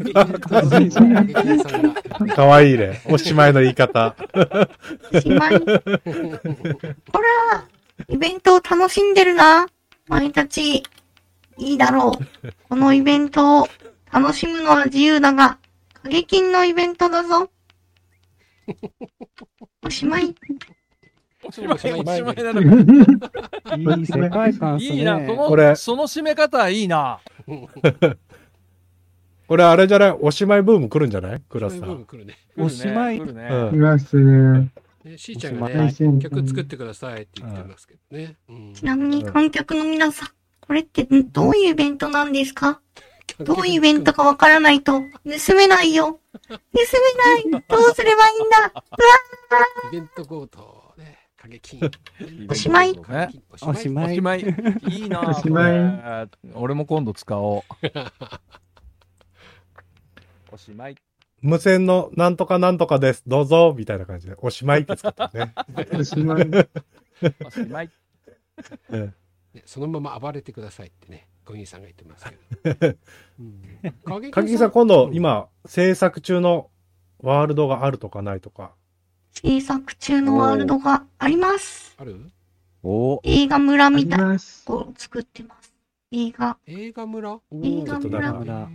[2.29, 3.01] かわいいね。
[3.05, 4.15] おしまいの言い方。
[5.13, 5.57] おしまい。
[5.57, 5.81] ほら、
[8.07, 9.67] イベントを楽しんでるな。
[10.09, 10.83] お前たち、
[11.57, 12.25] いいだろう。
[12.67, 13.67] このイベントを
[14.11, 15.57] 楽しむのは自由だが、
[15.93, 17.49] 過激のイベントだぞ。
[19.85, 20.35] おしまい。
[21.49, 22.61] おしまい、おしまいなの
[23.65, 23.75] か。
[23.75, 24.95] いい世界観っすね。
[24.95, 27.19] いいな、そこれの、その締め方いいな。
[29.47, 30.11] これあれじゃない？
[30.21, 31.41] おしまいブーム来るんじゃない？
[31.49, 31.87] クラスさん。
[31.87, 32.35] そういう部分来るね。
[32.57, 34.71] おしまい来るねうんいますね。
[35.03, 38.35] ねしーちゃんがおしねまい、曲作ってくださいって言ってますけどね。
[38.47, 40.29] うんちなみに観客の皆さん、
[40.61, 42.79] これってんどういうイベントなんですか？
[43.41, 46.19] どういうイベントかわからないと盗めないよ。
[46.49, 46.59] 盗
[47.47, 47.61] めない。
[47.69, 48.83] どうすればいいんだ？
[49.91, 50.78] イベント強盗
[51.39, 51.79] ね、 過激。
[52.49, 52.99] おしまいね
[53.61, 54.11] おしまい。
[54.11, 54.41] おしまい。
[54.89, 55.21] いいな。
[55.21, 57.63] おしまい俺も今度使おう。
[60.51, 60.95] おしまい。
[61.41, 63.23] 無線のなんとかなんとかです。
[63.25, 65.53] どうぞみたいな感じで、おしまいって使ったね。
[65.93, 66.49] おしまい。
[67.45, 67.91] おしまい。
[69.65, 72.25] そのまま暴れてくださいってね、ゴギーさんが言ってます
[72.63, 72.97] けど。
[73.39, 73.61] うん、
[74.03, 76.69] 影かきさん、今度、うん今、制作中の
[77.19, 78.73] ワールドがあるとかないとか。
[79.31, 81.95] 制作中のワールドがあります。
[81.97, 82.19] ある？
[82.83, 83.19] お。
[83.23, 84.19] 映画村みたい。
[84.19, 84.37] な
[84.67, 85.73] を作ってます。
[86.11, 87.39] 映画、映画村？
[87.63, 88.69] 映画村。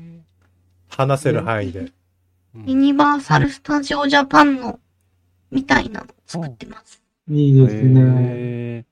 [0.88, 1.92] 話せる範囲で。
[2.54, 2.64] うん。
[2.66, 4.78] ユニバーサル・スタジオ・ジャパンの、
[5.50, 7.02] みたいなのを作ってます。
[7.28, 8.00] いいですね。
[8.02, 8.84] へ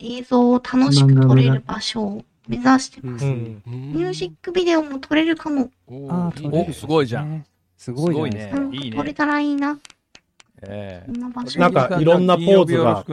[0.00, 3.26] 映像を楽しく撮れる場所を目指してます。
[3.26, 3.62] うん。
[3.66, 5.70] ミュージックビデオも撮れるかも。
[5.88, 6.32] お
[6.72, 7.44] すごいじゃん。
[7.76, 8.52] すごいね。
[8.94, 9.78] 撮れたらいいな。
[10.62, 13.04] えこんなんかいろんなポーズが金曜日よろ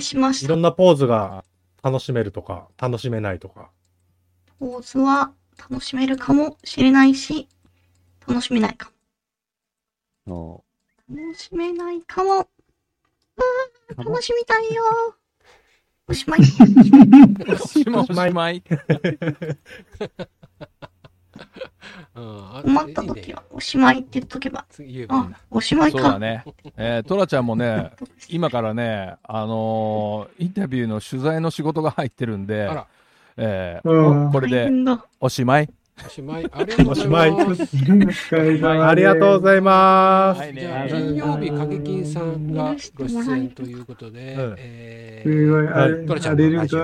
[0.00, 0.46] しました。
[0.46, 1.44] いろんなポーズが
[1.82, 3.70] 楽しめるとか、楽しめないとか。
[4.58, 7.48] ポーズは楽しめるかもしれないし、
[8.26, 8.92] 楽しめないか
[10.26, 10.64] そも。
[11.08, 12.40] 楽しめないかも。
[12.40, 12.46] う
[13.96, 14.82] 楽しみたいよ。
[16.08, 16.40] おしまい。
[16.40, 18.00] おしまい。
[18.00, 18.62] おしまい。
[22.14, 24.64] あ困った時はおしまいって言っとけば。
[24.70, 25.98] 次言えばいいんあだ。、おしまいか。
[25.98, 26.44] そうだね。
[26.76, 27.92] えー、トラちゃんもね、
[28.28, 32.86] 今からね、あのーインタビューの取材の仕事が入ってるんであら、
[33.36, 34.70] えーうんこれで。
[35.20, 35.70] おしまい。
[36.06, 36.48] おしまい。
[36.52, 38.36] ありがとうございおしまいます。
[38.36, 40.40] ありがとうございます。
[40.40, 46.80] はいねじゃあ、金曜日、影金さんがご出演ということで、うんえすごい、あトラちゃんのラジオ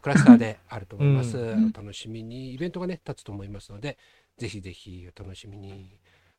[0.00, 1.36] クラスターであると思います。
[1.36, 3.98] んお楽しみに、イベントがね、立つと思いますので、
[4.38, 5.90] ぜひぜひお楽しみに。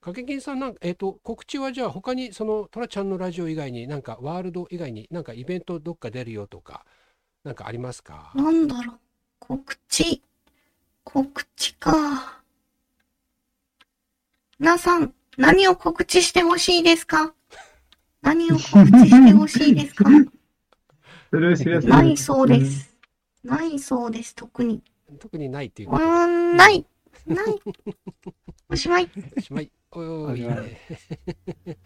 [0.01, 6.85] 影金さんなんか、えっ、と、告知はじゃあ、他に、その、トラちゃんのラジオ以外に、なんか、ワールド以外に、なんか、イベントどっか出るよとか、
[7.43, 8.31] なんかありますか？
[8.35, 8.99] なんだろう。
[9.39, 10.21] 告知。
[11.09, 12.41] 告知か。
[14.59, 17.33] 皆さん、何を告知してほしいですか？
[18.21, 20.09] 何を告知してほしいですか？
[21.31, 22.65] ないそうで。
[22.65, 22.93] す。
[23.41, 24.83] ないそうです、特に。
[25.19, 26.85] 特にないっていううん、ない。
[27.25, 27.45] ない。
[28.69, 29.09] おしまい。
[29.37, 29.71] おしまい。
[29.91, 30.81] おーいいはいね。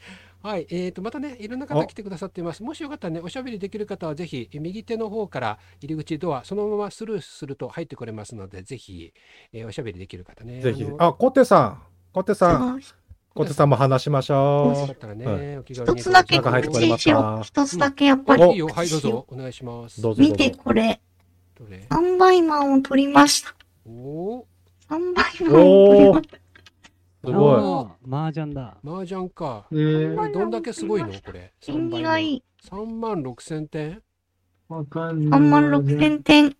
[0.43, 2.63] はい、えーと、またね、いろんな方来てくださっています。
[2.63, 9.13] もしよかったらね、おしゃべりできる方は、ぜひ、右手の方から入り口ドア、そのままスルーすると入ってこれますので、ぜひ、
[9.53, 10.61] えーおしゃべりできる方ね。
[10.61, 10.95] ぜひの。
[10.99, 11.83] あ、コテさん。
[12.11, 12.77] コテさん。
[12.77, 12.79] あ
[13.33, 17.43] コテさんも話しましょよかったらね、はお気軽に一つだけ中入って告知しよう。
[17.43, 20.01] 一つだけやっぱりおいいよ、はい、どうぞ、お願いします。
[20.01, 20.03] う。
[20.03, 20.31] どうぞどうぞ。
[20.33, 20.99] 見てこれ。
[21.57, 23.55] どれ？3倍マンを取りました。
[23.87, 24.43] おー、
[24.89, 26.40] 3倍マンを取りました。
[27.23, 28.11] すごい。
[28.11, 28.77] 麻雀だ。
[28.83, 29.67] 麻雀か。
[29.71, 31.07] えー、これどんだけすごいの？
[31.07, 31.53] これ。
[31.67, 32.43] 縁起がいい。
[32.63, 34.01] 3万6千点？
[34.67, 35.39] わかんない。
[35.39, 36.45] 3万6千点。
[36.45, 36.53] うん。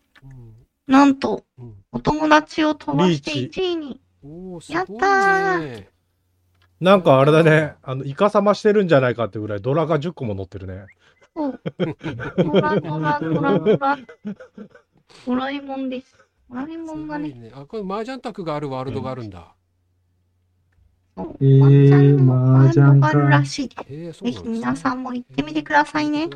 [0.87, 1.75] なんと、うん。
[1.91, 4.01] お友達を飛ばしてリー1位に。
[4.69, 5.89] やったね。
[6.79, 7.75] なんかあれだね。
[7.81, 10.85] あの、イカサマしてるんじゃないかってぐらいドラが10個も乗ってるね。
[11.35, 11.61] そう。
[12.37, 13.97] ドラドラドラドラ。
[15.25, 16.15] ドラえもんです。
[16.49, 17.51] ドラえもんがね、ね。
[17.55, 19.55] あ、これ麻雀卓があるワールドがあるんだ。
[21.17, 23.85] えー麻雀かるらしいです。
[23.89, 26.29] え、そうぜひ皆さんも行ってみてくださいね。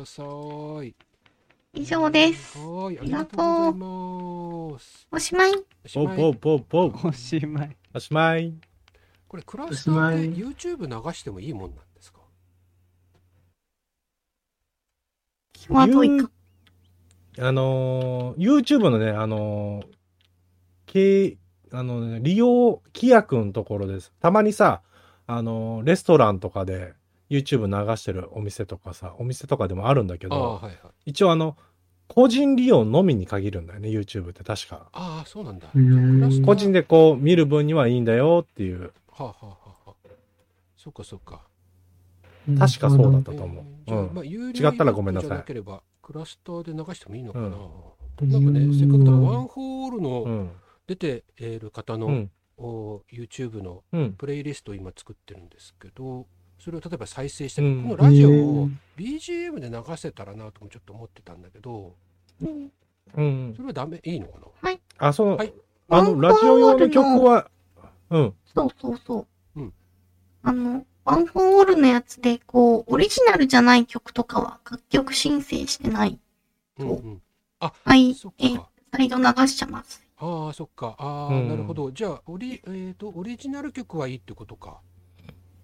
[1.72, 2.58] 以上です。
[2.58, 5.08] ありがとうがとうございます。
[5.10, 5.52] おしまい。
[5.84, 6.18] おしまい。
[7.04, 7.76] おしまい。
[7.94, 8.54] おしまい。
[9.28, 12.20] これクラスターで YouTube 流してもいいもんなんですか？
[15.52, 16.30] 際どいか。
[17.38, 19.86] あのー YouTube のね、あのー
[20.86, 21.36] 経
[21.72, 24.12] あのね、利用規約のところです。
[24.20, 24.82] たまにさ、
[25.26, 26.94] あのーレストランとかで
[27.30, 30.78] YouTube 流してるお店とかさ、お店とかでもあるんだけど、はいはい。
[31.06, 31.56] 一応あの、
[32.08, 34.88] 個人利用のみに限るんだよね、YouTube って確か。
[34.92, 35.66] ああ、そうなんだ。
[36.44, 39.56] 個人でこう見る分にはいいんだよっていう、はあ、はあは
[39.86, 40.08] あはあ、
[40.76, 41.42] そっかそっか。
[42.58, 43.64] 確かそうだったと思う。
[43.64, 47.46] えーじゃあうんまあ、有違ったらごめんなさいじゃなければ、クラスターで流してもいいのかな。
[47.46, 47.52] うん
[48.22, 50.50] なんかね、せっかくだからワンホールうのん。
[50.86, 52.30] 出ている方の、うん。
[52.58, 54.12] お YouTube のうん。
[54.14, 56.26] プレイリストを今作ってるんですけど、
[56.58, 61.94] それを例えば再生したり、うんこのラジオを BGM で流せたらなともちょっと思ってたんだけど、
[62.40, 62.72] うん
[63.14, 63.60] うんそ。
[63.60, 64.78] れはダメ、いいのかな？
[65.08, 65.52] あ、その、はい
[65.88, 67.50] あの、ラジオ用の曲は、
[68.08, 68.34] うん。
[68.54, 69.18] そうそうそ
[69.56, 69.60] う。
[69.60, 69.72] うん
[70.42, 76.20] あの、ワンフォーオールのやつで、こう、オリジナルじゃない曲とかは楽曲申請してない。
[76.78, 77.22] うんうん。
[77.58, 78.14] はい、え。
[78.14, 78.30] サ
[79.02, 80.05] イド流しちゃいます。
[80.18, 80.96] ああ、そっか。
[80.98, 81.90] ああ、うんなるほど。
[81.90, 84.80] じゃあ、オリ、えっ、と、オリジナル曲はいいってことか。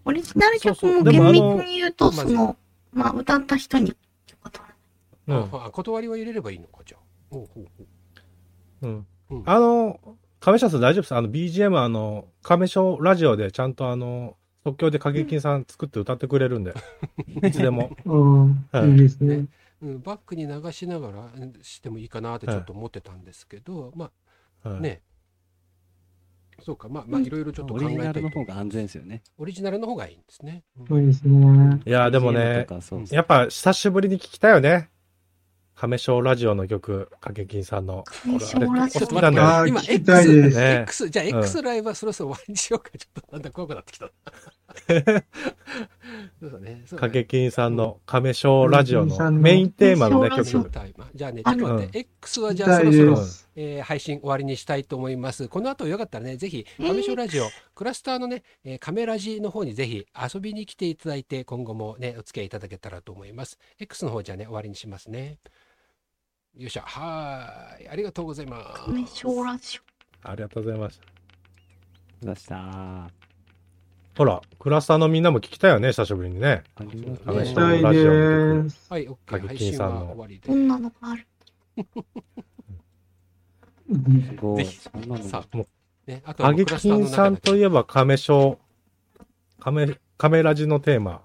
[0.04, 2.56] オリジナル曲も厳密に言うと、その、
[2.92, 3.94] まあ、歌った人に
[4.26, 4.64] 許可取
[5.26, 5.44] らない。
[5.44, 5.60] うん。
[5.60, 7.00] ああ断りは入れればいいのか、じゃあ。
[7.30, 7.84] ほうほうほ
[8.82, 8.86] う。
[8.86, 9.98] うんうんあの、
[10.40, 11.14] 亀シャツ大丈夫です？
[11.14, 16.74] あの、BGM、あの、亀章ラジオでちゃんとあの、即興で過激さん作って歌ってくれるんで、
[17.42, 17.96] いつでも。
[18.04, 19.46] おはいーいいですね。
[19.80, 24.10] うん、バックに流しながらうんしてもいいかなってちょっと思ってたんですけど、ま
[24.64, 25.02] はいあね、
[26.62, 29.22] そうか、まあまあいろいろちょっとオ考えてリジナルの方が安全ですよね。
[29.38, 30.62] オリジナルの方がいいんですね。
[30.78, 31.80] うんそうですね。
[31.84, 32.66] いや、でもね
[33.10, 34.88] やっぱ久しぶりに聞きたいよね。
[35.74, 38.04] 亀章ラジオの曲、過激さんの。
[38.04, 39.66] 亀章ラジオ好きなんだよ。
[39.66, 42.90] 今 X、じゃあうん X ライブはそろそろ終わりにしようか。
[42.96, 44.10] ちょっとなんだ怖くなってきた。
[46.40, 46.82] そうだね。
[46.86, 50.44] そうだ過ね激さんの亀章ラジオのメインテーマのね、曲。
[51.14, 53.18] じゃあね、ちょっと待って、X はじゃあそろそろ。
[53.54, 55.48] えー配信終わりにしたいと思います。
[55.48, 63.58] この後よかったらね、ぜひ、亀章ラジオ、クラスターのね、えーカメラジの方にぜひ遊びに来ていただいて、今後もね、お付き合いいただけたらと思います。
[63.78, 65.38] X の方じゃあね、終わりにしますね。
[66.56, 68.84] よっしゃ、はーい、ありがとうございます。
[68.84, 69.78] 亀章ラジ
[70.22, 71.06] ありがとうございました。
[72.22, 73.21] 出した。
[74.16, 76.64] ほら、クラスターのみんなも聞きたいよね、久しぶりにね。
[76.74, 78.62] ありがとう亀章聞きたいラジオの曲。
[78.64, 78.86] です。
[78.90, 80.52] はい、OK、過配信激さんのは終わりでオ。
[80.52, 80.54] こ。
[80.54, 81.26] んなのがある。
[83.88, 84.64] うんすごい。
[84.64, 85.66] ぜひそんなのさもう
[86.06, 88.58] ね、あとは過もうクラスターの激さんといえば亀章、
[89.60, 91.22] 亀、亀ラジのテーマ。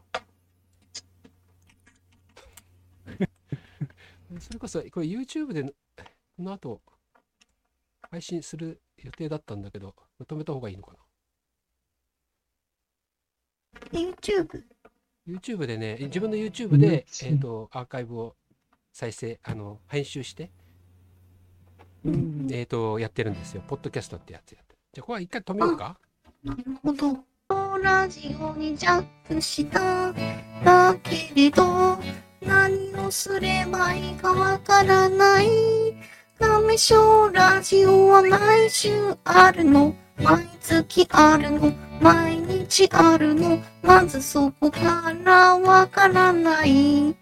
[3.17, 3.27] け
[4.39, 5.73] それこそ、これ YouTube で、こ
[6.39, 6.81] の後、
[8.09, 10.99] 配信する予定だったんだけど、まとめた方がいいのかな。
[13.91, 14.63] YouTube。
[15.27, 18.35] YouTube でね、自分の YouTube で、YouTube えっ、と、アーカイブを
[18.93, 20.51] 再生、あの、編集して、
[22.51, 23.63] えっ、と、やってるんですよ。
[23.67, 24.79] ポッドキャストってやつやってる。
[24.93, 25.97] じゃあ、これは一回止めようか。
[26.43, 27.17] なるほど。
[27.81, 30.13] ラジオにジャックした。
[30.63, 31.97] だけれど、
[32.41, 35.47] 何をすればいいかわからない。
[36.39, 38.89] 亀章ラジオは毎週
[39.23, 39.95] あるの。
[40.17, 41.73] 毎月あるの。
[42.01, 43.59] 毎日あるの。
[43.81, 47.15] まずそこからわからない。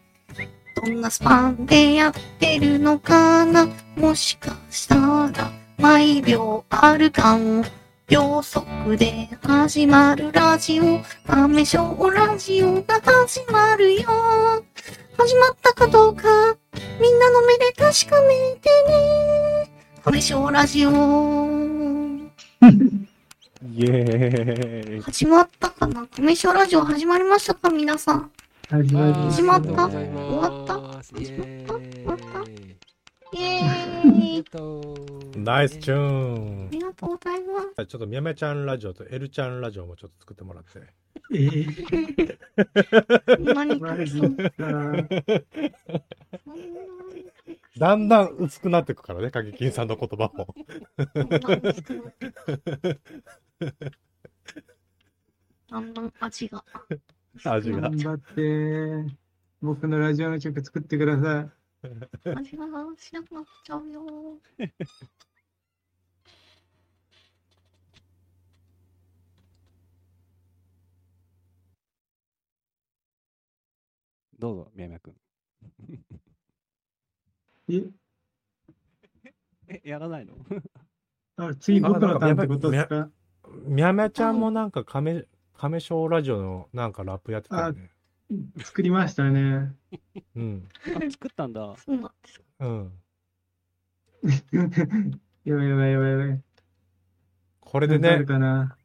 [0.75, 5.31] どんなスパンでやってるのかなもしかしたら
[5.77, 7.63] 毎秒あるかも。
[8.07, 14.03] 秒速で始まるラジオ、アメショーラジオが始まるよ。
[15.17, 16.55] 始まったかどうか、
[17.01, 19.71] みんなの目で確かめてね。
[20.03, 20.91] アメショーラジオ、
[23.67, 25.01] イエーイ。
[25.01, 26.01] 始まったかな？
[26.01, 27.71] アメショーラジオ始まりましたか？
[27.71, 28.31] 皆さん。
[28.69, 29.69] 始まりま始まった？
[29.89, 30.75] 終わった？
[31.19, 32.25] イエーイ終わった？
[33.33, 36.67] イエあーイナイスチューン。
[36.67, 37.85] ありがとうございます。
[37.87, 40.81] ちょっとみやめちゃんラジオとエルちゃんラジオもちょっと作ってもらって。
[41.33, 42.37] えー、
[43.53, 44.27] 何マジか。
[47.77, 50.55] だんだん薄くなっていくからね、過激さんの言葉も。
[55.69, 56.63] だんだん味が。
[57.45, 57.81] 味が。
[57.81, 59.17] 頑張って、
[59.61, 61.51] 僕のラジオの曲作ってください。
[62.35, 62.65] 味が
[62.97, 64.39] しなくなっちゃうよ。
[74.37, 75.15] どうぞ、宮山くん。
[77.69, 77.89] え、
[79.69, 80.35] え、やらないの？
[81.37, 83.09] あ、次僕のターンってことですか？
[83.63, 85.25] みやめちゃんもなんか亀、
[85.57, 87.89] 亀章ラジオのなんかラップやってたよね。
[88.63, 89.73] 作りましたね。
[90.35, 90.67] うん。
[90.85, 91.75] あ、作ったんだ。
[91.77, 92.41] そうなんです。
[92.59, 92.91] うん。
[95.45, 96.41] やばいやばいやばいやばい。
[97.61, 98.77] これでねなんかある、かな。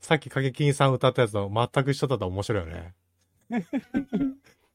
[0.00, 2.94] さっき過激さん歌ったやつと全く一緒だったら面白いよね。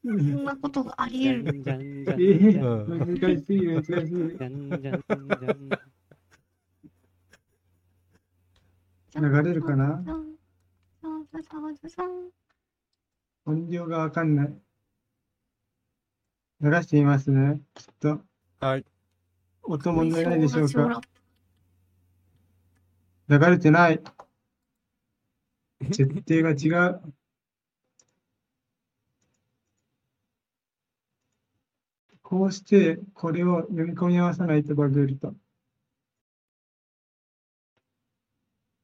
[0.04, 1.80] そんなことがありえんじゃん。
[1.80, 4.38] うんー、難しい難しい。
[4.38, 5.68] じゃんじゃんじゃんじゃん。
[9.20, 10.02] 流れるかな？
[13.44, 14.54] 音量がわかんない。
[16.60, 17.60] 流してみますね。
[17.74, 18.20] きっと。
[18.60, 18.84] はい。
[19.62, 21.00] 音問題ないでしょうか？
[23.28, 24.02] 流れてない。
[25.92, 27.00] 設定が違う。
[32.22, 35.34] こうして、これを読み込み合わさないとバグると。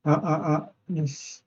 [0.06, 1.42] あ、あ、あ、よし。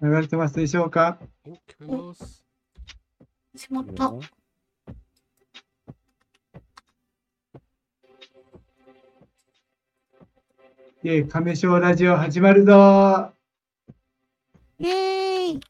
[0.00, 1.18] 流れてますでしょうか？
[1.44, 2.44] お聞こえます。
[3.56, 4.12] しまった。
[11.02, 13.32] えー、亀章ラジオ始まるぞ
[14.78, 15.60] イェーイー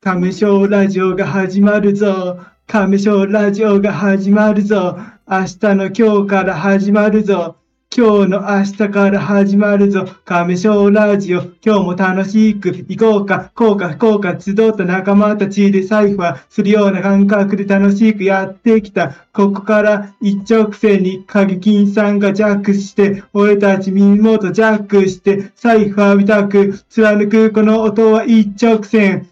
[0.00, 2.40] 亀章ラジオが始まるぞ。
[2.70, 4.98] 亀章ラジオが始まるぞ。
[5.26, 7.56] 明日の今日から始まるぞ。
[7.90, 10.06] 今日の明日から始まるぞ。
[10.26, 11.44] 亀章ラジオ。
[11.64, 13.50] 今日も楽しく行こうか。
[13.54, 14.38] こうか、こうか。
[14.38, 19.14] 集った仲間たちでサイファーするような感覚で楽しくやってきた。
[19.32, 29.26] ここから一直線に影金さんがジャックして、俺たち耳元ジャックして、サイファーみたく貫くこの音は一直線。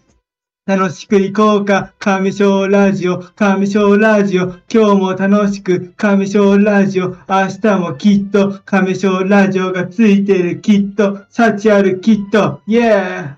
[0.67, 13.35] 楽しく行こうか、亀章ラジオ、亀章ラジオ、今日も楽しく、亀章ラジオ、明日もきっと、亀章ラジオがついてる、きっと、幸ある、きっと、イエー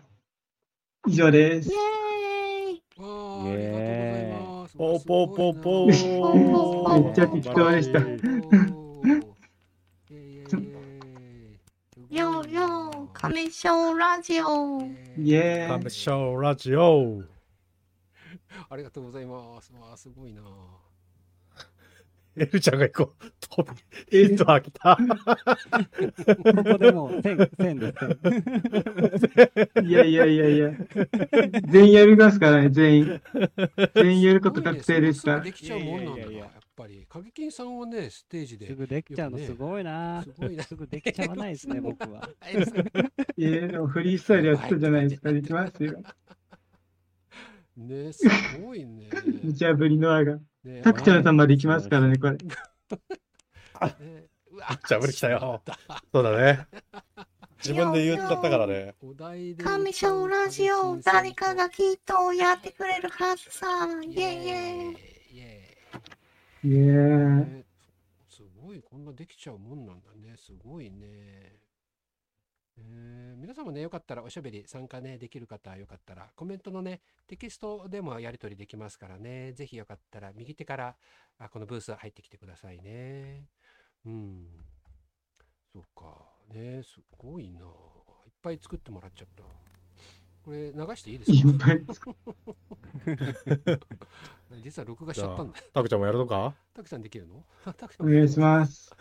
[1.06, 1.70] 以上です。
[1.70, 1.72] イ。
[1.72, 3.84] ェーイわあ、りがとうござ
[4.24, 4.76] います。
[4.76, 6.48] ポーポーポーポわあすごいな
[7.06, 8.00] めっちゃ適当でした。
[8.00, 10.50] おー。
[12.10, 12.22] イエ
[14.82, 14.90] イイエ
[15.20, 16.40] イイエー。
[16.40, 17.24] イラジオ。
[18.70, 19.74] ありがとうございます。
[19.74, 20.42] わあ、すごいな。
[22.38, 23.32] エルちゃんが行こう。
[23.50, 23.70] 飛
[24.12, 24.98] び、ヒット飽きた。
[26.56, 27.94] ここでもう線、線で
[29.76, 29.82] す。
[29.84, 29.88] イ。
[29.88, 30.72] いやいやいやいや。
[31.70, 33.22] 全員やりますからね、全員。
[33.96, 35.46] 全員やること確定ですからすぐ。
[35.52, 37.06] できちゃうもんなんだやいやいやぱり。
[37.10, 38.68] 影金さんはね、ステージで。
[38.68, 40.64] すぐできちゃうのすごいなすごいな。
[40.64, 42.30] すぐできちゃわないですね、 僕は。
[43.36, 45.34] いや、でもフリースタイルやってたじゃないですか。
[45.34, 46.02] できますよ。
[47.76, 48.26] ね、す
[48.62, 49.10] ごい ね。
[49.44, 50.40] 無茶ぶりの輪が。
[50.64, 52.38] ねタクちゃんさんまで行きますからね、これ。
[54.00, 55.62] ねうわじゃあ無理来たよ。
[56.12, 56.68] そうだね。
[57.58, 58.96] 自分で言っちゃったからね。
[59.02, 63.68] お題で亀章ラジオ、誰かがきっとやってくれるはずさ。
[64.02, 65.20] イェイイェイ。
[66.64, 67.50] イエイイエーイ。
[67.54, 67.66] ね
[68.30, 70.36] すごい、こんなできちゃうもんなんだね。
[70.38, 71.60] すごいね。
[72.78, 80.96] えー皆さんもね、よかったらおしゃべり参加ね、できる方はよかったら、コメントのね、テキストでもやり取りできますからね、ぜひよかったら右手から
[81.38, 83.48] あこのブース入ってきてくださいね。
[84.06, 84.48] うん。
[85.74, 86.28] そうか。
[86.54, 87.60] ね、すごいな。
[87.62, 89.44] いっぱい作ってもらっちゃった。
[90.50, 91.84] これ流していいですいかっぱい。
[94.64, 95.60] 実は録画しちゃったんだ。
[95.76, 96.56] タクちゃんもやるのか？
[96.74, 97.46] たくさんできるの？
[97.74, 98.92] たくさんお願いします。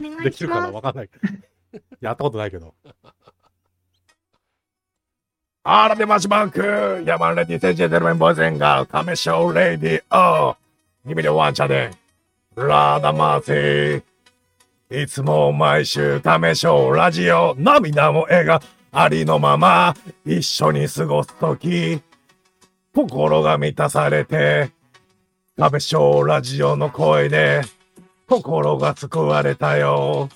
[0.00, 0.62] できるか。
[0.62, 0.72] な？
[0.72, 1.10] わかんない。
[2.00, 2.74] やったことないけど。
[5.62, 10.56] アラデマシバンク山レディセンジェルメンボーイズエンガー亀章レディオ
[11.06, 11.92] ギミでワンチャで
[12.56, 18.60] ラダマーティいつも毎週亀章ラジオ涙も笑顔
[18.96, 19.94] ありのまま
[20.24, 22.00] 一緒に過ごすとき
[22.94, 24.70] 心が満たされて
[25.58, 27.62] 亀章ラジオの声で
[28.28, 30.28] 心が救われたよ。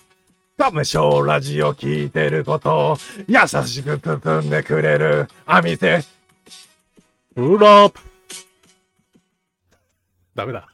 [0.59, 6.05] 亀章ラジオ聞いてること、優しく包んでくれる、あみせ。
[7.35, 8.01] フロップ。
[10.35, 10.69] ダメだ。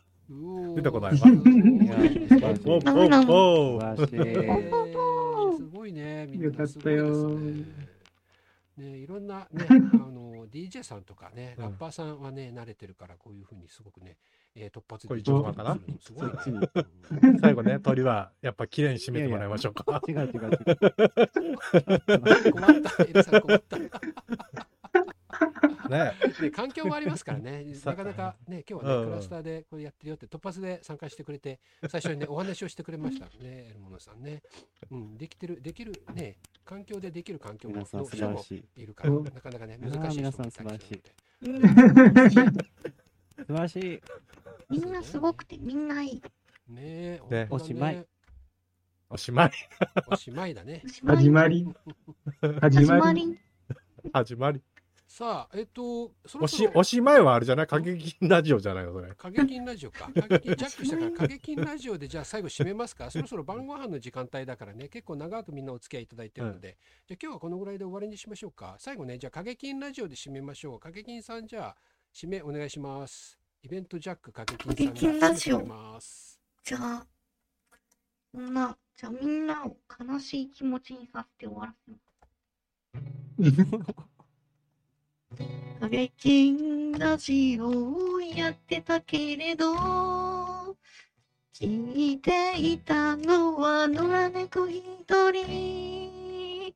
[0.74, 1.30] 出てこないわ
[2.64, 3.28] おおお素晴らしい。
[4.12, 4.70] えー
[5.16, 5.23] す
[5.84, 6.26] ごいね。
[6.26, 7.64] みんなよかったすごいですよね。
[8.76, 14.16] ね、いろんなね、 あの DJ さんとかね、うんラッパーさんはね、慣れてるから、こういうふうにすごくね、
[14.56, 15.78] えー突発これで一応かな？
[16.00, 16.32] すごいね
[17.40, 20.02] 最後ね、鳥はやっぱ綺麗に締めてもらいましょうか。
[20.08, 20.32] 違う違う違う。
[22.52, 23.78] 困った、エルさん困った。
[25.88, 26.50] ね、ね。
[26.50, 34.42] 環境もありますからね、さなかなかね、今日はね、うんクラスターでこれやってるよって、突発で参加してくれて、最初にね、お話をしてくれましたね、エルモノさんね。
[34.90, 38.82] うん、できてる、できるね、環境でできる環境も皆さんの人も素晴らしい。
[38.82, 40.70] いるから、うんなかなかね、難しい人も皆さんい素晴
[43.48, 44.00] らしい。
[44.70, 46.22] みんなすごくてみんないい。
[46.68, 48.06] ねえ、おしまい。
[49.10, 49.52] おしまい。
[50.06, 50.82] おしまいだね。
[51.06, 51.66] 始まり。
[52.60, 52.84] 始。
[52.86, 53.38] まり。
[54.12, 54.62] 始まり。
[55.16, 57.66] さあ、えっと、そろそおし、ろおしまいはあれじゃない？
[57.68, 59.14] 過激ラジオじゃないのそれ。
[59.14, 60.10] 過激金ラジオか。
[60.12, 63.08] 過激ジャックしたから過激金ラジオでじゃあ最後締めますか？
[63.12, 68.74] そろそろ晩ご飯の時間帯だからね、結構長くみんなお付き合いいただいてるので、じゃあ今日はこのぐらいで終わりにしましょうか。
[68.80, 70.80] 最後ね、じゃあ過激金ラジオで締めましょう。
[70.80, 71.76] 過激金さんじゃあ
[72.12, 73.38] 締めお願いします。
[73.62, 76.40] イベントジャック過激金さん過激金ラジオます。
[76.64, 77.06] じゃあ、
[78.32, 79.76] こんな、じゃあみんなを
[80.10, 81.98] 悲しい気持ちにさせて終わらせま
[83.96, 84.04] す。
[85.80, 87.68] 過激ラジオ
[88.14, 89.74] をやってたけれど、
[91.54, 94.82] 聞いていたのは野良猫一
[95.30, 96.74] 人。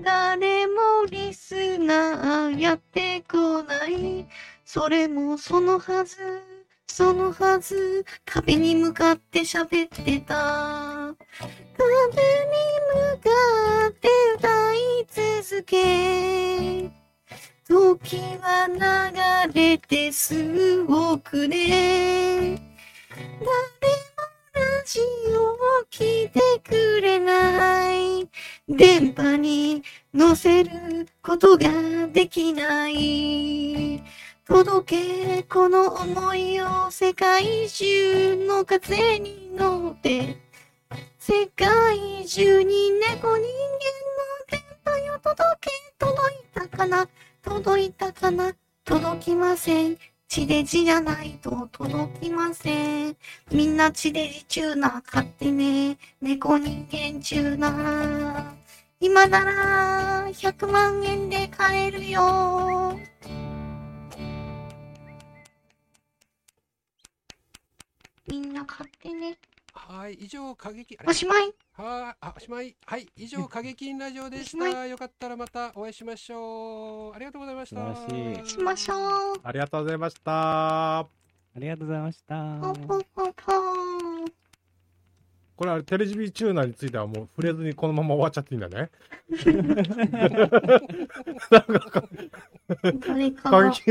[0.00, 4.26] 誰もリスナーやってこない。
[4.64, 6.16] それもそのはず、
[6.86, 8.04] そのはず。
[8.24, 11.14] 壁に向かって喋ってた。
[11.38, 12.56] 壁に
[13.12, 15.06] 向かって歌い
[15.48, 16.97] 続け。
[17.68, 18.66] 時は
[19.46, 22.56] 流れてすごくね。
[23.14, 23.52] 誰も
[24.54, 25.00] ラジ
[25.36, 25.58] オを
[25.90, 28.26] 聞いてくれない。
[28.66, 29.82] 電波に
[30.14, 30.70] 乗せる
[31.22, 31.68] ことが
[32.10, 34.02] できない。
[34.46, 34.96] 届
[35.36, 40.38] けこの思いを世界中の風に乗って
[41.18, 43.44] 世界中に猫人間の
[44.48, 47.06] 電波を届け届いたかな
[47.48, 48.52] 届いたかな？
[48.84, 49.96] 届きません。
[50.28, 53.16] 地デジじゃないと届きません。
[53.50, 55.96] みんな地デジチューナー買ってね。
[56.20, 58.54] 猫人間チューナー
[59.00, 62.98] 今なら100万円で買えるよ。
[68.26, 69.38] みんな買ってね。
[69.78, 72.76] はい、以上、過激、おしまいはい、あ、おしまい。
[72.84, 74.56] はい、以上、過激ラジオでし。
[74.56, 77.14] おしたよかったらまたお会いしましょう。
[77.14, 77.94] ありがとうございました。
[77.94, 80.98] 素晴らしいしましょうありがとうございました。
[80.98, 81.08] あ
[81.56, 82.34] りがとうございました。
[82.60, 84.07] ポンポンポンポン
[85.58, 88.90] これはテレビチューナーについてはもう触れずにこのまま終わっちゃっていいんだね。
[91.50, 92.04] なんか、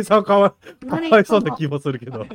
[0.06, 2.24] さんかわか誰わいそうな気もするけど。
[2.24, 2.28] い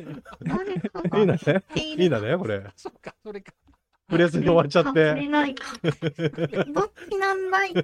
[1.23, 1.65] いんだがね。
[1.77, 2.63] いるいいんだね、これ。
[2.77, 3.55] そっか、それか。
[4.11, 5.15] 触れずに終わっちゃっか触。
[5.27, 5.95] ないかどっ
[7.11, 7.73] ちなんだい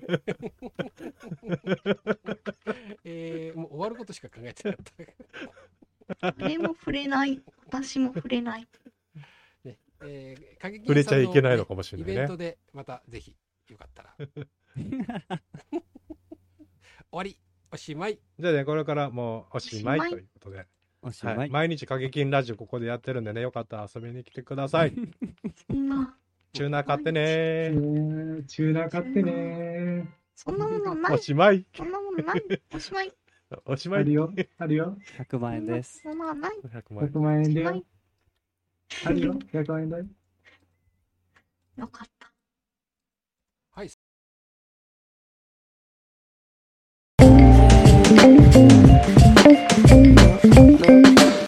[3.04, 4.84] えー、もう終わることしか考えてなかっ
[6.20, 6.34] た。
[6.36, 8.68] 誰も触れない私も触れない
[10.04, 12.36] えー、過激触れちゃいけないのかかもしれないねイベント。
[12.36, 13.34] でまたぜひ
[13.68, 14.14] よかったら。
[17.10, 17.38] 終わり、
[17.72, 18.18] おしまい。
[18.38, 20.66] じゃあね、これからもうおしまいということで。
[21.02, 21.34] おしま。
[21.34, 24.94] はいい、毎日過激ラジオここでやってるんでね、よかったら遊びに来てください。
[25.68, 26.16] 今
[26.52, 31.66] チューナー買ってねえー、チューナー買ってねそんなものなおいしまい。
[31.74, 32.42] そんなものない
[32.74, 33.12] おしまい
[33.64, 34.00] おしまい。
[34.00, 34.96] あるよ、あるよ。
[35.18, 36.00] 100万円です。
[36.02, 37.04] そんなない100万
[37.42, 37.97] 円100万円。
[39.04, 40.06] あるよ、100円台よ。
[41.76, 42.32] よかった。
[43.70, 43.90] はい。